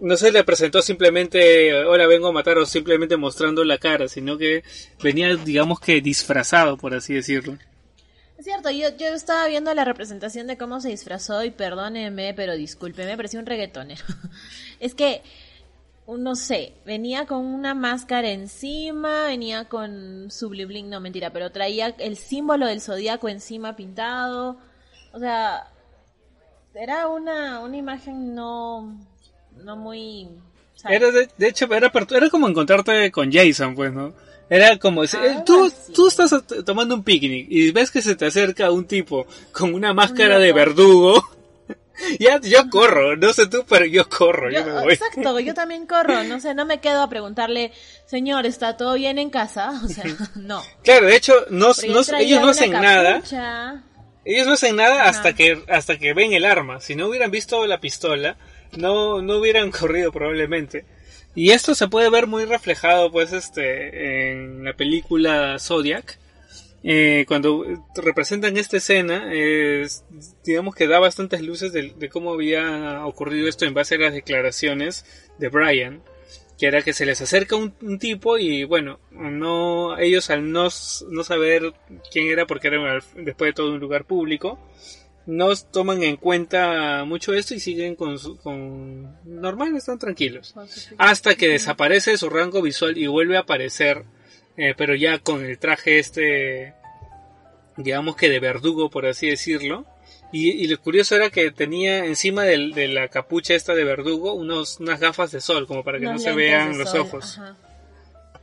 no 0.00 0.16
se 0.16 0.30
le 0.30 0.44
presentó 0.44 0.82
simplemente 0.82 1.74
hola 1.84 2.06
vengo 2.06 2.28
a 2.28 2.32
matar 2.32 2.58
o 2.58 2.66
simplemente 2.66 3.16
mostrando 3.16 3.64
la 3.64 3.78
cara, 3.78 4.08
sino 4.08 4.38
que 4.38 4.62
venía 5.02 5.34
digamos 5.36 5.80
que 5.80 6.00
disfrazado, 6.00 6.76
por 6.76 6.94
así 6.94 7.14
decirlo. 7.14 7.58
Cierto, 8.44 8.70
yo, 8.70 8.94
yo 8.98 9.06
estaba 9.06 9.46
viendo 9.46 9.72
la 9.72 9.86
representación 9.86 10.46
de 10.46 10.58
cómo 10.58 10.78
se 10.78 10.90
disfrazó 10.90 11.42
y 11.44 11.50
perdóneme, 11.50 12.34
pero 12.34 12.52
discúlpeme, 12.54 13.16
parecía 13.16 13.40
un 13.40 13.46
reggaetonero. 13.46 14.04
es 14.80 14.94
que, 14.94 15.22
no 16.06 16.36
sé, 16.36 16.74
venía 16.84 17.24
con 17.24 17.46
una 17.46 17.72
máscara 17.72 18.28
encima, 18.28 19.24
venía 19.24 19.64
con 19.64 20.30
su 20.30 20.50
no 20.50 21.00
mentira, 21.00 21.30
pero 21.30 21.52
traía 21.52 21.86
el 21.96 22.18
símbolo 22.18 22.66
del 22.66 22.82
zodíaco 22.82 23.30
encima 23.30 23.76
pintado. 23.76 24.58
O 25.14 25.18
sea, 25.18 25.66
era 26.74 27.08
una, 27.08 27.60
una 27.60 27.78
imagen 27.78 28.34
no, 28.34 28.94
no 29.56 29.76
muy... 29.76 30.28
Era 30.86 31.10
de, 31.10 31.48
hecho, 31.48 31.64
era, 31.72 31.90
era 32.10 32.28
como 32.28 32.46
encontrarte 32.46 33.10
con 33.10 33.32
Jason, 33.32 33.74
pues, 33.74 33.90
¿no? 33.90 34.12
Era 34.50 34.78
como, 34.78 35.02
ah, 35.02 35.42
tú, 35.44 35.72
tú 35.94 36.08
estás 36.08 36.34
tomando 36.64 36.94
un 36.94 37.02
picnic 37.02 37.46
y 37.48 37.70
ves 37.72 37.90
que 37.90 38.02
se 38.02 38.14
te 38.14 38.26
acerca 38.26 38.70
un 38.70 38.86
tipo 38.86 39.26
con 39.52 39.72
una 39.74 39.94
máscara 39.94 40.38
de 40.38 40.52
verdugo. 40.52 41.22
ya, 42.18 42.40
yo 42.40 42.68
corro, 42.70 43.16
no 43.16 43.32
sé 43.32 43.46
tú, 43.46 43.64
pero 43.68 43.86
yo 43.86 44.08
corro, 44.08 44.50
yo, 44.50 44.64
me 44.64 44.72
voy. 44.72 44.92
Exacto, 44.92 45.40
yo 45.40 45.54
también 45.54 45.86
corro, 45.86 46.24
no 46.24 46.40
sé, 46.40 46.54
no 46.54 46.66
me 46.66 46.80
quedo 46.80 47.02
a 47.02 47.08
preguntarle, 47.08 47.72
señor, 48.06 48.46
¿está 48.46 48.76
todo 48.76 48.94
bien 48.94 49.18
en 49.18 49.30
casa? 49.30 49.72
O 49.84 49.88
sea, 49.88 50.04
no. 50.34 50.62
Claro, 50.82 51.06
de 51.06 51.16
hecho, 51.16 51.34
no, 51.50 51.68
no 51.88 52.18
ellos 52.18 52.40
no 52.42 52.48
hacen 52.48 52.72
nada. 52.72 53.22
Ellos 54.24 54.46
no 54.46 54.54
hacen 54.54 54.76
nada 54.76 55.04
hasta 55.04 55.34
que, 55.34 55.62
hasta 55.68 55.98
que 55.98 56.14
ven 56.14 56.32
el 56.32 56.44
arma. 56.44 56.80
Si 56.80 56.94
no 56.94 57.08
hubieran 57.08 57.30
visto 57.30 57.66
la 57.66 57.78
pistola, 57.80 58.36
no, 58.76 59.20
no 59.20 59.36
hubieran 59.36 59.70
corrido 59.78 60.12
probablemente. 60.12 60.84
Y 61.34 61.50
esto 61.50 61.74
se 61.74 61.88
puede 61.88 62.10
ver 62.10 62.26
muy 62.26 62.44
reflejado, 62.44 63.10
pues, 63.10 63.32
este, 63.32 64.30
en 64.30 64.64
la 64.64 64.74
película 64.74 65.58
Zodiac. 65.58 66.18
Eh, 66.86 67.24
cuando 67.26 67.64
representan 67.96 68.58
esta 68.58 68.76
escena, 68.76 69.30
digamos 70.44 70.74
que 70.74 70.86
da 70.86 70.98
bastantes 70.98 71.40
luces 71.40 71.72
de, 71.72 72.08
cómo 72.10 72.34
había 72.34 73.06
ocurrido 73.06 73.48
esto 73.48 73.64
en 73.64 73.72
base 73.72 73.94
a 73.94 73.98
las 73.98 74.12
declaraciones 74.12 75.06
de 75.38 75.48
Brian, 75.48 76.02
que 76.58 76.66
era 76.66 76.82
que 76.82 76.92
se 76.92 77.06
les 77.06 77.22
acerca 77.22 77.56
un, 77.56 77.98
tipo 77.98 78.36
y 78.36 78.64
bueno, 78.64 79.00
no 79.10 79.98
ellos 79.98 80.28
al 80.28 80.52
no, 80.52 80.68
no 81.08 81.24
saber 81.24 81.72
quién 82.12 82.28
era 82.28 82.46
porque 82.46 82.68
era 82.68 83.02
después 83.16 83.48
de 83.48 83.54
todo 83.54 83.72
un 83.72 83.80
lugar 83.80 84.04
público, 84.04 84.58
no 85.26 85.54
toman 85.56 86.02
en 86.02 86.16
cuenta 86.16 87.04
mucho 87.04 87.32
esto 87.32 87.54
y 87.54 87.60
siguen 87.60 87.96
con, 87.96 88.18
con 88.38 89.16
normal, 89.24 89.76
están 89.76 89.98
tranquilos. 89.98 90.54
Hasta 90.98 91.34
que 91.34 91.48
desaparece 91.48 92.18
su 92.18 92.28
rango 92.28 92.60
visual 92.60 92.98
y 92.98 93.06
vuelve 93.06 93.36
a 93.36 93.40
aparecer, 93.40 94.04
eh, 94.56 94.74
pero 94.76 94.94
ya 94.94 95.18
con 95.18 95.44
el 95.44 95.58
traje 95.58 95.98
este, 95.98 96.74
digamos 97.76 98.16
que 98.16 98.28
de 98.28 98.40
verdugo, 98.40 98.90
por 98.90 99.06
así 99.06 99.28
decirlo. 99.28 99.86
Y, 100.32 100.66
lo 100.66 100.80
curioso 100.80 101.14
era 101.14 101.30
que 101.30 101.52
tenía 101.52 102.06
encima 102.06 102.42
de 102.42 102.88
la 102.88 103.06
capucha 103.06 103.54
esta 103.54 103.72
de 103.72 103.84
verdugo 103.84 104.32
unos, 104.32 104.80
unas 104.80 104.98
gafas 104.98 105.30
de 105.30 105.40
sol, 105.40 105.68
como 105.68 105.84
para 105.84 106.00
que 106.00 106.06
no 106.06 106.18
se 106.18 106.32
vean 106.32 106.76
los 106.76 106.92
ojos. 106.94 107.40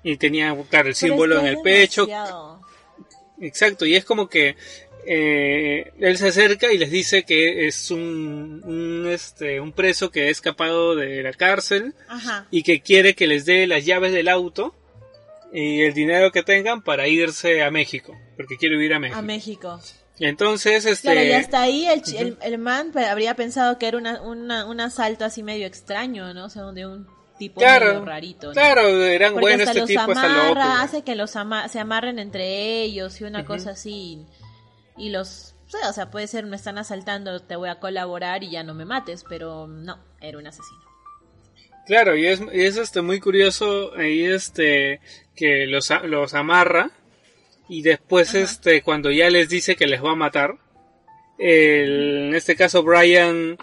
Y 0.02 0.16
tenía, 0.16 0.56
claro, 0.70 0.88
el 0.88 0.96
símbolo 0.96 1.38
en 1.40 1.48
el 1.48 1.62
pecho. 1.62 2.08
Exacto, 3.42 3.86
y 3.86 3.96
es 3.96 4.06
como 4.06 4.30
que 4.30 4.56
eh, 5.06 5.92
él 6.00 6.18
se 6.18 6.28
acerca 6.28 6.72
y 6.72 6.78
les 6.78 6.92
dice 6.92 7.24
que 7.24 7.68
es 7.68 7.92
un, 7.92 8.62
un, 8.64 9.08
este, 9.10 9.60
un 9.60 9.72
preso 9.72 10.12
que 10.12 10.28
ha 10.28 10.30
escapado 10.30 10.96
de 10.96 11.24
la 11.24 11.34
cárcel 11.34 11.94
y 12.52 12.64
que 12.64 12.82
quiere 12.82 13.16
que 13.16 13.28
les 13.28 13.46
dé 13.46 13.66
las 13.68 13.86
llaves 13.86 14.14
del 14.14 14.28
auto 14.28 14.76
y 15.52 15.82
el 15.82 15.94
dinero 15.94 16.32
que 16.32 16.44
tengan 16.44 16.82
para 16.82 17.08
irse 17.08 17.62
a 17.62 17.72
México, 17.72 18.18
porque 18.38 18.58
quiere 18.58 18.84
ir 18.84 18.94
a 18.94 19.00
México. 19.00 19.20
A 19.20 19.22
México. 19.22 19.80
Entonces, 20.20 20.86
este... 20.86 21.12
Claro, 21.12 21.24
y 21.24 21.32
hasta 21.32 21.62
ahí 21.62 21.88
el, 21.88 22.38
el, 22.42 22.58
man 22.60 22.92
habría 23.10 23.36
pensado 23.36 23.80
que 23.80 23.88
era 23.88 23.98
una, 23.98 24.22
una, 24.22 24.66
un 24.66 24.80
asalto 24.80 25.26
así 25.26 25.42
medio 25.42 25.66
extraño, 25.66 26.34
¿no? 26.34 26.46
O 26.46 26.50
sea, 26.50 26.64
de 26.72 26.86
un 26.86 27.08
tipo 27.40 27.60
medio 27.60 28.06
rarito. 28.06 28.52
Claro, 28.52 29.04
eran 29.04 29.34
buenos 29.34 29.68
este 29.68 29.82
tipo 29.82 30.02
amarra, 30.02 30.84
hace 30.84 31.02
que 31.02 31.16
los 31.16 31.32
se 31.32 31.80
amarren 31.80 32.20
entre 32.20 32.84
ellos 32.84 33.20
y 33.20 33.24
una 33.24 33.46
cosa 33.46 33.72
así 33.72 34.28
y 34.98 35.10
los 35.10 35.56
o 35.90 35.94
sea, 35.94 36.12
puede 36.12 36.28
ser 36.28 36.46
me 36.46 36.56
están 36.56 36.78
asaltando, 36.78 37.40
te 37.42 37.56
voy 37.56 37.70
a 37.70 37.80
colaborar 37.80 38.44
y 38.44 38.52
ya 38.52 38.64
no 38.64 38.74
me 38.74 38.86
mates, 38.86 39.24
pero 39.28 39.68
no, 39.68 40.00
era 40.20 40.38
un 40.38 40.48
asesino. 40.48 40.82
Claro, 41.86 42.16
y 42.16 42.26
es, 42.26 42.42
y 42.54 42.62
es 42.62 42.78
este 42.78 43.02
muy 43.02 43.20
curioso 43.20 43.94
ahí 43.96 44.24
este 44.24 45.00
que 45.36 45.66
los, 45.66 45.90
los 46.06 46.34
amarra 46.34 46.92
y 47.68 47.82
después 47.82 48.36
este 48.36 48.82
cuando 48.82 49.12
ya 49.12 49.30
les 49.30 49.50
dice 49.50 49.76
que 49.76 49.88
les 49.88 50.04
va 50.04 50.12
a 50.12 50.16
matar, 50.16 50.58
en 51.38 52.36
este 52.36 52.56
caso 52.56 52.84
Brian 52.84 53.58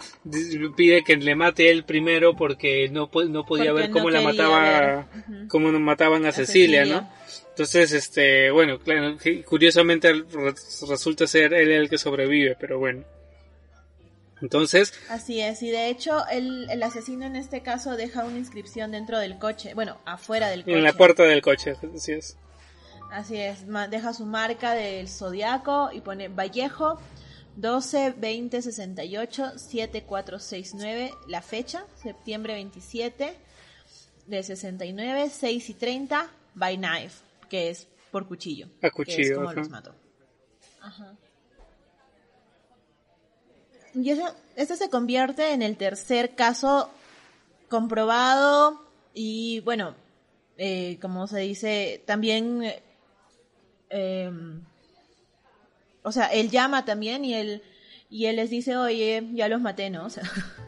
pide 0.77 1.05
que 1.05 1.17
le 1.17 1.37
mate 1.37 1.71
él 1.71 1.85
primero 1.85 2.35
porque 2.35 2.89
no, 2.89 3.09
no 3.29 3.45
podía 3.45 3.73
ver 3.73 3.91
cómo 3.91 4.11
la 4.11 4.21
mataba, 4.21 5.07
cómo 5.49 5.71
mataban 5.73 6.27
a, 6.27 6.33
Cecilia, 6.33 6.85
¿no? 6.85 7.09
Entonces, 7.59 7.91
este, 7.91 8.53
bueno, 8.53 8.79
curiosamente 9.45 10.13
resulta 10.89 11.27
ser 11.27 11.53
él 11.55 11.73
el 11.73 11.91
que 11.91 11.99
sobrevive, 11.99 12.55
pero 12.55 12.79
bueno. 12.79 13.03
Entonces. 14.41 14.95
Así 15.09 15.41
es, 15.41 15.61
y 15.65 15.71
de 15.73 15.89
hecho 15.89 16.25
el, 16.29 16.71
el, 16.71 16.81
asesino 16.85 17.27
en 17.27 17.35
este 17.35 17.61
caso 17.61 17.97
deja 17.97 18.25
una 18.25 18.39
inscripción 18.39 18.93
dentro 18.93 19.19
del 19.19 19.41
coche, 19.41 19.75
bueno, 19.75 19.99
afuera 20.05 20.51
del 20.51 20.63
coche. 20.63 20.77
En 20.77 20.85
la 20.85 20.93
puerta 20.93 21.25
del 21.25 21.43
coche, 21.43 21.75
así 21.97 22.13
es. 22.13 22.37
Así 23.11 23.37
es, 23.37 23.65
deja 23.91 24.13
su 24.13 24.25
marca 24.25 24.75
del 24.75 25.09
zodiaco 25.09 25.91
y 25.93 26.01
pone 26.01 26.29
Vallejo 26.29 27.01
12 27.57 28.15
20 28.19 28.63
68 28.63 29.59
7469, 29.59 31.11
la 31.27 31.43
fecha, 31.43 31.85
septiembre 32.01 32.55
27 32.55 33.35
de 34.29 34.43
69, 34.45 35.29
6 35.29 35.71
y 35.71 35.75
30, 35.75 36.31
by 36.55 36.77
knife 36.77 37.28
que 37.49 37.71
es 37.71 37.89
por 38.11 38.27
cuchillo. 38.27 38.69
A 38.83 38.91
cuchillo. 38.91 39.17
Que 39.17 39.23
es 39.23 39.35
como 39.35 39.53
los 39.53 39.71
mató. 39.71 39.95
Ajá. 40.81 41.17
Y 43.95 44.11
eso, 44.11 44.35
este 44.57 44.77
se 44.77 44.91
convierte 44.91 45.53
en 45.53 45.63
el 45.63 45.77
tercer 45.77 46.35
caso 46.35 46.91
comprobado 47.69 48.81
y 49.15 49.61
bueno, 49.61 49.95
eh, 50.57 50.99
como 51.01 51.27
se 51.27 51.41
dice, 51.41 52.03
también, 52.07 52.63
eh, 53.91 54.31
o 56.03 56.13
sea, 56.13 56.27
él 56.27 56.51
llama 56.51 56.85
también 56.85 57.25
y 57.25 57.35
él, 57.35 57.63
y 58.11 58.27
él 58.27 58.37
les 58.37 58.51
dice, 58.51 58.77
oye, 58.77 59.27
ya 59.33 59.49
los 59.49 59.61
maté, 59.61 59.91
¿no? 59.91 60.07
O 60.07 60.11
sea, 60.11 60.23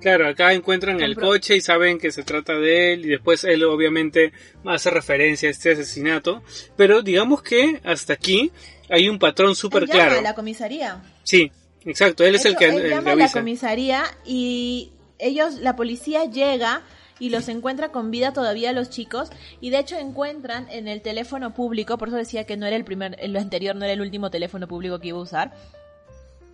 Claro, 0.00 0.28
acá 0.28 0.52
encuentran 0.52 1.00
el 1.00 1.16
coche 1.16 1.56
y 1.56 1.60
saben 1.60 1.98
que 1.98 2.12
se 2.12 2.22
trata 2.22 2.54
de 2.54 2.92
él 2.92 3.06
y 3.06 3.08
después 3.08 3.44
él 3.44 3.64
obviamente 3.64 4.32
hace 4.66 4.90
referencia 4.90 5.48
a 5.48 5.52
este 5.52 5.72
asesinato, 5.72 6.42
pero 6.76 7.00
digamos 7.02 7.42
que 7.42 7.80
hasta 7.82 8.12
aquí 8.12 8.52
hay 8.90 9.08
un 9.08 9.18
patrón 9.18 9.56
súper 9.56 9.86
claro. 9.86 10.20
la 10.20 10.34
comisaría. 10.34 11.02
Sí, 11.22 11.50
exacto, 11.84 12.24
él 12.24 12.34
es 12.34 12.44
el 12.44 12.56
que 12.56 12.66
él 12.66 12.90
llama 12.90 13.12
a 13.12 13.16
la 13.16 13.32
comisaría 13.32 14.04
y 14.26 14.92
ellos, 15.18 15.54
la 15.54 15.76
policía 15.76 16.26
llega 16.26 16.82
y 17.18 17.30
los 17.30 17.48
encuentra 17.48 17.90
con 17.90 18.10
vida 18.10 18.34
todavía 18.34 18.74
los 18.74 18.90
chicos 18.90 19.30
y 19.62 19.70
de 19.70 19.78
hecho 19.78 19.96
encuentran 19.96 20.66
en 20.70 20.88
el 20.88 21.00
teléfono 21.00 21.54
público, 21.54 21.96
por 21.96 22.08
eso 22.08 22.18
decía 22.18 22.44
que 22.44 22.58
no 22.58 22.66
era 22.66 22.76
el 22.76 22.84
primer, 22.84 23.16
lo 23.30 23.40
anterior 23.40 23.74
no 23.74 23.84
era 23.86 23.94
el 23.94 24.02
último 24.02 24.30
teléfono 24.30 24.68
público 24.68 25.00
que 25.00 25.08
iba 25.08 25.18
a 25.18 25.22
usar, 25.22 25.54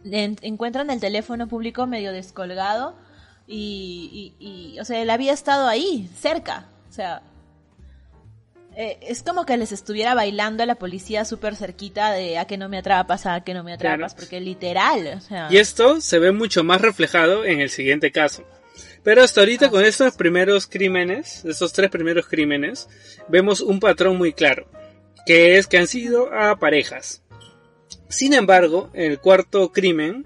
encuentran 0.05 0.91
el 0.91 1.01
teléfono 1.01 1.49
público 1.49 1.89
medio 1.89 2.13
descolgado 2.13 2.95
y, 3.47 4.35
y, 4.39 4.81
o 4.81 4.85
sea, 4.85 5.01
él 5.03 5.11
había 5.11 5.33
estado 5.33 5.67
ahí, 5.67 6.09
cerca. 6.21 6.69
O 6.89 6.93
sea, 6.93 7.23
eh, 8.77 8.99
es 9.03 9.23
como 9.23 9.45
que 9.45 9.57
les 9.57 9.71
estuviera 9.71 10.15
bailando 10.15 10.63
a 10.63 10.67
la 10.67 10.77
policía 10.77 11.25
súper 11.25 11.57
cerquita 11.57 12.11
de 12.13 12.39
a 12.39 12.47
que 12.47 12.57
no 12.57 12.69
me 12.69 12.79
atrapas, 12.79 13.27
a 13.27 13.43
que 13.45 13.53
no 13.53 13.63
me 13.63 13.75
atrapas, 13.75 14.15
porque 14.15 14.41
literal, 14.41 15.19
o 15.19 15.21
sea... 15.21 15.49
Y 15.51 15.59
esto 15.59 16.01
se 16.01 16.19
ve 16.19 16.33
mucho 16.33 16.65
más 16.65 16.81
reflejado 16.81 17.45
en 17.45 17.61
el 17.61 17.69
siguiente 17.69 18.11
caso. 18.11 18.45
Pero 19.03 19.23
hasta 19.23 19.41
ahorita 19.41 19.69
con 19.69 19.85
estos 19.85 20.15
primeros 20.17 20.67
crímenes, 20.67 21.45
estos 21.45 21.73
tres 21.73 21.91
primeros 21.91 22.27
crímenes, 22.29 22.89
vemos 23.29 23.61
un 23.61 23.79
patrón 23.79 24.17
muy 24.17 24.33
claro, 24.33 24.67
que 25.27 25.59
es 25.59 25.67
que 25.67 25.77
han 25.77 25.87
sido 25.87 26.33
a 26.33 26.57
parejas. 26.57 27.23
Sin 28.09 28.33
embargo, 28.33 28.91
el 28.95 29.19
cuarto 29.19 29.71
crimen 29.71 30.25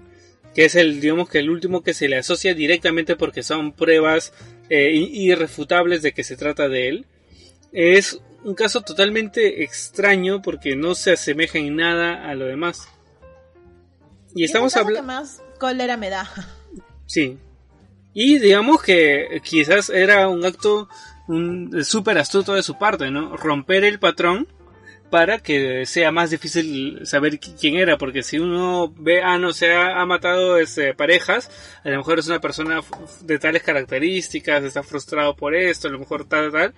que 0.57 0.65
es 0.65 0.73
el, 0.73 0.99
digamos 0.99 1.29
que 1.29 1.37
el 1.37 1.51
último 1.51 1.83
que 1.83 1.93
se 1.93 2.09
le 2.09 2.17
asocia 2.17 2.55
directamente 2.55 3.15
porque 3.15 3.43
son 3.43 3.73
pruebas 3.73 4.33
eh, 4.71 4.89
irrefutables 4.91 6.01
de 6.01 6.13
que 6.13 6.23
se 6.23 6.35
trata 6.35 6.67
de 6.67 6.87
él. 6.87 7.05
Es 7.71 8.19
un 8.43 8.55
caso 8.55 8.81
totalmente 8.81 9.63
extraño 9.63 10.41
porque 10.41 10.75
no 10.75 10.95
se 10.95 11.11
asemeja 11.11 11.59
en 11.59 11.75
nada 11.75 12.27
a 12.27 12.33
lo 12.33 12.47
demás. 12.47 12.89
Y 14.33 14.45
estamos 14.45 14.75
hablando... 14.75 15.01
que 15.01 15.05
más 15.05 15.43
cólera 15.59 15.95
me 15.95 16.09
da. 16.09 16.27
Sí. 17.05 17.37
Y 18.15 18.39
digamos 18.39 18.81
que 18.81 19.39
quizás 19.43 19.91
era 19.91 20.27
un 20.27 20.43
acto 20.43 20.89
súper 21.83 22.17
astuto 22.17 22.55
de 22.55 22.63
su 22.63 22.79
parte, 22.79 23.11
¿no? 23.11 23.37
Romper 23.37 23.83
el 23.83 23.99
patrón 23.99 24.47
para 25.09 25.39
que 25.39 25.85
sea 25.85 26.11
más 26.11 26.29
difícil 26.29 27.05
saber 27.05 27.39
quién 27.39 27.75
era, 27.75 27.97
porque 27.97 28.23
si 28.23 28.39
uno 28.39 28.93
ve, 28.97 29.21
ah, 29.21 29.37
no, 29.37 29.53
se 29.53 29.73
ha, 29.73 30.05
matado 30.05 30.57
este, 30.57 30.93
parejas, 30.93 31.49
a 31.83 31.89
lo 31.89 31.97
mejor 31.97 32.19
es 32.19 32.27
una 32.27 32.41
persona 32.41 32.81
de 33.21 33.39
tales 33.39 33.63
características, 33.63 34.63
está 34.63 34.83
frustrado 34.83 35.35
por 35.35 35.55
esto, 35.55 35.87
a 35.87 35.91
lo 35.91 35.99
mejor 35.99 36.25
tal, 36.25 36.51
tal, 36.51 36.73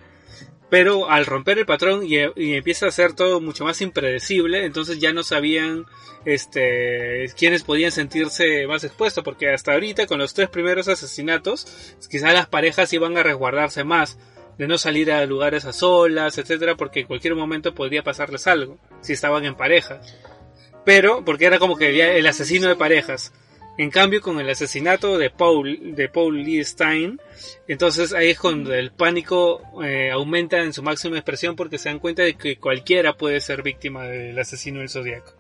pero 0.70 1.10
al 1.10 1.26
romper 1.26 1.58
el 1.58 1.66
patrón 1.66 2.04
y, 2.06 2.18
empieza 2.18 2.88
a 2.88 2.92
ser 2.92 3.14
todo 3.14 3.42
mucho 3.42 3.64
más 3.64 3.82
impredecible, 3.82 4.66
entonces 4.66 5.00
ya 5.00 5.12
no 5.12 5.24
sabían 5.24 5.86
este 6.26 7.28
quiénes 7.38 7.64
podían 7.64 7.92
sentirse 7.92 8.68
más 8.68 8.84
expuestos, 8.84 9.24
porque 9.24 9.52
hasta 9.52 9.74
ahorita 9.74 10.06
con 10.06 10.20
los 10.20 10.34
tres 10.34 10.50
primeros 10.50 10.88
asesinatos, 10.88 11.96
quizás 12.10 12.34
las 12.34 12.48
parejas 12.48 12.94
iban 12.94 13.18
a 13.18 13.24
resguardarse 13.24 13.84
más, 13.84 14.20
de 14.60 14.68
no 14.68 14.78
salir 14.78 15.10
a 15.10 15.26
lugares 15.26 15.64
a 15.64 15.72
solas, 15.72 16.38
etcétera, 16.38 16.76
porque 16.76 17.00
en 17.00 17.08
cualquier 17.08 17.34
momento 17.34 17.74
podría 17.74 18.04
pasarles 18.04 18.46
algo, 18.46 18.78
si 19.00 19.14
estaban 19.14 19.46
en 19.46 19.56
pareja. 19.56 20.02
Pero, 20.84 21.24
porque 21.24 21.46
era 21.46 21.60
como 21.60 21.78
que 21.78 22.18
el 22.18 22.28
asesino 22.28 22.68
de 22.68 22.76
parejas. 22.76 23.32
En 23.78 23.90
cambio, 23.90 24.20
con 24.20 24.38
el 24.38 24.50
asesinato 24.50 25.18
de 25.18 25.30
Paul, 25.30 25.96
de 25.96 26.10
Paul 26.10 26.44
Lee 26.44 26.66
Stein, 26.66 27.22
entonces 27.70 28.12
ahí 28.12 28.32
es 28.32 28.40
cuando 28.40 28.74
el 28.74 28.92
pánico 28.92 29.62
eh, 29.82 30.12
aumenta 30.12 30.62
en 30.62 30.74
su 30.74 30.84
máxima 30.84 31.16
expresión 31.16 31.56
porque 31.56 31.78
se 31.78 31.88
dan 31.88 32.00
cuenta 32.00 32.24
de 32.24 32.34
que 32.36 32.58
cualquiera 32.58 33.14
puede 33.14 33.40
ser 33.40 33.64
víctima 33.64 34.04
del 34.04 34.38
asesino 34.38 34.80
del 34.80 34.90
zodiaco. 34.90 35.39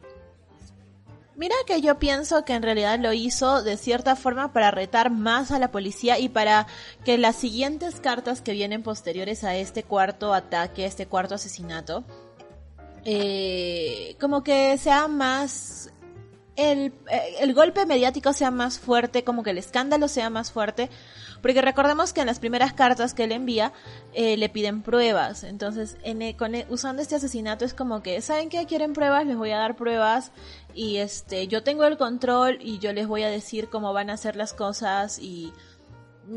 Mira 1.39 1.55
que 1.65 1.79
yo 1.79 1.97
pienso 1.99 2.43
que 2.43 2.51
en 2.51 2.63
realidad 2.63 2.99
lo 2.99 3.13
hizo 3.13 3.63
de 3.63 3.77
cierta 3.77 4.17
forma 4.17 4.51
para 4.51 4.71
retar 4.71 5.09
más 5.09 5.51
a 5.51 5.59
la 5.59 5.71
policía 5.71 6.19
y 6.19 6.27
para 6.27 6.67
que 7.05 7.17
las 7.17 7.37
siguientes 7.37 8.01
cartas 8.01 8.41
que 8.41 8.51
vienen 8.51 8.83
posteriores 8.83 9.45
a 9.45 9.55
este 9.55 9.83
cuarto 9.83 10.33
ataque, 10.33 10.83
a 10.83 10.87
este 10.87 11.05
cuarto 11.05 11.35
asesinato, 11.35 12.03
eh, 13.05 14.17
como 14.19 14.43
que 14.43 14.77
sea 14.77 15.07
más 15.07 15.93
el, 16.57 16.93
eh, 17.09 17.35
el, 17.39 17.53
golpe 17.53 17.85
mediático 17.85 18.33
sea 18.33 18.51
más 18.51 18.77
fuerte, 18.77 19.23
como 19.23 19.43
que 19.43 19.51
el 19.51 19.57
escándalo 19.57 20.09
sea 20.09 20.29
más 20.29 20.51
fuerte, 20.51 20.89
porque 21.41 21.61
recordemos 21.61 22.11
que 22.11 22.19
en 22.19 22.27
las 22.27 22.39
primeras 22.39 22.73
cartas 22.73 23.13
que 23.13 23.23
él 23.23 23.31
envía 23.31 23.71
eh, 24.13 24.35
le 24.35 24.49
piden 24.49 24.81
pruebas, 24.81 25.43
entonces 25.45 25.95
en, 26.03 26.21
e, 26.21 26.35
con, 26.35 26.55
e, 26.55 26.65
usando 26.69 27.01
este 27.01 27.15
asesinato 27.15 27.63
es 27.63 27.73
como 27.73 28.03
que, 28.03 28.19
¿saben 28.21 28.49
qué? 28.49 28.65
¿Quieren 28.65 28.91
pruebas? 28.91 29.25
Les 29.25 29.37
voy 29.37 29.51
a 29.51 29.57
dar 29.57 29.77
pruebas 29.77 30.31
y 30.74 30.97
este, 30.97 31.47
yo 31.47 31.63
tengo 31.63 31.86
el 31.86 31.97
control 31.97 32.57
y 32.61 32.80
yo 32.80 32.93
les 32.93 33.07
voy 33.07 33.24
a 33.24 33.30
decir 33.30 33.70
cómo 33.70 33.93
van 33.93 34.09
a 34.09 34.13
hacer 34.13 34.36
las 34.36 34.53
cosas 34.53 35.20
y 35.20 35.51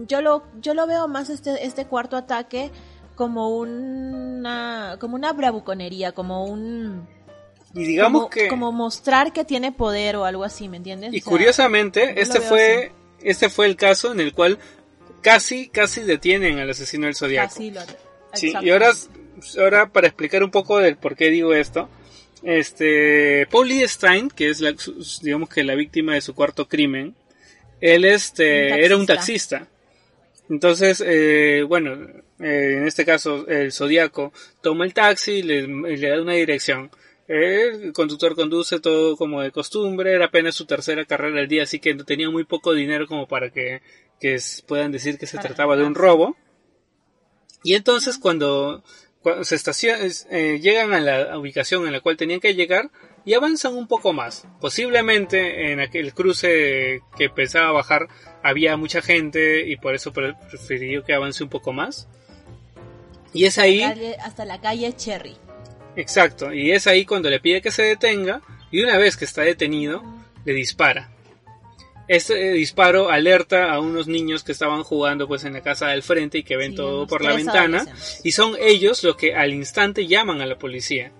yo 0.06 0.22
lo, 0.22 0.44
yo 0.60 0.74
lo 0.74 0.86
veo 0.86 1.08
más 1.08 1.30
este, 1.30 1.64
este 1.66 1.86
cuarto 1.86 2.16
ataque 2.16 2.70
como 3.14 3.56
una, 3.56 4.96
como 4.98 5.16
una 5.16 5.32
bravuconería, 5.32 6.12
como 6.12 6.44
un 6.44 7.06
y 7.74 7.84
digamos 7.84 8.22
como, 8.22 8.30
que... 8.30 8.48
Como 8.48 8.72
mostrar 8.72 9.32
que 9.32 9.44
tiene 9.44 9.72
poder 9.72 10.16
o 10.16 10.24
algo 10.24 10.44
así, 10.44 10.68
¿me 10.68 10.76
entiendes? 10.76 11.12
Y 11.14 11.20
curiosamente, 11.20 12.20
este 12.20 12.40
fue, 12.40 12.92
este 13.20 13.48
fue 13.48 13.66
el 13.66 13.76
caso 13.76 14.12
en 14.12 14.20
el 14.20 14.32
cual 14.34 14.58
casi, 15.22 15.68
casi 15.68 16.02
detienen 16.02 16.58
al 16.58 16.70
asesino 16.70 17.06
del 17.06 17.16
Zodíaco. 17.16 17.48
Casi 17.48 17.70
lo... 17.70 17.80
Sí, 18.34 18.52
y 18.62 18.70
ahora, 18.70 18.90
ahora 19.58 19.90
para 19.90 20.06
explicar 20.06 20.42
un 20.42 20.50
poco 20.50 20.78
del 20.78 20.96
por 20.96 21.16
qué 21.16 21.30
digo 21.30 21.54
esto, 21.54 21.88
este, 22.42 23.46
Paul 23.50 23.68
Lee 23.68 23.86
Stein, 23.88 24.28
que 24.28 24.50
es 24.50 24.60
la, 24.60 24.74
digamos 25.22 25.48
que 25.48 25.64
la 25.64 25.74
víctima 25.74 26.14
de 26.14 26.20
su 26.20 26.34
cuarto 26.34 26.68
crimen, 26.68 27.14
él 27.80 28.04
este, 28.04 28.84
era 28.84 28.96
un 28.96 29.06
taxista. 29.06 29.68
Entonces, 30.48 31.02
eh, 31.04 31.64
bueno, 31.66 31.94
eh, 32.40 32.76
en 32.78 32.86
este 32.86 33.04
caso 33.04 33.46
el 33.48 33.72
Zodíaco 33.72 34.32
toma 34.60 34.84
el 34.84 34.92
taxi 34.92 35.42
le, 35.42 35.66
le 35.66 36.08
da 36.08 36.20
una 36.20 36.34
dirección 36.34 36.90
el 37.28 37.92
conductor 37.92 38.34
conduce 38.34 38.80
todo 38.80 39.16
como 39.16 39.40
de 39.40 39.52
costumbre, 39.52 40.12
era 40.12 40.26
apenas 40.26 40.54
su 40.54 40.66
tercera 40.66 41.04
carrera 41.04 41.40
al 41.40 41.48
día, 41.48 41.62
así 41.62 41.78
que 41.78 41.94
tenía 41.94 42.28
muy 42.28 42.44
poco 42.44 42.74
dinero 42.74 43.06
como 43.06 43.26
para 43.26 43.50
que, 43.50 43.80
puedan 44.66 44.92
decir 44.92 45.18
que 45.18 45.26
se 45.26 45.38
trataba 45.38 45.76
de 45.76 45.84
un 45.84 45.94
robo. 45.94 46.36
Y 47.64 47.74
entonces 47.74 48.18
cuando, 48.18 48.84
cuando 49.22 49.44
se 49.44 49.56
eh, 50.30 50.58
llegan 50.60 50.92
a 50.92 51.00
la 51.00 51.38
ubicación 51.38 51.86
en 51.86 51.92
la 51.92 52.00
cual 52.00 52.16
tenían 52.16 52.40
que 52.40 52.54
llegar 52.54 52.90
y 53.24 53.34
avanzan 53.34 53.74
un 53.74 53.86
poco 53.86 54.12
más. 54.12 54.46
Posiblemente 54.60 55.72
en 55.72 55.80
aquel 55.80 56.12
cruce 56.12 57.00
que 57.16 57.30
pensaba 57.30 57.70
bajar 57.72 58.08
había 58.42 58.76
mucha 58.76 59.00
gente 59.00 59.68
y 59.68 59.76
por 59.76 59.94
eso 59.94 60.12
prefirió 60.12 61.04
que 61.04 61.14
avance 61.14 61.44
un 61.44 61.50
poco 61.50 61.72
más. 61.72 62.08
Y 63.32 63.44
es 63.44 63.58
ahí... 63.58 63.82
hasta 63.82 64.44
la 64.44 64.60
calle 64.60 64.92
Cherry. 64.94 65.36
Exacto, 65.94 66.52
y 66.52 66.72
es 66.72 66.86
ahí 66.86 67.04
cuando 67.04 67.30
le 67.30 67.40
pide 67.40 67.60
que 67.60 67.70
se 67.70 67.82
detenga 67.82 68.40
y 68.70 68.82
una 68.82 68.96
vez 68.96 69.16
que 69.16 69.24
está 69.24 69.42
detenido, 69.42 70.02
le 70.44 70.54
dispara. 70.54 71.11
Este 72.08 72.50
eh, 72.50 72.52
disparo 72.52 73.10
alerta 73.10 73.72
a 73.72 73.80
unos 73.80 74.06
niños 74.06 74.42
que 74.44 74.52
estaban 74.52 74.82
jugando 74.82 75.28
pues 75.28 75.44
en 75.44 75.54
la 75.54 75.60
casa 75.62 75.88
del 75.88 76.02
frente 76.02 76.38
y 76.38 76.42
que 76.42 76.56
ven 76.56 76.74
todo 76.74 77.06
por 77.06 77.22
la 77.22 77.34
ventana 77.34 77.86
y 78.24 78.32
son 78.32 78.56
ellos 78.60 79.04
los 79.04 79.16
que 79.16 79.34
al 79.34 79.52
instante 79.52 80.06
llaman 80.06 80.40
a 80.40 80.46
la 80.46 80.58
policía. 80.58 81.12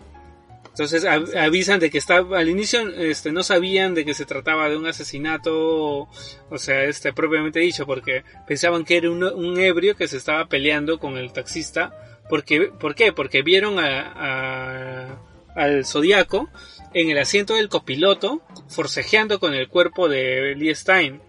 Entonces 0.67 1.05
avisan 1.05 1.81
de 1.81 1.91
que 1.91 1.99
está 1.99 2.17
al 2.17 2.49
inicio 2.49 2.89
este 2.97 3.31
no 3.31 3.43
sabían 3.43 3.95
de 3.95 4.05
que 4.05 4.15
se 4.15 4.25
trataba 4.25 4.71
de 4.71 4.77
un 4.77 4.87
asesinato, 4.87 6.09
o 6.51 6.59
sea, 6.59 6.85
este 6.85 7.13
propiamente 7.13 7.61
dicho, 7.61 7.87
porque 7.87 8.25
pensaban 8.47 8.85
que 8.85 8.97
era 8.97 9.11
un, 9.11 9.23
un 9.23 9.61
ebrio 9.61 9.95
que 9.97 10.09
se 10.09 10.17
estaba 10.17 10.47
peleando 10.47 10.99
con 10.99 11.19
el 11.19 11.33
taxista 11.33 11.93
porque, 12.33 12.73
¿Por 12.79 12.95
qué? 12.95 13.13
Porque 13.13 13.43
vieron 13.43 13.79
a, 13.79 15.19
al 15.55 15.85
Zodíaco 15.85 16.49
en 16.95 17.11
el 17.11 17.19
asiento 17.19 17.55
del 17.55 17.69
copiloto 17.69 18.43
forcejeando 18.69 19.41
con 19.41 19.55
el 19.55 19.69
cuerpo 19.69 20.09
de 20.09 20.55
Lee 20.57 20.75
Stein. 20.75 21.21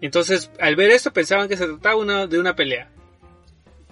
Entonces, 0.00 0.50
al 0.58 0.76
ver 0.76 0.90
esto, 0.90 1.12
pensaban 1.12 1.48
que 1.48 1.56
se 1.56 1.66
trataba 1.66 2.26
de 2.26 2.38
una 2.38 2.56
pelea. 2.56 2.90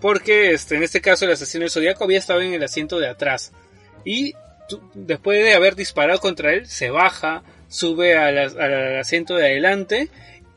Porque 0.00 0.52
este, 0.52 0.76
en 0.76 0.82
este 0.82 1.00
caso 1.00 1.24
el 1.24 1.32
asesino 1.32 1.62
del 1.62 1.70
Zodíaco 1.70 2.04
había 2.04 2.18
estado 2.18 2.40
en 2.40 2.54
el 2.54 2.62
asiento 2.62 2.98
de 2.98 3.08
atrás. 3.08 3.52
Y 4.04 4.34
después 4.94 5.42
de 5.42 5.54
haber 5.54 5.74
disparado 5.74 6.20
contra 6.20 6.52
él, 6.52 6.66
se 6.66 6.90
baja, 6.90 7.42
sube 7.68 8.16
al 8.16 8.98
asiento 8.98 9.34
de 9.34 9.46
adelante 9.46 10.10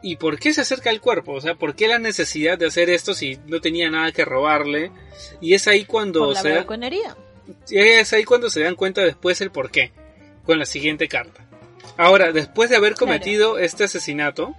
¿Y 0.04 0.16
por 0.16 0.40
qué 0.40 0.54
se 0.54 0.62
acerca 0.62 0.90
al 0.90 1.00
cuerpo? 1.00 1.34
O 1.34 1.42
sea, 1.42 1.56
¿por 1.56 1.76
qué 1.76 1.88
la 1.88 2.00
necesidad 2.00 2.58
de 2.58 2.66
hacer 2.66 2.90
esto 2.90 3.14
si 3.14 3.38
no 3.46 3.62
tenía 3.62 3.90
nada 3.90 4.12
que 4.12 4.26
robarle? 4.26 4.92
Y 5.40 5.54
es 5.54 5.68
ahí 5.68 5.86
cuando 5.86 6.34
se 6.34 6.66
es 7.70 8.14
ahí 8.14 8.24
cuando 8.24 8.50
se 8.50 8.62
dan 8.62 8.76
cuenta 8.76 9.02
después 9.02 9.42
el 9.42 9.52
por 9.52 9.70
qué 9.70 9.92
con 10.46 10.60
la 10.60 10.66
siguiente 10.66 11.08
carta. 11.08 11.46
Ahora, 11.98 12.32
después 12.32 12.70
de 12.70 12.78
haber 12.78 12.96
cometido 12.96 13.60
este 13.60 13.84
asesinato, 13.84 14.56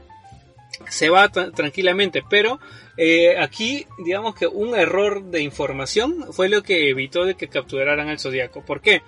se 0.88 1.08
va 1.08 1.28
tranquilamente, 1.28 2.22
pero 2.28 2.60
eh, 2.96 3.38
aquí 3.38 3.86
digamos 4.04 4.34
que 4.34 4.46
un 4.46 4.74
error 4.74 5.24
de 5.24 5.40
información 5.40 6.32
fue 6.32 6.48
lo 6.48 6.62
que 6.62 6.90
evitó 6.90 7.24
de 7.24 7.34
que 7.34 7.48
capturaran 7.48 8.08
al 8.08 8.18
zodiaco. 8.18 8.64
¿Por 8.64 8.80
qué? 8.80 9.02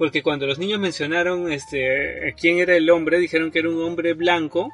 porque 0.00 0.22
cuando 0.22 0.46
los 0.46 0.58
niños 0.58 0.80
mencionaron 0.80 1.52
este 1.52 2.34
quién 2.40 2.58
era 2.58 2.74
el 2.74 2.88
hombre, 2.88 3.18
dijeron 3.18 3.50
que 3.50 3.58
era 3.58 3.68
un 3.68 3.82
hombre 3.82 4.14
blanco, 4.14 4.72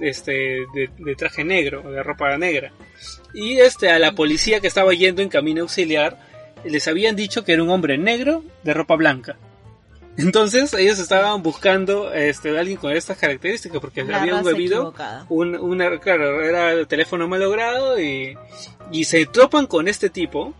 este, 0.00 0.66
de, 0.74 1.14
traje 1.16 1.44
negro, 1.44 1.88
de 1.92 2.02
ropa 2.02 2.36
negra. 2.38 2.72
Y 3.32 3.58
este, 3.58 3.90
a 3.90 4.00
la 4.00 4.16
policía 4.16 4.58
que 4.58 4.66
estaba 4.66 4.92
yendo 4.92 5.22
en 5.22 5.28
camino 5.28 5.62
auxiliar, 5.62 6.18
les 6.64 6.88
habían 6.88 7.14
dicho 7.14 7.44
que 7.44 7.52
era 7.52 7.62
un 7.62 7.70
hombre 7.70 7.98
negro 7.98 8.42
de 8.64 8.74
ropa 8.74 8.96
blanca. 8.96 9.38
Entonces 10.16 10.72
ellos 10.74 10.98
estaban 10.98 11.42
buscando 11.42 12.12
este, 12.12 12.56
alguien 12.58 12.76
con 12.76 12.92
estas 12.92 13.18
características 13.18 13.80
porque 13.80 14.02
habían 14.02 14.44
bebido 14.44 14.94
un, 15.28 15.56
una, 15.56 15.98
claro, 15.98 16.42
era 16.42 16.72
el 16.72 16.86
teléfono 16.86 17.26
malogrado 17.26 18.00
y, 18.00 18.36
y 18.92 19.04
se 19.04 19.26
topan 19.26 19.66
con 19.66 19.88
este 19.88 20.10
tipo 20.10 20.54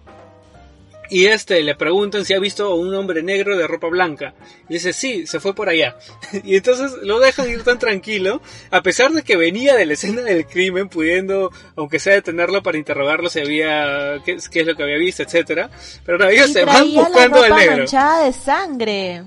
y 1.11 1.27
este 1.27 1.63
le 1.63 1.75
preguntan 1.75 2.25
si 2.25 2.35
ha 2.35 2.39
visto 2.39 2.67
a 2.67 2.75
un 2.75 2.95
hombre 2.95 3.23
negro 3.23 3.57
de 3.57 3.67
ropa 3.67 3.89
blanca. 3.89 4.35
Y 4.69 4.75
dice, 4.75 4.93
sí, 4.93 5.27
se 5.27 5.41
fue 5.41 5.55
por 5.55 5.69
allá. 5.69 5.97
y 6.45 6.57
entonces 6.57 6.93
lo 7.03 7.21
dejan 7.21 7.51
ir 7.51 7.63
tan 7.63 7.79
tranquilo, 7.79 8.41
a 8.71 8.83
pesar 8.83 9.13
de 9.13 9.23
que 9.23 9.37
venía 9.37 9.77
de 9.77 9.87
la 9.87 9.95
escena 9.95 10.23
del 10.23 10.47
crimen, 10.47 10.89
pudiendo, 10.89 11.51
aunque 11.77 11.99
sea 11.99 12.15
detenerlo 12.15 12.63
para 12.63 12.79
interrogarlo 12.79 13.29
si 13.29 13.41
había, 13.41 14.23
qué, 14.25 14.35
es 14.35 14.67
lo 14.67 14.75
que 14.75 14.83
había 14.83 14.99
visto, 14.99 15.23
etcétera. 15.23 15.71
Pero 16.05 16.29
ellos 16.29 16.53
se 16.53 16.65
van 16.65 16.93
buscando 16.93 17.43
al 17.43 17.57
negro. 17.57 17.77
manchada 17.79 18.25
de 18.25 18.33
sangre. 18.33 19.23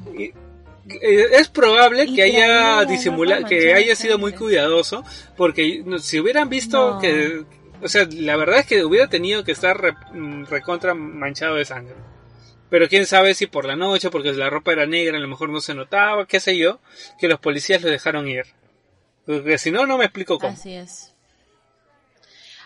Eh, 0.89 1.25
es 1.33 1.49
probable 1.49 2.13
que 2.13 2.23
haya 2.23 2.85
disimulado, 2.85 3.45
que 3.45 3.73
haya 3.73 3.95
sido 3.95 4.17
muy 4.17 4.31
cuidadoso, 4.31 5.03
porque 5.35 5.83
si 5.99 6.19
hubieran 6.19 6.47
visto 6.47 6.97
que, 6.99 7.43
o 7.81 7.87
sea, 7.87 8.07
la 8.11 8.35
verdad 8.35 8.59
es 8.59 8.65
que 8.65 8.83
hubiera 8.83 9.07
tenido 9.07 9.43
que 9.43 9.51
estar 9.51 9.95
mm, 10.13 10.45
recontra 10.45 10.93
manchado 10.93 11.55
de 11.55 11.65
sangre. 11.65 11.95
Pero 12.69 12.89
quién 12.89 13.05
sabe 13.05 13.33
si 13.33 13.47
por 13.47 13.65
la 13.65 13.75
noche, 13.75 14.09
porque 14.09 14.33
la 14.33 14.49
ropa 14.49 14.73
era 14.73 14.85
negra, 14.85 15.17
a 15.17 15.21
lo 15.21 15.27
mejor 15.27 15.49
no 15.49 15.61
se 15.61 15.73
notaba, 15.73 16.25
qué 16.25 16.39
sé 16.39 16.57
yo, 16.57 16.79
que 17.17 17.27
los 17.27 17.39
policías 17.39 17.81
lo 17.81 17.89
dejaron 17.89 18.27
ir. 18.27 18.45
Porque 19.25 19.57
si 19.57 19.71
no, 19.71 19.85
no 19.85 19.97
me 19.97 20.05
explico 20.05 20.37
cómo. 20.37 20.53
Así 20.53 20.73
es. 20.73 21.13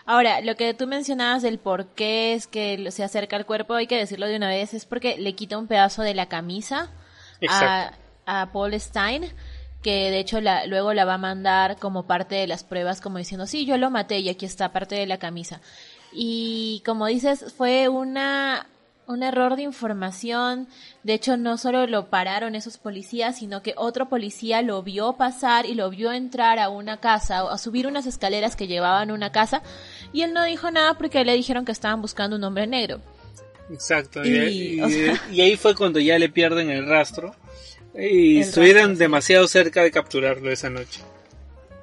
Ahora, 0.04 0.40
lo 0.40 0.56
que 0.56 0.74
tú 0.74 0.88
mencionabas 0.88 1.42
del 1.42 1.58
por 1.58 1.86
qué 1.94 2.34
es 2.34 2.48
que 2.48 2.90
se 2.90 3.04
acerca 3.04 3.36
al 3.36 3.46
cuerpo, 3.46 3.74
hay 3.74 3.86
que 3.86 3.96
decirlo 3.96 4.26
de 4.26 4.36
una 4.36 4.48
vez, 4.48 4.74
es 4.74 4.84
porque 4.84 5.16
le 5.16 5.34
quita 5.34 5.58
un 5.58 5.68
pedazo 5.68 6.02
de 6.02 6.14
la 6.14 6.26
camisa 6.28 6.90
a, 7.48 7.92
a 8.26 8.52
Paul 8.52 8.78
Stein 8.80 9.32
que 9.82 10.10
de 10.10 10.20
hecho 10.20 10.40
la, 10.40 10.66
luego 10.66 10.94
la 10.94 11.04
va 11.04 11.14
a 11.14 11.18
mandar 11.18 11.76
como 11.78 12.06
parte 12.06 12.36
de 12.36 12.46
las 12.46 12.64
pruebas, 12.64 13.00
como 13.00 13.18
diciendo, 13.18 13.46
sí, 13.46 13.66
yo 13.66 13.76
lo 13.76 13.90
maté 13.90 14.20
y 14.20 14.28
aquí 14.28 14.46
está 14.46 14.72
parte 14.72 14.94
de 14.94 15.06
la 15.06 15.18
camisa. 15.18 15.60
Y 16.12 16.82
como 16.84 17.06
dices, 17.06 17.52
fue 17.56 17.88
una 17.88 18.66
un 19.06 19.22
error 19.22 19.56
de 19.56 19.62
información. 19.62 20.68
De 21.02 21.14
hecho, 21.14 21.36
no 21.36 21.58
solo 21.58 21.86
lo 21.86 22.08
pararon 22.08 22.54
esos 22.54 22.78
policías, 22.78 23.38
sino 23.38 23.62
que 23.62 23.74
otro 23.76 24.08
policía 24.08 24.62
lo 24.62 24.82
vio 24.82 25.14
pasar 25.14 25.66
y 25.66 25.74
lo 25.74 25.90
vio 25.90 26.12
entrar 26.12 26.58
a 26.58 26.68
una 26.68 26.98
casa, 26.98 27.40
a 27.40 27.58
subir 27.58 27.86
unas 27.86 28.06
escaleras 28.06 28.56
que 28.56 28.66
llevaban 28.66 29.10
a 29.10 29.14
una 29.14 29.32
casa, 29.32 29.62
y 30.12 30.22
él 30.22 30.32
no 30.32 30.44
dijo 30.44 30.70
nada 30.70 30.94
porque 30.94 31.24
le 31.24 31.34
dijeron 31.34 31.64
que 31.64 31.72
estaban 31.72 32.00
buscando 32.00 32.36
un 32.36 32.44
hombre 32.44 32.66
negro. 32.66 33.00
Exacto, 33.70 34.24
y, 34.24 34.80
ahí 35.40 35.56
fue 35.56 35.74
cuando 35.74 35.98
ya 35.98 36.18
le 36.18 36.28
pierden 36.28 36.68
el 36.70 36.86
rastro 36.86 37.34
y 37.94 38.40
estuvieron 38.40 38.96
demasiado 38.96 39.46
cerca 39.46 39.82
de 39.82 39.90
capturarlo 39.90 40.50
esa 40.50 40.70
noche. 40.70 41.00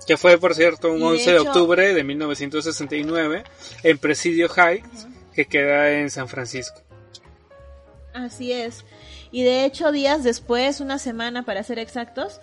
Que 0.07 0.17
fue, 0.17 0.39
por 0.39 0.55
cierto, 0.55 0.91
un 0.91 1.03
11 1.03 1.31
de, 1.31 1.39
octubre 1.39 1.93
de 1.93 2.03
1969 2.03 3.43
en 3.83 3.97
Presidio 3.99 4.49
High, 4.49 4.81
que 5.33 5.45
queda 5.45 5.91
en 5.99 6.09
San 6.09 6.27
Francisco. 6.27 6.81
Así 8.13 8.51
es. 8.51 8.85
Y 9.31 9.43
de 9.43 9.65
hecho, 9.65 9.91
días 9.91 10.23
después, 10.23 10.79
una 10.79 10.97
semana 10.97 11.43
para 11.43 11.61
ser 11.61 11.77
exactos, 11.77 12.41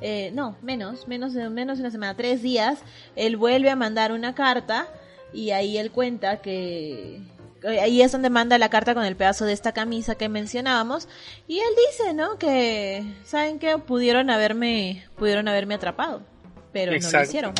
eh, 0.00 0.30
no, 0.32 0.56
menos, 0.62 1.08
menos 1.08 1.34
de, 1.34 1.50
menos 1.50 1.78
de 1.78 1.82
una 1.82 1.90
semana, 1.90 2.16
tres 2.16 2.40
días, 2.40 2.78
él 3.16 3.36
vuelve 3.36 3.70
a 3.70 3.76
mandar 3.76 4.12
una 4.12 4.34
carta 4.34 4.86
y 5.32 5.50
ahí 5.50 5.76
él 5.76 5.90
cuenta 5.90 6.40
que 6.40 7.20
ahí 7.64 8.02
es 8.02 8.12
donde 8.12 8.30
manda 8.30 8.58
la 8.58 8.70
carta 8.70 8.94
con 8.94 9.04
el 9.04 9.16
pedazo 9.16 9.44
de 9.44 9.52
esta 9.52 9.72
camisa 9.72 10.16
que 10.16 10.28
mencionábamos 10.28 11.08
y 11.46 11.58
él 11.58 11.70
dice, 11.90 12.14
¿no? 12.14 12.38
Que 12.38 13.04
saben 13.24 13.58
que 13.58 13.78
pudieron 13.78 14.30
haberme 14.30 15.04
pudieron 15.16 15.48
haberme 15.48 15.74
atrapado, 15.74 16.22
pero 16.72 16.92
no 16.92 17.10
lo 17.10 17.22
hicieron. 17.22 17.54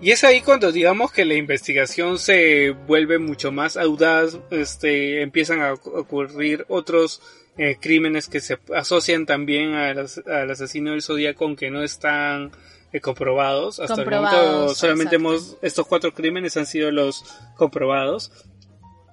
Y 0.00 0.10
es 0.10 0.24
ahí 0.24 0.42
cuando 0.42 0.72
digamos 0.72 1.10
que 1.10 1.24
la 1.24 1.34
investigación 1.34 2.18
se 2.18 2.70
vuelve 2.70 3.18
mucho 3.18 3.50
más 3.50 3.76
audaz, 3.76 4.38
este, 4.50 5.22
empiezan 5.22 5.62
a 5.62 5.72
ocurrir 5.72 6.66
otros 6.68 7.22
eh, 7.56 7.78
crímenes 7.80 8.28
que 8.28 8.40
se 8.40 8.58
asocian 8.74 9.24
también 9.24 9.74
al, 9.74 10.06
asesino 10.50 10.90
del 10.90 11.00
zodiaco 11.00 11.46
aunque 11.46 11.70
no 11.70 11.82
están 11.82 12.52
eh, 12.92 13.00
comprobados. 13.00 13.80
Hasta 13.80 14.02
el 14.02 14.10
momento 14.10 14.74
solamente 14.74 15.16
hemos, 15.16 15.56
estos 15.62 15.86
cuatro 15.86 16.12
crímenes 16.12 16.58
han 16.58 16.66
sido 16.66 16.90
los 16.90 17.24
comprobados. 17.56 18.30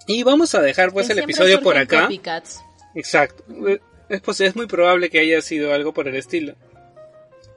Y 0.08 0.24
vamos 0.24 0.54
a 0.56 0.62
dejar 0.62 0.92
pues 0.92 1.10
el 1.10 1.20
episodio 1.20 1.62
por 1.62 1.78
acá. 1.78 2.10
Exacto. 2.96 3.44
Es, 4.10 4.22
pues, 4.22 4.42
es 4.42 4.56
muy 4.56 4.68
probable 4.68 5.10
que 5.10 5.20
haya 5.20 5.42
sido 5.42 5.74
algo 5.74 5.94
por 5.94 6.08
el 6.08 6.16
estilo. 6.16 6.56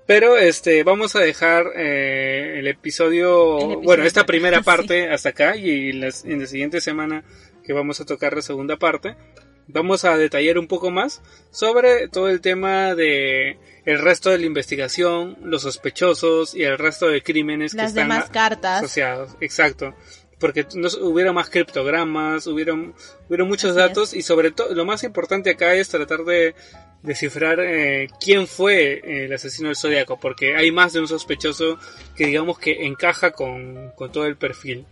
Pero 0.07 0.38
este, 0.38 0.84
vamos 0.84 1.16
a 1.16 1.20
dejar 1.20 1.72
eh, 1.74 2.61
el, 2.61 2.68
episodio, 2.68 3.80
bueno, 3.80 4.05
esta 4.05 4.24
primera 4.24 4.62
parte 4.62 5.11
hasta 5.11 5.30
acá 5.30 5.57
y 5.57 5.90
en 5.90 6.01
la 6.01 6.47
siguiente 6.47 6.80
semana 6.80 7.24
que 7.64 7.72
vamos 7.72 8.01
a 8.01 8.05
tocar 8.05 8.34
la 8.34 8.42
segunda 8.42 8.76
parte, 8.76 9.16
vamos 9.66 10.05
a 10.05 10.16
detallar 10.16 10.59
un 10.59 10.68
poco 10.68 10.92
más 10.92 11.22
sobre 11.51 12.07
todo 12.07 12.28
el 12.28 12.40
tema 12.40 12.94
de 12.94 13.59
el 13.84 13.99
resto 13.99 14.30
de 14.30 14.38
la 14.38 14.47
investigación, 14.47 15.38
los 15.42 15.62
sospechosos 15.62 16.55
y 16.55 16.62
el 16.62 16.78
resto 16.78 17.09
de 17.09 17.22
crímenes 17.22 17.74
que 17.74 17.82
están 17.82 18.09
cartas. 18.30 18.84
asociados. 18.84 19.32
Exacto 19.40 19.92
porque 20.39 20.66
no, 20.74 20.89
hubiera 21.03 21.32
más 21.32 21.51
criptogramas, 21.51 22.47
hubieron, 22.47 22.95
hubieron 23.28 23.49
muchos 23.49 23.74
datos 23.74 24.14
y 24.14 24.22
sobre 24.22 24.51
todo 24.51 24.74
lo 24.74 24.84
más 24.84 25.03
importante 25.05 25.51
acá 25.51 25.74
es 25.74 25.89
tratar 25.89 26.24
de 26.24 26.55
descifrar 27.03 27.61
eh, 27.61 28.09
quién 28.20 28.47
fue 28.47 29.24
el 29.24 29.32
asesino 29.32 29.68
del 29.68 29.76
zodiaco, 29.76 30.18
porque 30.18 30.57
hay 30.57 30.70
más 30.72 30.93
de 30.93 31.01
un 31.01 31.09
sospechoso 31.09 31.78
que 32.14 32.26
digamos 32.26 32.59
que 32.59 32.87
encaja 32.87 33.30
con, 33.30 33.93
con 33.97 34.11
todo 34.12 34.26
el 34.26 34.37
perfil. 34.37 34.84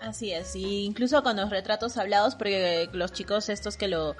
Así 0.00 0.32
es, 0.32 0.54
y 0.54 0.84
incluso 0.84 1.22
con 1.22 1.36
los 1.36 1.50
retratos 1.50 1.96
hablados, 1.96 2.34
porque 2.36 2.88
los 2.92 3.12
chicos 3.12 3.48
estos 3.48 3.76
que 3.76 3.88
lo 3.88 4.16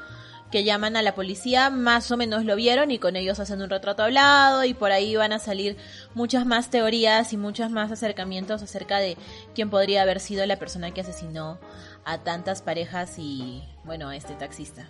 que 0.51 0.65
llaman 0.65 0.97
a 0.97 1.03
la 1.03 1.15
policía 1.15 1.71
más 1.71 2.11
o 2.11 2.17
menos 2.17 2.45
lo 2.45 2.57
vieron 2.57 2.91
y 2.91 2.99
con 2.99 3.17
ellos 3.17 3.39
hacen 3.41 3.61
un 3.61 3.71
retrato 3.71 4.03
hablado 4.03 4.65
y 4.65 4.75
por 4.75 4.93
ahí 4.93 5.15
van 5.17 5.33
a 5.33 5.39
salir 5.39 5.77
muchas 6.15 6.47
más 6.47 6.71
teorías 6.71 7.33
y 7.33 7.37
muchos 7.37 7.71
más 7.71 7.93
acercamientos 7.93 8.63
acerca 8.63 8.99
de 8.99 9.17
quién 9.55 9.71
podría 9.71 10.03
haber 10.03 10.21
sido 10.21 10.47
la 10.47 10.59
persona 10.59 10.93
que 10.93 11.03
asesinó 11.03 11.59
a 12.05 12.19
tantas 12.25 12.63
parejas 12.63 13.19
y 13.19 13.63
bueno, 13.85 14.09
a 14.09 14.17
este 14.17 14.35
taxista. 14.35 14.89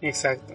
Exacto. 0.00 0.54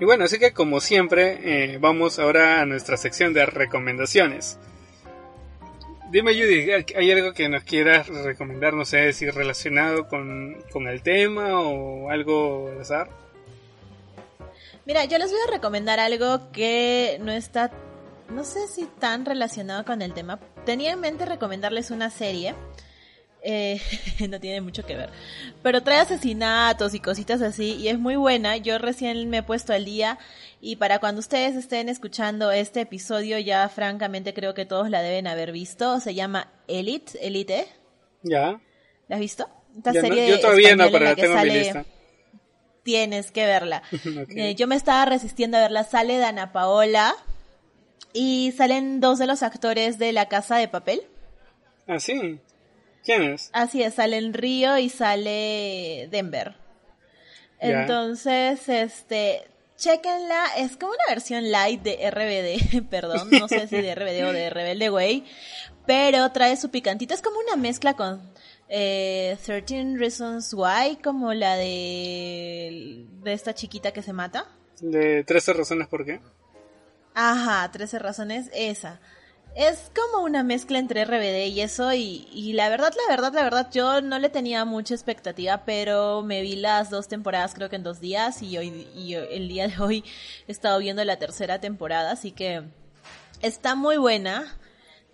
Y 0.00 0.04
bueno, 0.04 0.24
así 0.24 0.38
que 0.38 0.52
como 0.52 0.80
siempre, 0.80 1.74
eh, 1.74 1.78
vamos 1.78 2.18
ahora 2.18 2.60
a 2.60 2.66
nuestra 2.66 2.96
sección 2.96 3.32
de 3.32 3.46
recomendaciones. 3.46 4.58
Dime 6.10 6.34
Judy, 6.34 6.70
¿hay 6.96 7.10
algo 7.10 7.32
que 7.32 7.48
nos 7.48 7.64
quieras 7.64 8.06
recomendar, 8.08 8.74
no 8.74 8.84
sé, 8.84 9.12
si 9.12 9.28
relacionado 9.28 10.06
con, 10.06 10.56
con 10.70 10.86
el 10.86 11.02
tema 11.02 11.60
o 11.60 12.10
algo 12.10 12.68
al 12.70 12.80
azar? 12.80 13.25
Mira, 14.86 15.04
yo 15.04 15.18
les 15.18 15.32
voy 15.32 15.40
a 15.48 15.50
recomendar 15.50 15.98
algo 15.98 16.52
que 16.52 17.18
no 17.20 17.32
está, 17.32 17.72
no 18.30 18.44
sé 18.44 18.68
si 18.68 18.86
tan 19.00 19.24
relacionado 19.24 19.84
con 19.84 20.00
el 20.00 20.14
tema. 20.14 20.38
Tenía 20.64 20.92
en 20.92 21.00
mente 21.00 21.26
recomendarles 21.26 21.90
una 21.90 22.08
serie. 22.08 22.54
Eh, 23.42 23.80
no 24.28 24.38
tiene 24.38 24.60
mucho 24.60 24.86
que 24.86 24.94
ver. 24.94 25.10
Pero 25.60 25.82
trae 25.82 25.98
asesinatos 25.98 26.94
y 26.94 27.00
cositas 27.00 27.42
así 27.42 27.74
y 27.74 27.88
es 27.88 27.98
muy 27.98 28.14
buena. 28.14 28.58
Yo 28.58 28.78
recién 28.78 29.28
me 29.28 29.38
he 29.38 29.42
puesto 29.42 29.72
al 29.72 29.84
día 29.84 30.20
y 30.60 30.76
para 30.76 31.00
cuando 31.00 31.18
ustedes 31.18 31.56
estén 31.56 31.88
escuchando 31.88 32.52
este 32.52 32.82
episodio 32.82 33.40
ya 33.40 33.68
francamente 33.68 34.34
creo 34.34 34.54
que 34.54 34.66
todos 34.66 34.88
la 34.88 35.02
deben 35.02 35.26
haber 35.26 35.50
visto. 35.50 35.98
Se 35.98 36.14
llama 36.14 36.52
Elite, 36.68 37.26
Elite. 37.26 37.66
Ya. 38.22 38.60
¿La 39.08 39.16
has 39.16 39.20
visto? 39.20 39.48
Esta 39.76 39.92
serie 39.92 40.30
yo 40.30 40.40
todavía 40.40 40.76
no, 40.76 40.88
pero 40.92 41.06
la 41.06 41.16
tengo 41.16 41.36
en 41.36 41.42
mi 41.42 41.54
lista 41.54 41.84
tienes 42.86 43.30
que 43.32 43.44
verla. 43.44 43.82
Eh, 44.36 44.54
yo 44.54 44.66
me 44.66 44.76
estaba 44.76 45.04
resistiendo 45.04 45.58
a 45.58 45.60
verla. 45.60 45.84
Sale 45.84 46.16
Dana 46.18 46.52
Paola 46.52 47.14
y 48.12 48.52
salen 48.56 49.00
dos 49.00 49.18
de 49.18 49.26
los 49.26 49.42
actores 49.42 49.98
de 49.98 50.12
La 50.12 50.26
Casa 50.26 50.56
de 50.56 50.68
Papel. 50.68 51.02
¿Ah, 51.86 51.98
sí? 51.98 52.38
¿Quiénes? 53.04 53.50
Así 53.52 53.82
es, 53.82 53.94
salen 53.94 54.32
Río 54.32 54.78
y 54.78 54.88
sale 54.88 56.08
Denver. 56.10 56.54
Entonces, 57.58 58.68
este, 58.68 59.42
chequenla, 59.76 60.44
es 60.58 60.76
como 60.76 60.92
una 60.92 61.04
versión 61.08 61.50
light 61.50 61.82
de 61.82 62.10
RBD, 62.10 62.88
perdón, 62.90 63.28
no 63.30 63.48
sé 63.48 63.68
si 63.68 63.76
de 63.76 63.94
RBD 63.94 64.28
o 64.28 64.32
de 64.32 64.50
Rebelde 64.56 64.90
Way, 64.90 65.24
pero 65.86 66.30
trae 66.32 66.56
su 66.56 66.70
picantito, 66.70 67.14
es 67.14 67.22
como 67.22 67.38
una 67.38 67.56
mezcla 67.56 67.94
con 67.94 68.20
eh, 68.68 69.38
13 69.44 69.96
Reasons 69.96 70.54
Why, 70.54 70.96
como 71.02 71.32
la 71.34 71.56
de, 71.56 73.06
de 73.22 73.32
esta 73.32 73.54
chiquita 73.54 73.92
que 73.92 74.02
se 74.02 74.12
mata. 74.12 74.46
De 74.80 75.24
13 75.24 75.52
razones 75.52 75.88
por 75.88 76.04
qué. 76.04 76.20
Ajá, 77.14 77.70
13 77.70 77.98
razones, 77.98 78.50
esa. 78.52 79.00
Es 79.54 79.90
como 79.94 80.22
una 80.22 80.42
mezcla 80.42 80.78
entre 80.78 81.06
RBD 81.06 81.46
y 81.46 81.62
eso, 81.62 81.90
y, 81.94 82.28
y 82.30 82.52
la 82.52 82.68
verdad, 82.68 82.92
la 82.94 83.10
verdad, 83.10 83.32
la 83.32 83.42
verdad, 83.42 83.70
yo 83.72 84.02
no 84.02 84.18
le 84.18 84.28
tenía 84.28 84.66
mucha 84.66 84.92
expectativa, 84.92 85.64
pero 85.64 86.22
me 86.22 86.42
vi 86.42 86.56
las 86.56 86.90
dos 86.90 87.08
temporadas 87.08 87.54
creo 87.54 87.70
que 87.70 87.76
en 87.76 87.82
dos 87.82 88.00
días, 88.00 88.42
y 88.42 88.58
hoy, 88.58 88.86
y 88.94 89.14
el 89.14 89.48
día 89.48 89.68
de 89.68 89.82
hoy 89.82 90.04
he 90.46 90.52
estado 90.52 90.78
viendo 90.78 91.02
la 91.04 91.18
tercera 91.18 91.58
temporada, 91.58 92.10
así 92.12 92.32
que 92.32 92.64
está 93.40 93.74
muy 93.74 93.96
buena 93.96 94.58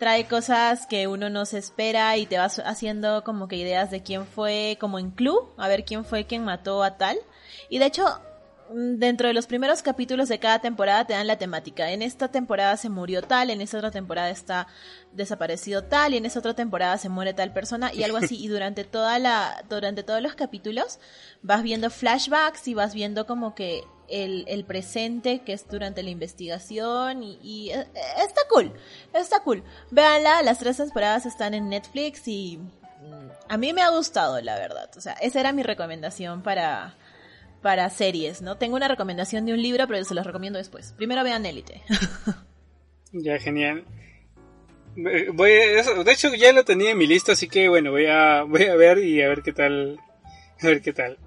trae 0.03 0.27
cosas 0.27 0.89
que 0.89 1.07
uno 1.07 1.31
no 1.31 1.47
se 1.47 1.59
espera 1.59 2.17
y 2.17 2.27
te 2.27 2.37
vas 2.37 2.59
haciendo 2.59 3.23
como 3.23 3.47
que 3.47 3.55
ideas 3.55 3.89
de 3.93 4.03
quién 4.03 4.27
fue, 4.27 4.77
como 4.81 4.99
en 4.99 5.13
Clue, 5.13 5.55
a 5.57 5.69
ver 5.69 5.85
quién 5.85 6.05
fue 6.05 6.27
quien 6.27 6.45
mató 6.45 6.83
a 6.83 6.97
tal. 6.97 7.19
Y 7.69 7.79
de 7.79 7.87
hecho, 7.87 8.05
mm, 8.71 8.97
dentro 8.97 9.29
de 9.29 9.35
los 9.35 9.47
primeros 9.47 9.81
capítulos 9.81 10.29
de 10.29 10.41
cada 10.41 10.59
temporada 10.59 11.07
te 11.07 11.13
dan 11.13 11.29
la 11.29 11.39
temática. 11.39 11.93
En 11.93 12.03
esta 12.03 12.27
temporada 12.33 12.77
se 12.77 12.89
murió 12.89 13.23
tal, 13.23 13.51
en 13.51 13.61
esta 13.61 13.79
otra 13.79 13.93
temporada 13.93 14.31
está 14.31 14.67
desaparecido 15.13 15.85
tal, 15.85 16.15
y 16.15 16.17
en 16.17 16.27
esta 16.27 16.41
otra 16.41 16.55
temporada 16.55 16.99
se 16.99 17.09
muere 17.09 17.33
tal 17.33 17.53
persona, 17.53 17.95
y 17.95 18.03
algo 18.03 18.17
así. 18.17 18.43
Y 18.43 18.49
durante 18.49 18.83
toda 18.83 19.21
la, 19.21 19.63
durante 19.69 20.03
todos 20.03 20.21
los 20.21 20.35
capítulos 20.35 20.99
vas 21.43 21.63
viendo 21.63 21.91
flashbacks 21.91 22.67
y 22.67 22.75
vas 22.75 22.93
viendo 22.93 23.25
como 23.25 23.55
que 23.55 23.85
el, 24.13 24.65
presente 24.65 25.41
que 25.41 25.55
es 25.55 25.67
durante 25.69 26.03
la 26.03 26.11
investigación 26.11 27.23
y, 27.23 27.71
eh, 27.71 27.87
está 28.19 28.43
cool, 28.49 28.73
está 29.15 29.41
cool. 29.41 29.63
Véanla, 29.91 30.43
las 30.43 30.59
tres 30.59 30.77
temporadas 30.77 31.27
están 31.27 31.55
en 31.55 31.69
Netflix 31.69 32.29
y 32.29 32.59
mm, 32.59 33.31
a 33.49 33.57
mí 33.57 33.73
me 33.73 33.83
ha 33.83 33.89
gustado, 33.91 34.41
la 34.41 34.57
verdad. 34.57 34.91
O 34.97 35.01
sea, 35.01 35.15
esa 35.15 35.41
era 35.41 35.53
mi 35.53 35.63
recomendación 35.63 36.43
para, 36.43 36.95
para 37.63 37.89
series, 37.91 38.43
¿no? 38.43 38.59
Tengo 38.59 38.77
una 38.77 38.89
recomendación 38.89 39.47
de 39.47 39.55
un 39.55 39.63
libro, 39.63 39.87
pero 39.89 40.05
se 40.05 40.15
los 40.15 40.27
recomiendo 40.27 40.59
después. 40.59 40.93
Primero 40.97 41.25
vean 41.25 41.47
Élite. 41.47 41.83
ya, 43.13 43.39
genial. 43.39 43.85
Voy 44.95 45.51
de 45.51 46.13
hecho, 46.13 46.35
ya 46.35 46.53
lo 46.53 46.65
tenía 46.65 46.91
en 46.91 46.99
mi 46.99 47.07
lista, 47.07 47.33
así 47.33 47.49
que 47.49 47.71
bueno, 47.71 47.93
voy 47.93 48.05
a, 48.07 48.43
voy 48.43 48.65
a 48.65 48.77
ver 48.77 48.99
y 48.99 49.23
a 49.23 49.29
ver 49.29 49.43
qué 49.43 49.53
tal. 49.53 49.99
A 50.61 50.67
ver 50.67 50.83
qué 50.83 50.93
tal. 50.93 51.19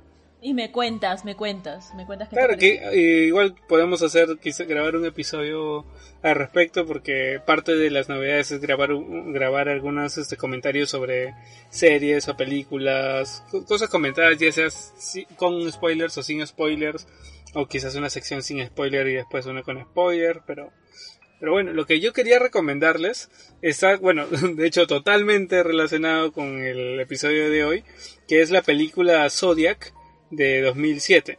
Y 0.46 0.54
me 0.54 0.72
cuentas, 0.72 1.26
me 1.26 1.36
cuentas, 1.36 1.92
me 1.96 2.06
cuentas 2.06 2.30
que 2.30 2.36
Claro 2.36 2.56
que 2.56 2.76
eh, 2.76 3.26
igual 3.26 3.56
podemos 3.68 4.04
hacer, 4.04 4.38
quizá 4.40 4.66
grabar 4.66 4.96
un 4.96 5.04
episodio 5.04 5.88
al 6.22 6.36
respecto 6.36 6.86
porque 6.86 7.42
parte 7.44 7.76
de 7.76 7.90
las 7.90 8.10
novedades 8.10 8.52
es 8.52 8.62
grabar 8.62 8.92
grabar 9.32 9.70
algunos 9.70 10.20
este, 10.20 10.38
comentarios 10.38 10.92
sobre 10.92 11.34
series 11.72 12.28
o 12.28 12.38
películas, 12.38 13.44
cosas 13.68 13.90
comentadas 13.90 14.38
ya 14.38 14.52
sea 14.52 14.68
con 15.36 15.72
spoilers 15.72 16.16
o 16.20 16.22
sin 16.22 16.46
spoilers 16.46 17.08
o 17.56 17.68
quizás 17.68 17.96
una 17.96 18.12
sección 18.12 18.44
sin 18.44 18.64
spoiler 18.68 19.08
y 19.08 19.16
después 19.16 19.48
una 19.48 19.64
con 19.64 19.82
spoiler, 19.82 20.42
pero 20.46 20.72
pero 21.40 21.54
bueno, 21.54 21.74
lo 21.74 21.88
que 21.88 22.00
yo 22.00 22.14
quería 22.14 22.38
recomendarles 22.38 23.32
está, 23.64 23.98
bueno, 23.98 24.28
de 24.56 24.68
hecho 24.68 24.86
totalmente 24.86 25.64
relacionado 25.64 26.32
con 26.32 26.60
el 26.60 27.00
episodio 27.00 27.50
de 27.50 27.66
hoy, 27.66 27.84
que 28.28 28.44
es 28.44 28.52
la 28.52 28.62
película 28.62 29.28
Zodiac 29.32 29.96
de 30.36 30.62
2007, 30.62 31.38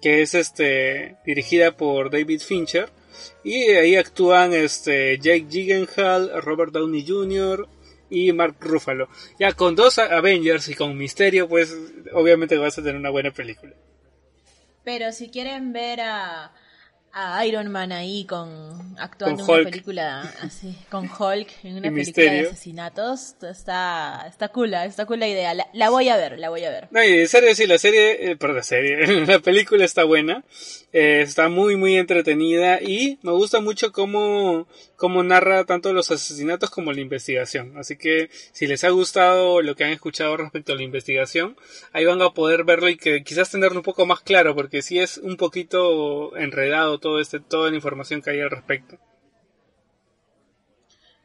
que 0.00 0.22
es 0.22 0.34
este 0.34 1.16
dirigida 1.24 1.76
por 1.76 2.10
David 2.10 2.40
Fincher 2.40 2.90
y 3.44 3.54
ahí 3.54 3.96
actúan 3.96 4.52
este 4.52 5.18
Jake 5.18 5.46
Gyllenhaal, 5.48 6.42
Robert 6.42 6.72
Downey 6.72 7.04
Jr. 7.06 7.68
y 8.10 8.32
Mark 8.32 8.56
Ruffalo. 8.60 9.08
Ya 9.38 9.52
con 9.52 9.74
dos 9.74 9.98
Avengers 9.98 10.68
y 10.68 10.74
con 10.74 10.96
Misterio, 10.96 11.48
pues 11.48 11.76
obviamente 12.12 12.56
vas 12.56 12.78
a 12.78 12.82
tener 12.82 12.96
una 12.96 13.10
buena 13.10 13.30
película. 13.30 13.74
Pero 14.84 15.12
si 15.12 15.28
quieren 15.28 15.72
ver 15.72 16.00
a 16.00 16.52
a 17.14 17.44
Iron 17.44 17.70
Man 17.70 17.92
ahí 17.92 18.24
con 18.24 18.96
actuando 18.98 19.44
en 19.44 19.50
una 19.50 19.70
película 19.70 20.34
así 20.40 20.74
con 20.90 21.10
Hulk 21.18 21.48
en 21.64 21.76
una 21.76 21.90
película 21.90 22.32
de 22.32 22.40
asesinatos. 22.40 23.34
Está 23.42 24.24
está 24.26 24.48
cool 24.48 24.72
está 24.72 25.04
cool 25.04 25.20
la 25.20 25.28
idea. 25.28 25.54
La, 25.74 25.90
voy 25.90 26.08
a 26.08 26.16
ver 26.16 26.38
la 26.38 26.48
voy 26.48 26.64
a 26.64 26.70
ver. 26.70 26.88
No 26.90 27.04
y 27.04 27.26
serio 27.26 27.54
sí 27.54 27.66
la 27.66 27.78
serie 27.78 28.30
eh, 28.30 28.36
perdón 28.36 28.64
serie 28.64 29.06
la 29.26 29.40
película 29.40 29.84
está 29.84 30.04
buena 30.04 30.44
eh, 30.92 31.20
está 31.22 31.48
muy 31.48 31.76
muy 31.76 31.96
entretenida 31.96 32.80
y 32.80 33.18
me 33.22 33.32
gusta 33.32 33.60
mucho 33.60 33.92
cómo 33.92 34.66
cómo 34.96 35.22
narra 35.22 35.64
tanto 35.64 35.92
los 35.92 36.10
asesinatos 36.10 36.70
como 36.70 36.92
la 36.92 37.00
investigación. 37.00 37.76
Así 37.76 37.96
que 37.96 38.30
si 38.52 38.66
les 38.66 38.84
ha 38.84 38.90
gustado 38.90 39.60
lo 39.60 39.74
que 39.74 39.84
han 39.84 39.90
escuchado 39.90 40.36
respecto 40.36 40.72
a 40.72 40.76
la 40.76 40.82
investigación 40.82 41.56
ahí 41.92 42.06
van 42.06 42.22
a 42.22 42.30
poder 42.30 42.64
verlo 42.64 42.88
y 42.88 42.96
que 42.96 43.22
quizás 43.22 43.50
tenerlo 43.50 43.80
un 43.80 43.84
poco 43.84 44.06
más 44.06 44.20
claro 44.20 44.54
porque 44.54 44.80
si 44.80 44.98
es 44.98 45.18
un 45.18 45.36
poquito 45.36 46.34
enredado 46.36 47.01
todo 47.02 47.20
este, 47.20 47.40
toda 47.40 47.68
la 47.68 47.76
información 47.76 48.22
que 48.22 48.30
hay 48.30 48.40
al 48.40 48.50
respecto. 48.50 48.98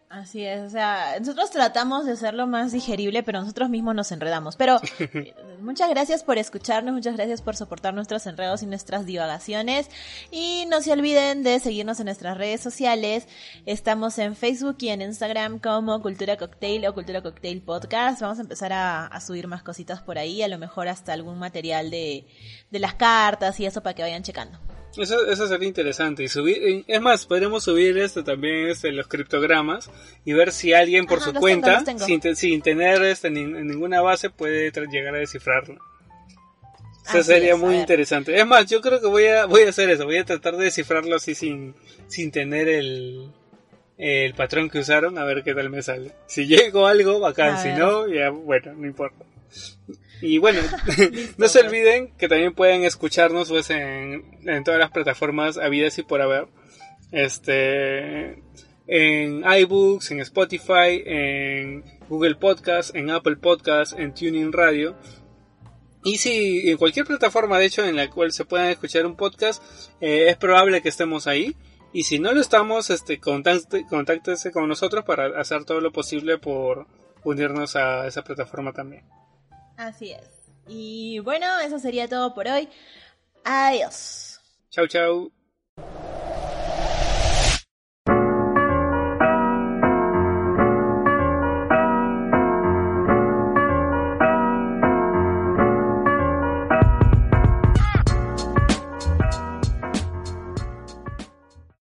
Así 0.10 0.46
es, 0.46 0.62
o 0.62 0.70
sea, 0.70 1.20
nosotros 1.20 1.52
tratamos 1.52 2.06
de 2.06 2.14
hacerlo 2.14 2.48
más 2.48 2.72
digerible, 2.72 3.24
pero 3.24 3.42
nosotros 3.42 3.70
mismos 3.70 3.94
nos 3.94 4.10
enredamos. 4.14 4.56
Pero 4.56 4.80
eh, 5.00 5.34
muchas 5.60 5.90
gracias 5.90 6.24
por 6.24 6.38
escucharnos, 6.38 6.94
muchas 6.94 7.18
gracias 7.18 7.42
por 7.42 7.58
soportar 7.58 7.94
nuestros 7.94 8.26
enredos 8.26 8.64
y 8.64 8.68
nuestras 8.68 9.06
divagaciones. 9.06 9.90
Y 10.32 10.66
no 10.70 10.82
se 10.82 10.94
olviden 10.94 11.44
de 11.44 11.60
seguirnos 11.60 12.00
en 12.00 12.06
nuestras 12.06 12.38
redes 12.38 12.62
sociales. 12.62 13.28
Estamos 13.66 14.18
en 14.18 14.38
Facebook 14.38 14.78
y 14.80 14.90
en 14.90 15.02
Instagram 15.02 15.60
como 15.60 16.02
Cultura 16.02 16.38
Cocktail 16.38 16.88
o 16.88 16.94
Cultura 16.94 17.22
Cocktail 17.22 17.62
Podcast. 17.62 18.22
Vamos 18.22 18.40
a 18.40 18.44
empezar 18.44 18.72
a, 18.72 19.20
subir 19.20 19.48
más 19.48 19.62
cositas 19.62 20.02
por 20.02 20.18
ahí, 20.18 20.42
a 20.42 20.48
lo 20.48 20.58
mejor 20.58 20.88
hasta 20.88 21.12
algún 21.12 21.38
material 21.38 21.92
de, 21.92 22.26
de 22.72 22.80
las 22.80 22.94
cartas 22.94 23.60
y 23.60 23.66
eso 23.66 23.84
para 23.84 23.94
que 23.94 24.04
vayan 24.04 24.24
checando. 24.24 24.58
Eso, 24.96 25.28
eso 25.28 25.48
sería 25.48 25.68
interesante. 25.68 26.24
Y 26.24 26.28
subir, 26.28 26.86
es 26.88 27.02
más, 27.02 27.26
podríamos 27.26 27.64
subir 27.64 27.98
este 27.98 28.24
también 28.24 28.68
este, 28.68 28.92
los 28.92 29.08
criptogramas 29.08 29.90
y 30.26 30.34
ver 30.34 30.52
si 30.52 30.74
alguien 30.74 31.06
por 31.06 31.22
su 31.22 31.34
cuenta, 31.34 31.84
Sin, 31.98 32.22
sin, 32.36 32.62
tener 32.62 33.04
este, 33.04 33.30
ninguna 33.30 34.02
base, 34.02 34.30
puede 34.30 34.72
llegar 34.90 35.16
a 35.16 35.20
descifrarlo. 35.20 35.80
Eso 37.08 37.24
sería 37.24 37.56
muy 37.56 37.76
interesante. 37.76 38.38
Es 38.38 38.46
más, 38.46 38.66
yo 38.66 38.82
creo 38.82 39.00
que 39.00 39.08
voy 39.08 39.26
a, 39.28 39.46
voy 39.46 39.62
a 39.62 39.70
hacer 39.70 39.90
eso. 39.90 40.06
Voy 40.06 40.18
a 40.18 40.26
tratar 40.26 40.58
de 40.58 40.66
descifrarlo 40.66 41.16
así 41.16 41.36
sin, 41.36 41.74
sin 42.08 42.32
tener 42.32 42.68
el, 42.68 43.32
el 43.98 44.34
patrón 44.34 44.70
que 44.70 44.80
usaron, 44.80 45.18
a 45.18 45.24
ver 45.24 45.44
qué 45.44 45.54
tal 45.54 45.70
me 45.70 45.82
sale. 45.82 46.12
Si 46.28 46.48
llego 46.48 46.86
algo, 46.86 47.20
bacán. 47.20 47.62
Si 47.62 47.70
no, 47.70 48.08
ya, 48.08 48.30
bueno, 48.30 48.74
no 48.74 48.86
importa. 48.86 49.26
Y 50.22 50.38
bueno, 50.38 50.62
no 51.38 51.48
se 51.48 51.60
olviden 51.60 52.14
que 52.18 52.28
también 52.28 52.54
pueden 52.54 52.84
escucharnos 52.84 53.50
pues 53.50 53.70
en, 53.70 54.40
en 54.46 54.64
todas 54.64 54.80
las 54.80 54.92
plataformas 54.92 55.58
habidas 55.58 55.98
y 55.98 56.04
por 56.04 56.22
haber. 56.22 56.48
Este 57.12 58.42
en 58.88 59.44
iBooks, 59.44 60.12
en 60.12 60.22
Spotify, 60.22 61.04
en 61.06 61.84
Google 62.08 62.36
Podcast, 62.36 62.96
en 62.96 63.10
Apple 63.12 63.36
Podcast, 63.36 63.98
en 64.00 64.14
Tuning 64.14 64.54
Radio. 64.54 64.96
Y 66.04 66.18
si 66.18 66.70
en 66.70 66.78
cualquier 66.78 67.06
plataforma, 67.06 67.60
de 67.60 67.66
hecho, 67.66 67.86
en 67.86 67.98
la 67.98 68.10
cual 68.10 68.32
se 68.32 68.46
puedan 68.46 68.70
escuchar 68.70 69.06
un 69.06 69.18
podcast, 69.18 69.62
eh, 70.00 70.28
es 70.30 70.38
probable 70.38 70.82
que 70.82 70.90
estemos 70.90 71.28
ahí. 71.28 71.56
Y 71.92 72.04
si 72.04 72.20
no 72.20 72.32
lo 72.32 72.40
estamos, 72.40 72.90
este, 72.90 73.20
contáctese 73.20 74.52
con 74.52 74.70
nosotros 74.70 75.04
para 75.04 75.40
hacer 75.40 75.66
todo 75.66 75.82
lo 75.82 75.92
posible 75.92 76.38
por 76.38 76.88
unirnos 77.24 77.76
a 77.76 78.08
esa 78.08 78.24
plataforma 78.24 78.72
también. 78.72 79.04
Así 79.78 80.12
es. 80.12 80.28
Y 80.68 81.20
bueno, 81.20 81.60
eso 81.60 81.80
sería 81.80 82.10
todo 82.10 82.34
por 82.34 82.48
hoy. 82.48 82.68
Adiós. 83.44 84.42
Chau, 84.70 84.88
chau. 84.88 85.32